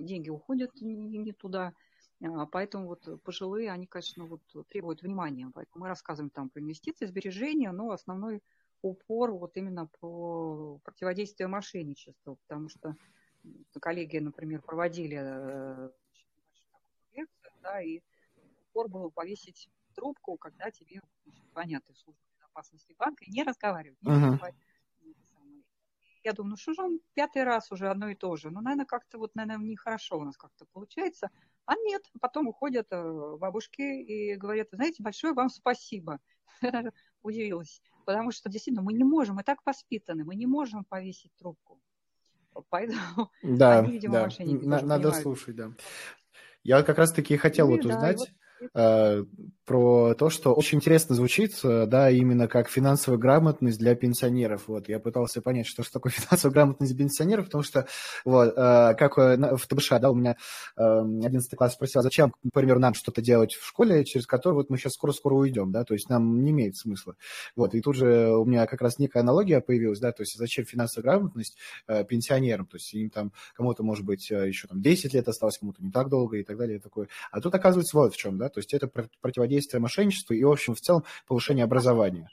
деньги 0.00 0.30
уходят 0.30 0.70
не 0.80 1.32
туда. 1.32 1.74
А, 2.22 2.46
поэтому 2.46 2.86
вот 2.86 3.22
пожилые, 3.22 3.70
они, 3.70 3.86
конечно, 3.86 4.26
вот 4.26 4.40
требуют 4.68 5.02
внимания. 5.02 5.50
Поэтому 5.54 5.82
мы 5.82 5.88
рассказываем 5.88 6.30
там 6.30 6.48
про 6.48 6.60
инвестиции, 6.60 7.06
сбережения, 7.06 7.70
но 7.72 7.90
основной 7.90 8.42
упор 8.82 9.32
вот 9.32 9.56
именно 9.56 9.86
по 10.00 10.80
противодействию 10.84 11.48
мошенничеству, 11.48 12.36
потому 12.46 12.68
что 12.68 12.96
коллеги, 13.80 14.18
например, 14.18 14.62
проводили 14.62 15.18
э, 15.20 15.90
лекцию, 17.12 17.52
да, 17.62 17.82
и 17.82 18.00
упор 18.70 18.88
был 18.88 19.10
повесить 19.10 19.68
трубку, 19.94 20.36
когда 20.36 20.70
тебе 20.70 21.00
звонят 21.52 21.82
из 21.88 21.98
службы 21.98 22.29
безопасности 22.50 22.94
банка, 22.98 23.24
и 23.24 23.30
не 23.30 23.42
разговаривать. 23.42 24.02
Не 24.02 24.10
uh-huh. 24.10 24.54
Я 26.22 26.32
думаю, 26.34 26.50
ну 26.50 26.56
что 26.56 26.74
же 26.74 26.82
он 26.82 27.00
пятый 27.14 27.44
раз 27.44 27.72
уже 27.72 27.88
одно 27.88 28.10
и 28.10 28.14
то 28.14 28.36
же? 28.36 28.50
Ну, 28.50 28.60
наверное, 28.60 28.84
как-то 28.84 29.18
вот, 29.18 29.34
наверное, 29.34 29.66
нехорошо 29.66 30.18
у 30.18 30.24
нас 30.24 30.36
как-то 30.36 30.66
получается. 30.72 31.30
А 31.64 31.74
нет, 31.76 32.02
потом 32.20 32.48
уходят 32.48 32.88
э, 32.90 33.36
бабушки 33.38 33.80
и 33.80 34.34
говорят, 34.34 34.68
знаете, 34.72 35.02
большое 35.02 35.32
вам 35.32 35.48
спасибо. 35.48 36.18
Удивилась 37.22 37.80
потому 38.04 38.32
что 38.32 38.48
действительно 38.50 38.82
мы 38.82 38.92
не 38.92 39.04
можем, 39.04 39.36
мы 39.36 39.44
так 39.44 39.58
воспитаны, 39.64 40.24
мы 40.24 40.34
не 40.34 40.46
можем 40.46 40.84
повесить 40.84 41.30
трубку. 41.36 41.80
Поэтому 42.68 43.30
да, 43.42 43.78
они, 43.78 43.92
видимо, 43.92 44.14
да. 44.14 44.28
Надо 44.28 44.80
понимают. 44.80 45.16
слушать, 45.16 45.54
да. 45.54 45.70
Я 46.64 46.82
как 46.82 46.98
раз-таки 46.98 47.36
хотел 47.36 47.68
ну, 47.68 47.76
вот 47.76 47.84
узнать, 47.84 48.18
да, 48.18 48.32
Э, 48.74 49.24
про 49.64 50.14
то, 50.14 50.30
что 50.30 50.52
очень 50.52 50.78
интересно 50.78 51.14
звучит, 51.14 51.60
э, 51.62 51.86
да, 51.86 52.10
именно 52.10 52.48
как 52.48 52.68
финансовая 52.68 53.18
грамотность 53.18 53.78
для 53.78 53.94
пенсионеров. 53.94 54.66
Вот, 54.66 54.88
я 54.88 54.98
пытался 54.98 55.40
понять, 55.40 55.68
что 55.68 55.84
же 55.84 55.90
такое 55.92 56.12
финансовая 56.16 56.52
грамотность 56.52 56.92
для 56.94 57.04
пенсионеров, 57.04 57.44
потому 57.46 57.62
что, 57.62 57.86
вот, 58.24 58.48
э, 58.48 58.94
как 58.98 59.16
в 59.16 59.66
ТБШ, 59.68 59.90
да, 60.00 60.10
у 60.10 60.14
меня 60.14 60.36
11 60.76 61.56
класс 61.56 61.74
спросил, 61.74 62.00
а 62.00 62.02
зачем, 62.02 62.34
например, 62.42 62.78
нам 62.78 62.94
что-то 62.94 63.22
делать 63.22 63.54
в 63.54 63.64
школе, 63.66 64.04
через 64.04 64.26
которое 64.26 64.56
вот 64.56 64.70
мы 64.70 64.76
сейчас 64.76 64.94
скоро-скоро 64.94 65.34
уйдем, 65.34 65.70
да, 65.70 65.84
то 65.84 65.94
есть 65.94 66.08
нам 66.08 66.42
не 66.42 66.50
имеет 66.50 66.76
смысла. 66.76 67.14
Вот, 67.54 67.74
и 67.74 67.80
тут 67.80 67.94
же 67.94 68.34
у 68.34 68.44
меня 68.44 68.66
как 68.66 68.82
раз 68.82 68.98
некая 68.98 69.20
аналогия 69.20 69.60
появилась, 69.60 70.00
да, 70.00 70.10
то 70.12 70.22
есть 70.22 70.36
зачем 70.36 70.64
финансовая 70.64 71.04
грамотность 71.04 71.56
пенсионерам, 72.08 72.66
то 72.66 72.76
есть 72.76 72.92
им 72.92 73.10
там, 73.10 73.32
кому-то, 73.54 73.82
может 73.84 74.04
быть, 74.04 74.28
еще 74.30 74.66
там 74.66 74.82
10 74.82 75.14
лет 75.14 75.28
осталось, 75.28 75.58
кому-то 75.58 75.82
не 75.82 75.92
так 75.92 76.08
долго 76.08 76.38
и 76.38 76.42
так 76.42 76.56
далее, 76.56 76.78
и 76.78 76.80
такое. 76.80 77.08
А 77.30 77.40
тут 77.40 77.54
оказывается 77.54 77.96
вот 77.96 78.14
в 78.14 78.16
чем, 78.16 78.36
да, 78.36 78.49
то 78.50 78.58
есть 78.58 78.74
это 78.74 78.88
противодействие 79.20 79.80
мошенничеству 79.80 80.34
и, 80.34 80.44
в 80.44 80.50
общем, 80.50 80.74
в 80.74 80.80
целом 80.80 81.04
повышение 81.26 81.64
образования. 81.64 82.28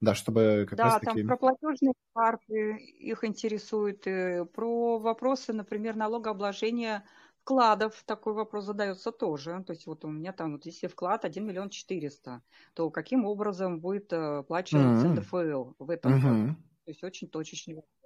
Да, 0.00 0.14
чтобы 0.14 0.66
как 0.68 0.78
да, 0.78 0.84
раз 0.84 1.00
таки... 1.00 1.20
там 1.20 1.28
про 1.28 1.36
платежные 1.36 1.94
карты 2.14 2.76
их 2.76 3.24
интересует, 3.24 4.06
э, 4.06 4.44
про 4.44 4.98
вопросы, 4.98 5.52
например, 5.52 5.96
налогообложения 5.96 7.04
вкладов, 7.42 8.02
такой 8.04 8.34
вопрос 8.34 8.64
задается 8.64 9.10
тоже. 9.10 9.62
То 9.66 9.72
есть 9.72 9.86
вот 9.86 10.04
у 10.04 10.08
меня 10.08 10.32
там, 10.32 10.52
вот 10.52 10.66
если 10.66 10.86
вклад 10.86 11.24
1 11.24 11.46
миллион 11.46 11.70
400, 11.70 12.42
то 12.74 12.90
каким 12.90 13.24
образом 13.24 13.80
будет 13.80 14.12
э, 14.12 14.38
оплачиваться 14.38 15.06
mm-hmm. 15.06 15.20
НДФЛ 15.20 15.72
в 15.78 15.90
этом? 15.90 16.12
Mm-hmm. 16.14 16.54
То 16.84 16.90
есть 16.90 17.02
очень 17.02 17.28
точечный 17.28 17.74
вопрос. 17.74 18.01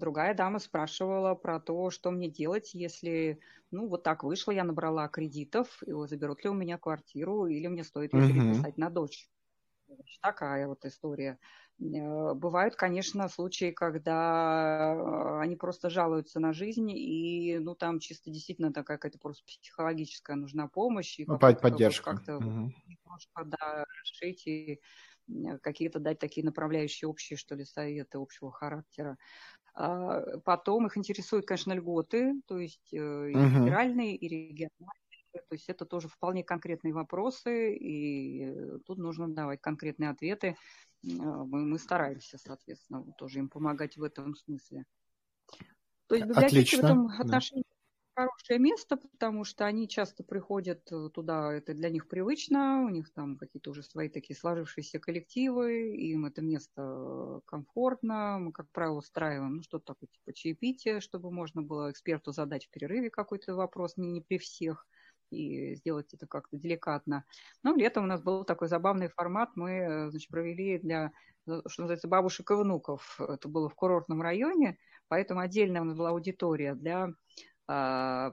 Другая 0.00 0.34
дама 0.34 0.58
спрашивала 0.58 1.34
про 1.34 1.60
то, 1.60 1.90
что 1.90 2.10
мне 2.10 2.30
делать, 2.30 2.72
если, 2.72 3.38
ну, 3.70 3.86
вот 3.86 4.02
так 4.02 4.24
вышло, 4.24 4.50
я 4.50 4.64
набрала 4.64 5.06
кредитов, 5.08 5.82
и 5.82 5.92
заберут 6.06 6.42
ли 6.42 6.48
у 6.48 6.54
меня 6.54 6.78
квартиру, 6.78 7.46
или 7.46 7.66
мне 7.66 7.84
стоит 7.84 8.14
ее 8.14 8.26
переписать 8.26 8.78
на 8.78 8.88
дочь. 8.88 9.28
Такая 10.22 10.68
вот 10.68 10.84
история. 10.86 11.38
Э, 11.80 12.34
бывают, 12.34 12.76
конечно, 12.76 13.28
случаи, 13.28 13.72
когда 13.72 14.94
э, 14.94 15.40
они 15.40 15.56
просто 15.56 15.90
жалуются 15.90 16.40
на 16.40 16.52
жизнь, 16.52 16.90
и, 16.90 17.58
ну, 17.58 17.74
там 17.74 17.98
чисто 18.00 18.30
действительно 18.30 18.72
такая 18.72 18.98
какая-то 18.98 19.18
просто 19.18 19.44
психологическая 19.44 20.36
нужна 20.36 20.68
помощь. 20.68 21.18
И 21.18 21.26
Поддержка. 21.60 22.16
Как-то 22.16 22.36
угу. 22.36 22.72
немножко, 22.86 23.44
да, 23.44 23.84
решить 24.02 24.46
и 24.46 24.80
э, 25.28 25.58
какие-то 25.58 25.98
дать 25.98 26.18
такие 26.18 26.44
направляющие 26.44 27.08
общие, 27.08 27.36
что 27.36 27.54
ли, 27.54 27.64
советы 27.64 28.18
общего 28.18 28.52
характера. 28.52 29.16
А, 29.74 30.38
потом 30.44 30.86
их 30.86 30.96
интересуют, 30.96 31.46
конечно, 31.46 31.72
льготы, 31.72 32.40
то 32.46 32.58
есть 32.58 32.92
uh-huh. 32.92 33.30
и 33.30 33.34
федеральные, 33.34 34.16
и 34.16 34.28
региональные. 34.28 34.70
То 35.32 35.54
есть 35.54 35.68
это 35.68 35.84
тоже 35.84 36.08
вполне 36.08 36.42
конкретные 36.42 36.92
вопросы, 36.92 37.76
и 37.76 38.78
тут 38.84 38.98
нужно 38.98 39.28
давать 39.28 39.60
конкретные 39.60 40.10
ответы. 40.10 40.56
А, 41.04 41.44
мы, 41.44 41.64
мы 41.64 41.78
стараемся, 41.78 42.38
соответственно, 42.38 43.04
тоже 43.16 43.38
им 43.38 43.48
помогать 43.48 43.96
в 43.96 44.02
этом 44.02 44.34
смысле. 44.34 44.84
То 46.06 46.16
есть 46.16 46.26
библиотеки 46.26 46.74
Отлично. 46.74 46.82
в 46.82 46.84
этом 46.84 47.06
отношении 47.20 47.64
хорошее 48.20 48.58
место, 48.58 48.96
потому 48.96 49.44
что 49.44 49.64
они 49.64 49.88
часто 49.88 50.22
приходят 50.22 50.80
э, 50.92 51.08
туда, 51.12 51.52
это 51.52 51.74
для 51.74 51.90
них 51.90 52.08
привычно, 52.08 52.82
у 52.84 52.88
них 52.88 53.12
там 53.12 53.36
какие-то 53.36 53.70
уже 53.70 53.82
свои 53.82 54.08
такие 54.08 54.36
сложившиеся 54.36 54.98
коллективы, 54.98 55.94
им 55.96 56.26
это 56.26 56.42
место 56.42 56.82
э, 56.82 57.40
комфортно, 57.46 58.38
мы, 58.38 58.52
как 58.52 58.70
правило, 58.72 58.98
устраиваем 58.98 59.56
ну, 59.56 59.62
что-то 59.62 59.94
такое 59.94 60.08
типа 60.08 60.32
чаепития, 60.34 61.00
чтобы 61.00 61.30
можно 61.30 61.62
было 61.62 61.90
эксперту 61.90 62.32
задать 62.32 62.66
в 62.66 62.70
перерыве 62.70 63.10
какой-то 63.10 63.54
вопрос, 63.54 63.96
не, 63.96 64.10
не 64.10 64.20
при 64.20 64.38
всех, 64.38 64.86
и 65.30 65.74
сделать 65.76 66.12
это 66.12 66.26
как-то 66.26 66.56
деликатно. 66.56 67.24
Но 67.62 67.74
летом 67.74 68.04
у 68.04 68.06
нас 68.06 68.22
был 68.22 68.44
такой 68.44 68.68
забавный 68.68 69.08
формат, 69.08 69.50
мы 69.54 69.70
э, 69.70 70.10
значит, 70.10 70.28
провели 70.28 70.78
для, 70.78 71.12
что 71.44 71.82
называется, 71.82 72.08
бабушек 72.08 72.50
и 72.50 72.54
внуков, 72.54 73.18
это 73.20 73.48
было 73.48 73.68
в 73.68 73.74
курортном 73.74 74.22
районе, 74.22 74.78
поэтому 75.08 75.40
отдельная 75.40 75.80
у 75.80 75.84
нас 75.84 75.96
была 75.96 76.10
аудитория 76.10 76.74
для 76.74 77.10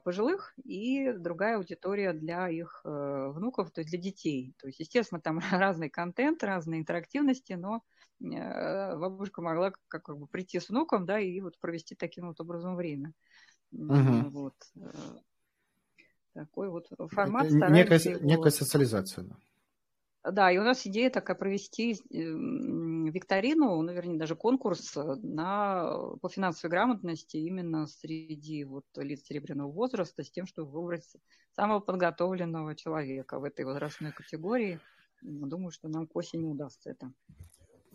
пожилых 0.03 0.53
и 0.63 1.11
другая 1.11 1.57
аудитория 1.57 2.13
для 2.13 2.49
их 2.49 2.81
э, 2.83 3.31
внуков, 3.33 3.71
то 3.71 3.81
есть 3.81 3.91
для 3.91 3.99
детей. 3.99 4.55
То 4.57 4.67
есть, 4.67 4.79
естественно, 4.79 5.21
там 5.21 5.39
разный 5.51 5.89
контент, 5.89 6.43
разные 6.43 6.79
интерактивности, 6.79 7.53
но 7.53 7.83
э, 8.21 8.95
бабушка 8.97 9.41
могла 9.41 9.71
как, 9.87 10.03
как 10.03 10.17
бы 10.17 10.27
прийти 10.27 10.59
с 10.59 10.69
внуком, 10.69 11.05
да, 11.05 11.19
и 11.19 11.39
вот 11.41 11.59
провести 11.59 11.95
таким 11.95 12.27
вот 12.27 12.39
образом 12.39 12.75
время. 12.75 13.13
Угу. 13.71 14.29
Вот. 14.29 14.55
Э, 14.75 14.89
такой 16.33 16.69
вот 16.69 16.87
формат. 17.11 17.49
Некая, 17.49 17.99
некая 18.21 18.51
социализация. 18.51 19.25
Да, 20.23 20.51
и 20.51 20.57
у 20.57 20.63
нас 20.63 20.85
идея 20.85 21.09
такая 21.09 21.37
провести 21.37 21.95
викторину, 23.11 23.81
ну, 23.81 23.91
вернее, 23.91 24.17
даже 24.17 24.35
конкурс 24.35 24.95
на, 24.95 26.15
по 26.21 26.29
финансовой 26.29 26.71
грамотности 26.71 27.37
именно 27.37 27.87
среди 27.87 28.63
вот 28.63 28.85
лиц 28.95 29.25
серебряного 29.25 29.71
возраста 29.71 30.23
с 30.23 30.31
тем, 30.31 30.45
чтобы 30.47 30.71
выбрать 30.71 31.15
самого 31.55 31.79
подготовленного 31.79 32.75
человека 32.75 33.39
в 33.39 33.43
этой 33.43 33.65
возрастной 33.65 34.11
категории. 34.11 34.79
Думаю, 35.21 35.71
что 35.71 35.87
нам 35.87 36.07
к 36.07 36.15
осени 36.15 36.45
удастся 36.45 36.91
это. 36.91 37.11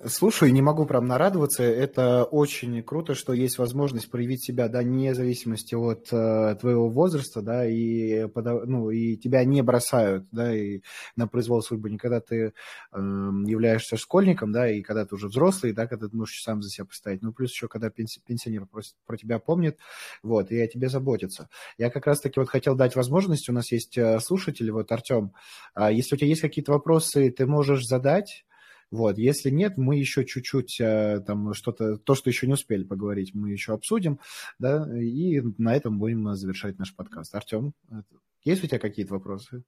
Слушаю, 0.04 0.52
не 0.52 0.62
могу 0.62 0.84
прям 0.84 1.06
нарадоваться. 1.06 1.62
Это 1.62 2.24
очень 2.24 2.82
круто, 2.82 3.14
что 3.14 3.32
есть 3.32 3.58
возможность 3.58 4.10
проявить 4.10 4.44
себя, 4.44 4.68
да, 4.68 4.80
вне 4.80 5.14
зависимости 5.14 5.76
от 5.76 6.08
э, 6.12 6.56
твоего 6.60 6.88
возраста, 6.88 7.40
да, 7.40 7.64
и, 7.64 8.26
ну, 8.34 8.90
и 8.90 9.16
тебя 9.16 9.44
не 9.44 9.62
бросают, 9.62 10.26
да, 10.32 10.52
и 10.52 10.80
на 11.14 11.28
произвол 11.28 11.62
судьбы. 11.62 11.88
Не 11.88 11.98
когда 11.98 12.20
ты 12.20 12.36
э, 12.36 12.52
являешься 12.96 13.96
школьником, 13.96 14.50
да, 14.50 14.68
и 14.68 14.82
когда 14.82 15.06
ты 15.06 15.14
уже 15.14 15.28
взрослый, 15.28 15.72
да, 15.72 15.86
когда 15.86 16.08
ты 16.08 16.16
можешь 16.16 16.42
сам 16.42 16.62
за 16.62 16.70
себя 16.70 16.84
постоять. 16.84 17.22
Ну, 17.22 17.32
плюс 17.32 17.52
еще, 17.52 17.68
когда 17.68 17.88
пенсионер 17.88 18.66
просит, 18.66 18.96
про 19.06 19.16
тебя 19.16 19.38
помнит, 19.38 19.78
вот, 20.24 20.50
и 20.50 20.60
о 20.60 20.66
тебе 20.66 20.88
заботится. 20.88 21.48
Я 21.78 21.90
как 21.90 22.08
раз-таки 22.08 22.40
вот 22.40 22.48
хотел 22.48 22.74
дать 22.74 22.96
возможность, 22.96 23.48
у 23.48 23.52
нас 23.52 23.70
есть 23.70 23.96
э, 23.96 24.18
слушатели, 24.18 24.70
вот, 24.70 24.90
Артем, 24.90 25.32
а 25.74 25.92
если 25.92 26.16
у 26.16 26.18
тебя 26.18 26.28
есть 26.28 26.40
какие-то 26.40 26.72
вопросы, 26.72 27.30
ты 27.30 27.46
можешь 27.46 27.86
задать, 27.86 28.44
вот, 28.92 29.16
если 29.16 29.48
нет, 29.48 29.78
мы 29.78 29.96
еще 29.96 30.24
чуть-чуть 30.24 30.78
э, 30.80 31.20
там 31.26 31.54
что-то, 31.54 31.96
то, 31.96 32.14
что 32.14 32.28
еще 32.28 32.46
не 32.46 32.52
успели 32.52 32.84
поговорить, 32.84 33.34
мы 33.34 33.50
еще 33.50 33.72
обсудим, 33.72 34.20
да, 34.58 34.86
и 34.96 35.40
на 35.56 35.74
этом 35.74 35.98
будем 35.98 36.34
завершать 36.34 36.78
наш 36.78 36.94
подкаст. 36.94 37.34
Артем, 37.34 37.72
есть 38.44 38.62
у 38.62 38.66
тебя 38.66 38.78
какие-то 38.78 39.14
вопросы? 39.14 39.64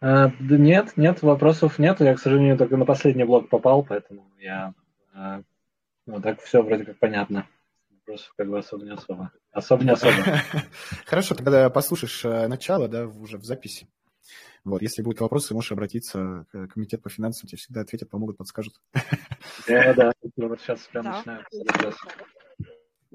А, 0.00 0.30
да 0.38 0.58
нет, 0.58 0.92
нет, 0.96 1.22
вопросов 1.22 1.78
нет. 1.78 2.00
Я, 2.00 2.14
к 2.14 2.20
сожалению, 2.20 2.58
только 2.58 2.76
на 2.76 2.84
последний 2.84 3.24
блок 3.24 3.48
попал, 3.48 3.82
поэтому 3.82 4.30
я 4.38 4.74
а, 5.14 5.42
ну, 6.04 6.20
так 6.20 6.42
все 6.42 6.62
вроде 6.62 6.84
как 6.84 6.98
понятно. 6.98 7.46
Вопросов 7.90 8.34
как 8.36 8.48
бы 8.50 8.58
особо 8.58 8.84
не 8.84 8.92
особо. 8.92 9.32
Особо 9.50 9.84
не 9.84 9.90
особо. 9.90 10.12
Хорошо, 11.06 11.34
тогда 11.34 11.70
послушаешь 11.70 12.48
начало, 12.48 12.86
да, 12.86 13.06
уже 13.06 13.38
в 13.38 13.44
записи. 13.44 13.88
Вот, 14.68 14.82
если 14.82 15.02
будут 15.02 15.20
вопросы, 15.20 15.54
можешь 15.54 15.72
обратиться 15.72 16.46
к 16.52 16.68
комитету 16.68 17.02
по 17.02 17.10
финансам, 17.10 17.48
тебе 17.48 17.58
всегда 17.58 17.80
ответят, 17.80 18.10
помогут, 18.10 18.36
подскажут. 18.36 18.74
Да, 19.66 19.94
да, 19.94 20.12
вот 20.36 20.60
сейчас 20.60 20.80
прям 20.92 21.06
начинаю. 21.06 21.44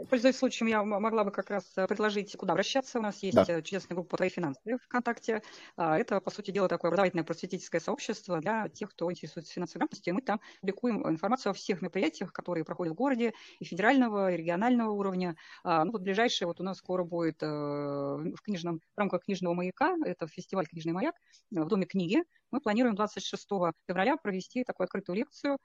Пользуясь 0.09 0.37
случаем, 0.37 0.67
я 0.69 0.83
могла 0.83 1.23
бы 1.23 1.31
как 1.31 1.51
раз 1.51 1.71
э, 1.77 1.85
предложить, 1.85 2.35
куда 2.35 2.53
обращаться. 2.53 2.97
У 2.97 3.01
нас 3.01 3.21
есть 3.21 3.35
да. 3.35 3.45
Э, 3.47 3.61
чудесная 3.61 3.95
группа 3.95 4.17
«Твои 4.17 4.29
финансы» 4.29 4.77
ВКонтакте. 4.85 5.43
А, 5.77 5.99
это, 5.99 6.19
по 6.19 6.31
сути 6.31 6.49
дела, 6.49 6.67
такое 6.67 6.89
образовательное 6.89 7.23
просветительское 7.23 7.79
сообщество 7.79 8.39
для 8.39 8.69
тех, 8.69 8.89
кто 8.89 9.11
интересуется 9.11 9.53
финансовой 9.53 9.81
грамотностью. 9.81 10.15
Мы 10.15 10.21
там 10.21 10.41
публикуем 10.61 11.07
информацию 11.07 11.51
о 11.51 11.53
всех 11.53 11.81
мероприятиях, 11.83 12.33
которые 12.33 12.65
проходят 12.65 12.93
в 12.93 12.97
городе, 12.97 13.33
и 13.59 13.65
федерального, 13.65 14.31
и 14.31 14.37
регионального 14.37 14.89
уровня. 14.89 15.35
А, 15.63 15.85
ну, 15.85 15.91
вот 15.91 16.01
ближайшее 16.01 16.47
вот 16.47 16.59
у 16.59 16.63
нас 16.63 16.79
скоро 16.79 17.03
будет 17.03 17.43
э, 17.43 17.45
в, 17.45 18.41
книжном, 18.41 18.79
в 18.95 18.97
рамках 18.97 19.25
книжного 19.25 19.53
маяка, 19.53 19.95
это 20.05 20.25
фестиваль 20.25 20.65
«Книжный 20.65 20.93
маяк» 20.93 21.15
в 21.51 21.67
Доме 21.67 21.85
книги. 21.85 22.23
Мы 22.49 22.61
планируем 22.61 22.95
26 22.95 23.47
февраля 23.87 24.17
провести 24.17 24.63
такую 24.63 24.85
открытую 24.85 25.17
лекцию 25.17 25.57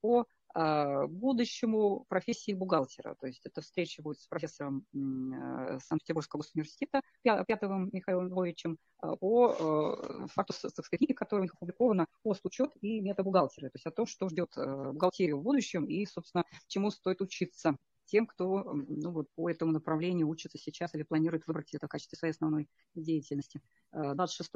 по 0.00 0.26
будущему 0.54 2.04
профессии 2.08 2.52
бухгалтера. 2.52 3.14
То 3.14 3.26
есть 3.26 3.44
эта 3.46 3.60
встреча 3.60 4.02
будет 4.02 4.20
с 4.20 4.26
профессором 4.26 4.86
э, 4.92 5.78
Санкт-Петербургского 5.80 6.42
университета 6.54 7.00
Пятовым 7.22 7.90
Михаилом 7.92 8.28
Львовичем 8.28 8.78
а, 8.98 9.16
по 9.16 9.50
э, 9.50 10.26
факту 10.28 10.52
статистической 10.52 10.98
книги, 10.98 11.12
которая 11.12 11.42
у 11.42 11.44
них 11.44 11.54
опубликована 11.54 12.06
«Постучет 12.22 12.70
и 12.80 13.00
метабухгалтера», 13.00 13.68
то 13.68 13.76
есть 13.76 13.86
о 13.86 13.90
том, 13.90 14.06
что 14.06 14.28
ждет 14.28 14.52
э, 14.56 14.92
бухгалтерию 14.92 15.38
в 15.38 15.42
будущем 15.42 15.84
и, 15.86 16.04
собственно, 16.06 16.44
чему 16.68 16.90
стоит 16.90 17.20
учиться 17.20 17.76
тем, 18.04 18.26
кто 18.26 18.74
ну, 18.74 19.10
вот, 19.10 19.28
по 19.34 19.48
этому 19.48 19.72
направлению 19.72 20.28
учится 20.28 20.58
сейчас 20.58 20.94
или 20.94 21.02
планирует 21.02 21.46
выбрать 21.46 21.72
это 21.72 21.86
в 21.86 21.90
качестве 21.90 22.18
своей 22.18 22.32
основной 22.32 22.68
деятельности. 22.94 23.62
26 23.92 24.50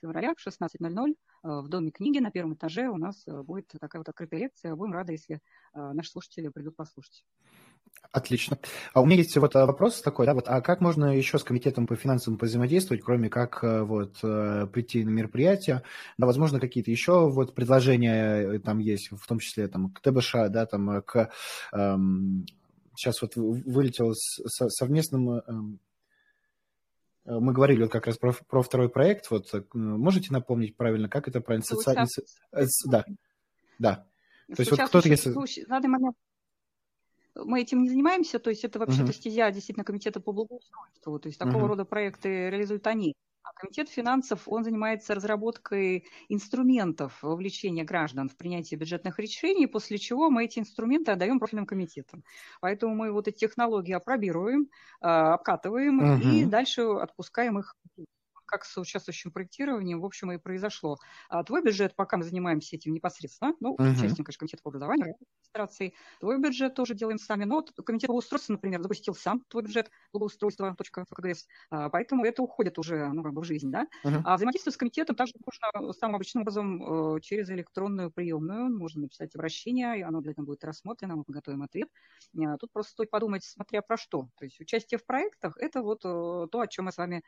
февраля 0.00 0.34
в 0.34 0.46
16.00 0.46 1.14
в 1.42 1.68
Доме 1.68 1.90
книги 1.90 2.18
на 2.18 2.30
первом 2.30 2.54
этаже 2.54 2.88
у 2.88 2.96
нас 2.96 3.24
будет 3.26 3.72
такая 3.80 4.00
вот 4.00 4.08
открытая 4.08 4.40
лекция. 4.40 4.74
Будем 4.74 4.92
рады, 4.92 5.12
если 5.12 5.40
наши 5.74 6.10
слушатели 6.10 6.48
придут 6.48 6.76
послушать. 6.76 7.24
Отлично. 8.12 8.58
А 8.92 9.00
у 9.00 9.06
меня 9.06 9.16
есть 9.16 9.36
вот 9.36 9.54
вопрос 9.54 10.00
такой, 10.00 10.26
да, 10.26 10.34
вот, 10.34 10.44
а 10.48 10.60
как 10.60 10.80
можно 10.80 11.16
еще 11.16 11.38
с 11.38 11.44
комитетом 11.44 11.86
по 11.86 11.96
финансам 11.96 12.36
взаимодействовать, 12.40 13.02
кроме 13.02 13.28
как 13.28 13.62
вот 13.62 14.20
прийти 14.20 15.04
на 15.04 15.10
мероприятие, 15.10 15.82
да, 16.18 16.26
возможно, 16.26 16.60
какие-то 16.60 16.90
еще 16.90 17.28
вот 17.28 17.54
предложения 17.54 18.58
там 18.60 18.78
есть, 18.78 19.10
в 19.10 19.26
том 19.26 19.38
числе 19.38 19.68
там 19.68 19.90
к 19.90 20.00
ТБШ, 20.00 20.34
да, 20.50 20.66
там 20.66 21.02
к 21.02 21.30
эм, 21.72 22.46
сейчас 22.96 23.22
вот 23.22 23.36
вылетел 23.36 24.14
с, 24.14 24.40
с 24.44 24.70
совместным... 24.70 25.30
Эм, 25.30 25.74
э, 25.74 25.78
мы 27.24 27.52
говорили 27.52 27.82
вот 27.82 27.92
как 27.92 28.06
раз 28.06 28.18
про, 28.18 28.32
про 28.32 28.62
второй 28.62 28.88
проект. 28.88 29.30
Вот 29.30 29.52
э, 29.54 29.62
можете 29.72 30.32
напомнить 30.32 30.76
правильно, 30.76 31.08
как 31.08 31.28
это 31.28 31.40
правильно? 31.40 31.64
Социальный... 31.64 32.06
Э, 32.52 32.66
да, 32.86 33.04
да. 33.78 34.06
То 34.48 34.60
есть 34.60 34.70
вот 34.70 34.80
кто-то, 34.80 35.08
если... 35.08 35.30
В 35.30 35.68
данный 35.68 35.88
момент 35.88 36.16
мы 37.34 37.60
этим 37.60 37.82
не 37.82 37.88
занимаемся, 37.88 38.38
то 38.38 38.50
есть 38.50 38.64
это 38.64 38.78
вообще-то 38.78 39.10
uh-huh. 39.10 39.14
стезя 39.14 39.50
действительно 39.50 39.84
комитета 39.84 40.20
по 40.20 40.32
благоустройству, 40.32 41.18
то 41.18 41.28
есть 41.28 41.38
такого 41.38 41.64
uh-huh. 41.64 41.68
рода 41.68 41.84
проекты 41.84 42.50
реализуют 42.50 42.86
они. 42.86 43.14
А 43.44 43.52
комитет 43.52 43.90
финансов, 43.90 44.48
он 44.48 44.64
занимается 44.64 45.14
разработкой 45.14 46.06
инструментов 46.30 47.22
вовлечения 47.22 47.84
граждан 47.84 48.30
в 48.30 48.36
принятие 48.36 48.78
бюджетных 48.78 49.18
решений, 49.18 49.66
после 49.66 49.98
чего 49.98 50.30
мы 50.30 50.46
эти 50.46 50.58
инструменты 50.58 51.12
отдаем 51.12 51.38
профильным 51.38 51.66
комитетам. 51.66 52.24
Поэтому 52.62 52.94
мы 52.94 53.12
вот 53.12 53.28
эти 53.28 53.36
технологии 53.36 53.92
опробируем, 53.92 54.70
а, 55.02 55.34
обкатываем 55.34 55.98
угу. 55.98 56.22
и 56.26 56.44
дальше 56.46 56.82
отпускаем 56.82 57.58
их 57.58 57.76
как 58.46 58.64
с 58.64 58.76
участвующим 58.78 59.30
проектированием, 59.30 60.00
в 60.00 60.04
общем, 60.04 60.32
и 60.32 60.38
произошло. 60.38 60.98
А 61.28 61.42
твой 61.44 61.62
бюджет, 61.62 61.94
пока 61.96 62.16
мы 62.16 62.24
занимаемся 62.24 62.76
этим 62.76 62.92
непосредственно, 62.92 63.54
ну, 63.60 63.76
uh-huh. 63.76 63.92
участием, 63.92 64.24
конечно, 64.24 64.40
комитета 64.40 64.62
по 64.62 64.70
образованию, 64.70 65.14
администрации, 65.54 65.94
твой 66.20 66.40
бюджет 66.40 66.74
тоже 66.74 66.94
делаем 66.94 67.18
сами, 67.18 67.44
но 67.44 67.62
комитет 67.62 68.08
благоустройства, 68.08 68.54
например, 68.54 68.82
запустил 68.82 69.14
сам 69.14 69.40
твой 69.48 69.62
бюджет 69.62 69.90
благоустройства.фкдс, 70.12 71.44
а, 71.70 71.88
поэтому 71.88 72.24
это 72.24 72.42
уходит 72.42 72.78
уже, 72.78 73.08
ну, 73.12 73.22
как 73.22 73.32
бы 73.32 73.42
в 73.42 73.44
жизнь, 73.44 73.70
да. 73.70 73.86
Uh-huh. 74.04 74.20
А 74.24 74.36
взаимодействие 74.36 74.72
с 74.72 74.76
комитетом 74.76 75.16
также 75.16 75.34
можно 75.44 75.92
самым 75.92 76.16
обычным 76.16 76.42
образом 76.42 77.16
э, 77.16 77.20
через 77.20 77.50
электронную 77.50 78.10
приемную, 78.10 78.76
можно 78.76 79.02
написать 79.02 79.34
обращение, 79.34 79.98
и 79.98 80.02
оно 80.02 80.20
для 80.20 80.32
этого 80.32 80.46
будет 80.46 80.64
рассмотрено, 80.64 81.16
мы 81.16 81.24
подготовим 81.24 81.62
ответ. 81.62 81.88
Э, 82.36 82.56
тут 82.58 82.72
просто 82.72 82.92
стоит 82.92 83.10
подумать, 83.10 83.44
смотря 83.44 83.82
про 83.82 83.96
что. 83.96 84.28
То 84.38 84.44
есть 84.44 84.60
участие 84.60 84.98
в 84.98 85.06
проектах– 85.06 85.56
это 85.58 85.82
вот 85.82 86.04
э, 86.04 86.48
то, 86.50 86.60
о 86.60 86.66
чем 86.66 86.86
мы 86.86 86.92
с 86.92 86.98
вами 86.98 87.22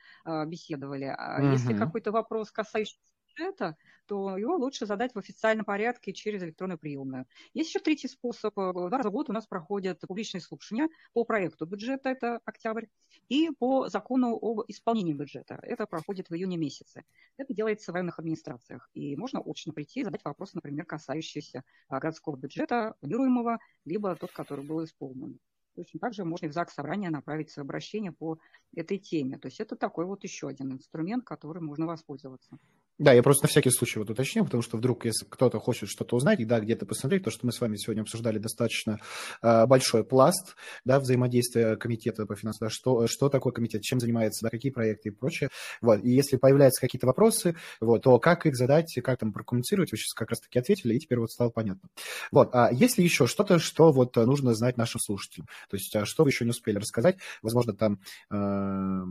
беседовали 0.46 1.05
далее. 1.06 1.14
А 1.14 1.40
угу. 1.40 1.52
если 1.52 1.76
какой-то 1.76 2.12
вопрос 2.12 2.50
касающийся 2.50 2.98
бюджета, 3.28 3.76
то 4.06 4.36
его 4.36 4.56
лучше 4.56 4.86
задать 4.86 5.14
в 5.14 5.18
официальном 5.18 5.64
порядке 5.64 6.12
через 6.12 6.42
электронную 6.42 6.78
приемную. 6.78 7.26
Есть 7.54 7.70
еще 7.70 7.80
третий 7.80 8.08
способ. 8.08 8.54
Два 8.54 8.88
раза 8.88 9.10
в 9.10 9.12
год 9.12 9.28
у 9.28 9.32
нас 9.32 9.46
проходят 9.46 10.00
публичные 10.00 10.40
слушания 10.40 10.88
по 11.12 11.24
проекту 11.24 11.66
бюджета, 11.66 12.10
это 12.10 12.40
октябрь, 12.44 12.86
и 13.28 13.50
по 13.50 13.88
закону 13.88 14.38
об 14.40 14.60
исполнении 14.68 15.12
бюджета. 15.12 15.58
Это 15.62 15.86
проходит 15.86 16.30
в 16.30 16.34
июне 16.34 16.56
месяце. 16.56 17.04
Это 17.36 17.52
делается 17.52 17.90
в 17.90 17.94
районных 17.94 18.18
администрациях. 18.18 18.88
И 18.94 19.16
можно 19.16 19.40
очно 19.40 19.72
прийти 19.72 20.00
и 20.00 20.04
задать 20.04 20.24
вопрос, 20.24 20.54
например, 20.54 20.86
касающийся 20.86 21.64
а, 21.88 21.98
городского 21.98 22.36
бюджета, 22.36 22.94
планируемого, 23.00 23.58
либо 23.84 24.14
тот, 24.14 24.30
который 24.32 24.64
был 24.64 24.84
исполнен. 24.84 25.38
Точно 25.76 26.00
так 26.00 26.14
же 26.14 26.24
можно 26.24 26.46
и 26.46 26.48
в 26.48 26.52
ЗАГС 26.52 26.74
собрание 26.74 27.10
направить 27.10 27.56
обращение 27.58 28.10
по 28.10 28.38
этой 28.74 28.98
теме. 28.98 29.38
То 29.38 29.46
есть 29.46 29.60
это 29.60 29.76
такой 29.76 30.06
вот 30.06 30.24
еще 30.24 30.48
один 30.48 30.72
инструмент, 30.72 31.24
которым 31.24 31.66
можно 31.66 31.86
воспользоваться. 31.86 32.58
Да, 32.98 33.12
я 33.12 33.22
просто 33.22 33.44
на 33.44 33.48
всякий 33.48 33.70
случай 33.70 33.98
вот 33.98 34.08
уточню, 34.08 34.42
потому 34.44 34.62
что 34.62 34.78
вдруг, 34.78 35.04
если 35.04 35.26
кто-то 35.28 35.60
хочет 35.60 35.90
что-то 35.90 36.16
узнать, 36.16 36.46
да, 36.46 36.60
где-то 36.60 36.86
посмотреть, 36.86 37.24
то, 37.24 37.30
что 37.30 37.44
мы 37.44 37.52
с 37.52 37.60
вами 37.60 37.76
сегодня 37.76 38.00
обсуждали 38.00 38.38
достаточно 38.38 38.98
э, 39.42 39.66
большой 39.66 40.02
пласт, 40.02 40.56
да, 40.86 40.98
взаимодействия 40.98 41.76
комитета 41.76 42.24
по 42.24 42.34
финансам, 42.36 42.68
да, 42.68 42.70
что, 42.70 43.06
что 43.06 43.28
такое 43.28 43.52
комитет, 43.52 43.82
чем 43.82 44.00
занимается, 44.00 44.46
да, 44.46 44.48
какие 44.48 44.72
проекты 44.72 45.10
и 45.10 45.12
прочее. 45.12 45.50
Вот, 45.82 46.02
и 46.02 46.10
если 46.10 46.36
появляются 46.38 46.80
какие-то 46.80 47.06
вопросы, 47.06 47.54
вот, 47.80 48.02
то 48.02 48.18
как 48.18 48.46
их 48.46 48.56
задать, 48.56 48.98
как 49.04 49.18
там 49.18 49.30
прокоммуницировать, 49.30 49.92
вы 49.92 49.98
сейчас 49.98 50.14
как 50.14 50.30
раз-таки 50.30 50.58
ответили, 50.58 50.94
и 50.94 50.98
теперь 50.98 51.18
вот 51.18 51.30
стало 51.30 51.50
понятно. 51.50 51.90
Вот, 52.32 52.48
а 52.54 52.70
если 52.72 53.02
еще 53.02 53.26
что-то, 53.26 53.58
что 53.58 53.92
вот 53.92 54.16
нужно 54.16 54.54
знать 54.54 54.78
нашим 54.78 55.00
слушателям, 55.00 55.48
то 55.68 55.76
есть 55.76 55.94
а 55.96 56.06
что 56.06 56.24
вы 56.24 56.30
еще 56.30 56.44
не 56.44 56.50
успели 56.50 56.78
рассказать, 56.78 57.18
возможно, 57.42 57.74
там... 57.74 58.00
Э, 58.30 59.04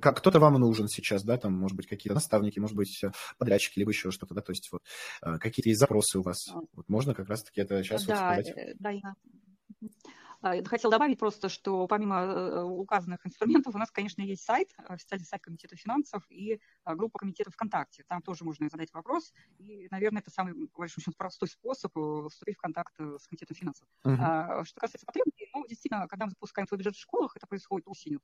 как 0.00 0.18
кто-то 0.18 0.38
вам 0.40 0.54
нужен 0.54 0.88
сейчас, 0.88 1.24
да, 1.24 1.36
там, 1.38 1.54
может 1.54 1.76
быть, 1.76 1.86
какие-то 1.86 2.14
наставники, 2.14 2.58
может 2.58 2.76
быть, 2.76 3.02
подрядчики, 3.38 3.78
либо 3.78 3.90
еще 3.90 4.10
что-то, 4.10 4.34
да, 4.34 4.40
то 4.40 4.52
есть 4.52 4.70
вот 4.72 4.82
э, 5.22 5.38
какие-то 5.38 5.68
есть 5.68 5.80
запросы 5.80 6.18
у 6.18 6.22
вас. 6.22 6.48
А. 6.48 6.60
Вот 6.74 6.88
можно 6.88 7.14
как 7.14 7.28
раз-таки 7.28 7.60
это 7.60 7.82
сейчас 7.82 8.04
да, 8.04 8.36
вот 8.36 8.46
сказать? 8.46 8.56
Э, 8.56 8.74
да, 8.78 8.92
Я 10.42 10.64
хотела 10.64 10.90
добавить 10.90 11.18
просто, 11.18 11.48
что 11.48 11.86
помимо 11.86 12.64
указанных 12.64 13.24
инструментов 13.26 13.74
у 13.74 13.78
нас, 13.78 13.90
конечно, 13.90 14.22
есть 14.22 14.42
сайт, 14.44 14.68
официальный 14.88 15.24
сайт 15.24 15.42
Комитета 15.42 15.76
финансов 15.76 16.24
и 16.28 16.60
группа 16.84 17.18
Комитета 17.18 17.50
ВКонтакте. 17.50 18.04
Там 18.08 18.22
тоже 18.22 18.44
можно 18.44 18.68
задать 18.68 18.92
вопрос. 18.92 19.32
И, 19.58 19.88
наверное, 19.90 20.20
это 20.20 20.30
самый, 20.30 20.54
большой, 20.76 21.04
простой 21.16 21.48
способ 21.48 21.92
вступить 22.28 22.56
в 22.56 22.60
контакт 22.60 22.94
с 22.98 23.26
Комитетом 23.28 23.56
финансов. 23.56 23.86
Uh-huh. 24.04 24.64
Что 24.64 24.80
касается 24.80 25.06
потребностей, 25.06 25.48
ну, 25.54 25.66
действительно, 25.66 26.08
когда 26.08 26.26
мы 26.26 26.30
запускаем 26.30 26.66
свой 26.66 26.78
бюджет 26.78 26.96
в 26.96 27.00
школах, 27.00 27.36
это 27.36 27.46
происходит 27.46 27.86
осенью, 27.88 28.20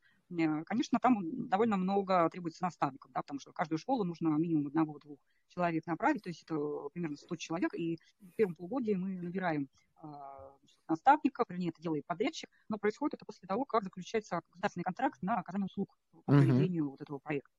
конечно, 0.67 0.99
там 1.01 1.49
довольно 1.49 1.77
много 1.77 2.29
требуется 2.31 2.63
наставников, 2.65 3.13
да, 3.13 3.23
потому 3.23 3.41
что 3.41 3.53
каждую 3.53 3.79
школу 3.79 4.05
нужно 4.05 4.29
минимум 4.29 4.67
одного-двух 4.67 5.19
человек 5.49 5.87
направить, 5.87 6.23
то 6.23 6.29
есть 6.29 6.43
это 6.43 6.57
примерно 6.93 7.17
100 7.17 7.37
человек, 7.37 7.75
и 7.75 7.99
в 8.21 8.33
первом 8.37 8.55
полугодии 8.55 8.95
мы 8.95 9.21
набираем 9.23 9.69
а, 10.03 10.55
наставников, 10.89 11.47
вернее, 11.49 11.71
это 11.71 11.81
делает 11.81 12.07
подрядчик, 12.07 12.51
но 12.69 12.79
происходит 12.79 13.15
это 13.15 13.25
после 13.25 13.47
того, 13.47 13.65
как 13.65 13.85
заключается 13.85 14.43
государственный 14.51 14.85
контракт 14.85 15.23
на 15.23 15.39
оказание 15.39 15.67
услуг 15.67 15.97
по 16.13 16.33
проведению 16.33 16.85
uh-huh. 16.85 16.91
вот 16.91 17.01
этого 17.01 17.19
проекта. 17.19 17.53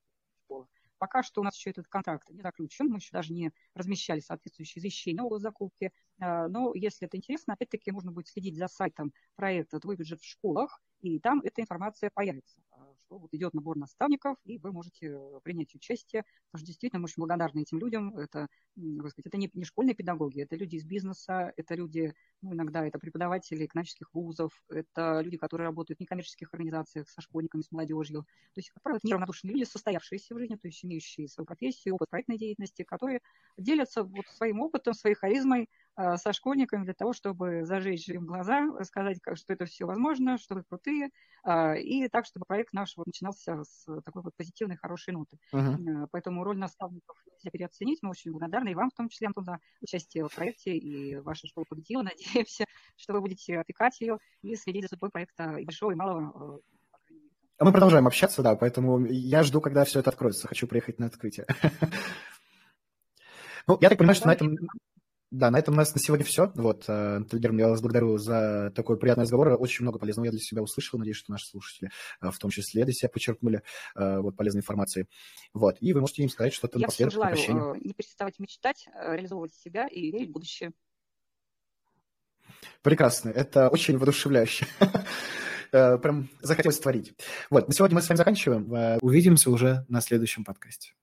Пока 0.99 1.23
что 1.23 1.39
у 1.39 1.43
нас 1.45 1.55
еще 1.55 1.69
этот 1.69 1.87
контракт 1.87 2.29
не 2.29 2.41
заключен, 2.41 2.89
мы 2.89 2.97
еще 2.97 3.11
даже 3.13 3.31
не 3.31 3.51
размещали 3.73 4.19
соответствующие 4.19 4.81
извещения 4.81 5.23
о 5.23 5.39
закупке. 5.39 5.93
А, 6.19 6.49
но 6.49 6.73
если 6.75 7.07
это 7.07 7.15
интересно, 7.15 7.53
опять-таки 7.53 7.91
можно 7.91 8.11
будет 8.11 8.27
следить 8.27 8.57
за 8.57 8.67
сайтом 8.67 9.13
проекта 9.35 9.79
«Твой 9.79 9.95
бюджет 9.95 10.19
в 10.19 10.29
школах», 10.29 10.81
и 10.99 11.19
там 11.19 11.39
эта 11.41 11.61
информация 11.61 12.11
появится 12.13 12.59
что 13.09 13.17
вот 13.17 13.33
идет 13.33 13.53
набор 13.53 13.77
наставников, 13.77 14.37
и 14.45 14.57
вы 14.59 14.71
можете 14.71 15.07
э, 15.07 15.39
принять 15.43 15.73
участие, 15.73 16.23
потому 16.51 16.59
что 16.59 16.67
действительно 16.67 16.99
мы 16.99 17.05
очень 17.05 17.15
благодарны 17.17 17.61
этим 17.61 17.79
людям. 17.79 18.15
Это, 18.17 18.47
сказать, 18.75 19.25
это 19.25 19.37
не, 19.37 19.49
не 19.53 19.65
школьные 19.65 19.95
педагоги, 19.95 20.41
это 20.41 20.55
люди 20.55 20.75
из 20.75 20.85
бизнеса, 20.85 21.51
это 21.57 21.75
люди, 21.75 22.13
ну, 22.41 22.53
иногда 22.53 22.85
это 22.85 22.99
преподаватели 22.99 23.65
экономических 23.65 24.13
вузов, 24.13 24.51
это 24.69 25.21
люди, 25.21 25.37
которые 25.37 25.65
работают 25.65 25.97
в 25.97 26.01
некоммерческих 26.01 26.53
организациях 26.53 27.09
со 27.09 27.21
школьниками, 27.21 27.61
с 27.61 27.71
молодежью. 27.71 28.21
То 28.53 28.59
есть, 28.59 28.69
как 28.69 28.83
правило, 28.83 28.97
это 28.97 29.07
неравнодушные 29.07 29.53
люди, 29.53 29.63
состоявшиеся 29.63 30.35
в 30.35 30.37
жизни, 30.37 30.55
то 30.55 30.67
есть 30.67 30.85
имеющие 30.85 31.27
свою 31.27 31.47
профессию, 31.47 31.95
опыт 31.95 32.09
проектной 32.09 32.37
деятельности, 32.37 32.83
которые 32.83 33.21
делятся 33.57 34.03
вот 34.03 34.25
своим 34.27 34.61
опытом, 34.61 34.93
своей 34.93 35.15
харизмой, 35.15 35.67
со 35.95 36.33
школьниками 36.33 36.85
для 36.85 36.93
того, 36.93 37.13
чтобы 37.13 37.65
зажечь 37.65 38.07
им 38.07 38.25
глаза, 38.25 38.65
рассказать, 38.77 39.17
что 39.33 39.53
это 39.53 39.65
все 39.65 39.85
возможно, 39.85 40.37
что 40.37 40.55
вы 40.55 40.63
крутые, 40.63 41.09
а, 41.43 41.73
и 41.73 42.07
так, 42.07 42.25
чтобы 42.25 42.45
проект 42.47 42.73
наш 42.73 42.95
вот 42.95 43.07
начинался 43.07 43.63
с 43.63 43.85
такой 44.03 44.21
вот 44.21 44.33
позитивной, 44.35 44.77
хорошей 44.77 45.13
ноты. 45.13 45.37
Uh-huh. 45.53 46.07
Поэтому 46.11 46.43
роль 46.43 46.57
наставников 46.57 47.17
нельзя 47.25 47.49
переоценить. 47.51 47.99
Мы 48.01 48.11
очень 48.11 48.31
благодарны 48.31 48.69
и 48.69 48.75
вам, 48.75 48.89
в 48.89 48.95
том 48.95 49.09
числе, 49.09 49.27
Антон, 49.27 49.45
за 49.45 49.59
участие 49.81 50.27
в 50.27 50.33
проекте, 50.33 50.77
и 50.77 51.17
ваша 51.17 51.47
школа 51.47 51.65
победила. 51.67 52.01
Надеемся, 52.03 52.65
что 52.95 53.13
вы 53.13 53.21
будете 53.21 53.59
опекать 53.59 53.99
ее 54.01 54.17
и 54.41 54.55
следить 54.55 54.83
за 54.83 54.89
судьбой 54.89 55.09
проекта 55.09 55.55
и 55.57 55.65
большого, 55.65 55.91
и 55.91 55.95
малого 55.95 56.57
э, 56.57 56.59
а 57.57 57.65
мы 57.65 57.73
продолжаем 57.73 58.07
общаться, 58.07 58.41
да, 58.41 58.55
поэтому 58.55 59.05
я 59.05 59.43
жду, 59.43 59.59
когда 59.59 59.83
все 59.83 59.99
это 59.99 60.11
откроется. 60.11 60.47
Хочу 60.47 60.65
приехать 60.65 60.97
на 60.99 61.07
открытие. 61.07 61.45
Ну, 63.67 63.77
я 63.81 63.89
так 63.89 63.99
понимаю, 63.99 64.15
что 64.15 64.25
на 64.25 64.31
этом... 64.31 64.57
Да, 65.31 65.51
на 65.51 65.59
этом 65.59 65.75
у 65.75 65.77
нас 65.77 65.93
на 65.93 66.01
сегодня 66.01 66.25
все. 66.25 66.51
Вот, 66.55 66.85
э, 66.87 67.21
Тельгерм, 67.29 67.59
я 67.59 67.69
вас 67.69 67.81
благодарю 67.81 68.17
за 68.17 68.71
такой 68.75 68.97
приятный 68.97 69.23
разговор. 69.23 69.55
Очень 69.59 69.83
много 69.83 69.99
полезного 69.99 70.25
я 70.25 70.31
для 70.31 70.39
себя 70.39 70.63
услышал. 70.63 70.97
Надеюсь, 70.97 71.17
что 71.17 71.31
наши 71.31 71.45
слушатели 71.45 71.91
э, 72.21 72.31
в 72.31 72.37
том 72.39 72.49
числе 72.49 72.83
для 72.83 72.93
себя 72.93 73.09
подчеркнули 73.09 73.61
э, 73.95 74.19
вот, 74.19 74.35
полезной 74.35 74.61
информации. 74.61 75.07
Вот, 75.53 75.77
и 75.81 75.93
вы 75.93 76.01
можете 76.01 76.23
им 76.23 76.29
сказать 76.29 76.53
что-то 76.53 76.79
я 76.79 76.87
напоследок. 76.87 77.13
Я 77.13 77.35
желаю 77.35 77.75
не 77.79 77.93
переставать 77.93 78.39
мечтать, 78.39 78.87
реализовывать 78.95 79.53
себя 79.53 79.87
и 79.87 80.09
верить 80.11 80.29
в 80.29 80.31
будущее. 80.31 80.71
Прекрасно. 82.81 83.29
Это 83.29 83.69
очень 83.69 83.99
воодушевляюще. 83.99 84.65
Прям 85.71 86.29
захотелось 86.41 86.79
творить. 86.79 87.13
Вот, 87.51 87.67
на 87.67 87.73
сегодня 87.75 87.95
мы 87.95 88.01
с 88.01 88.09
вами 88.09 88.17
заканчиваем. 88.17 88.97
Увидимся 89.01 89.51
уже 89.51 89.85
на 89.89 90.01
следующем 90.01 90.43
подкасте. 90.43 90.93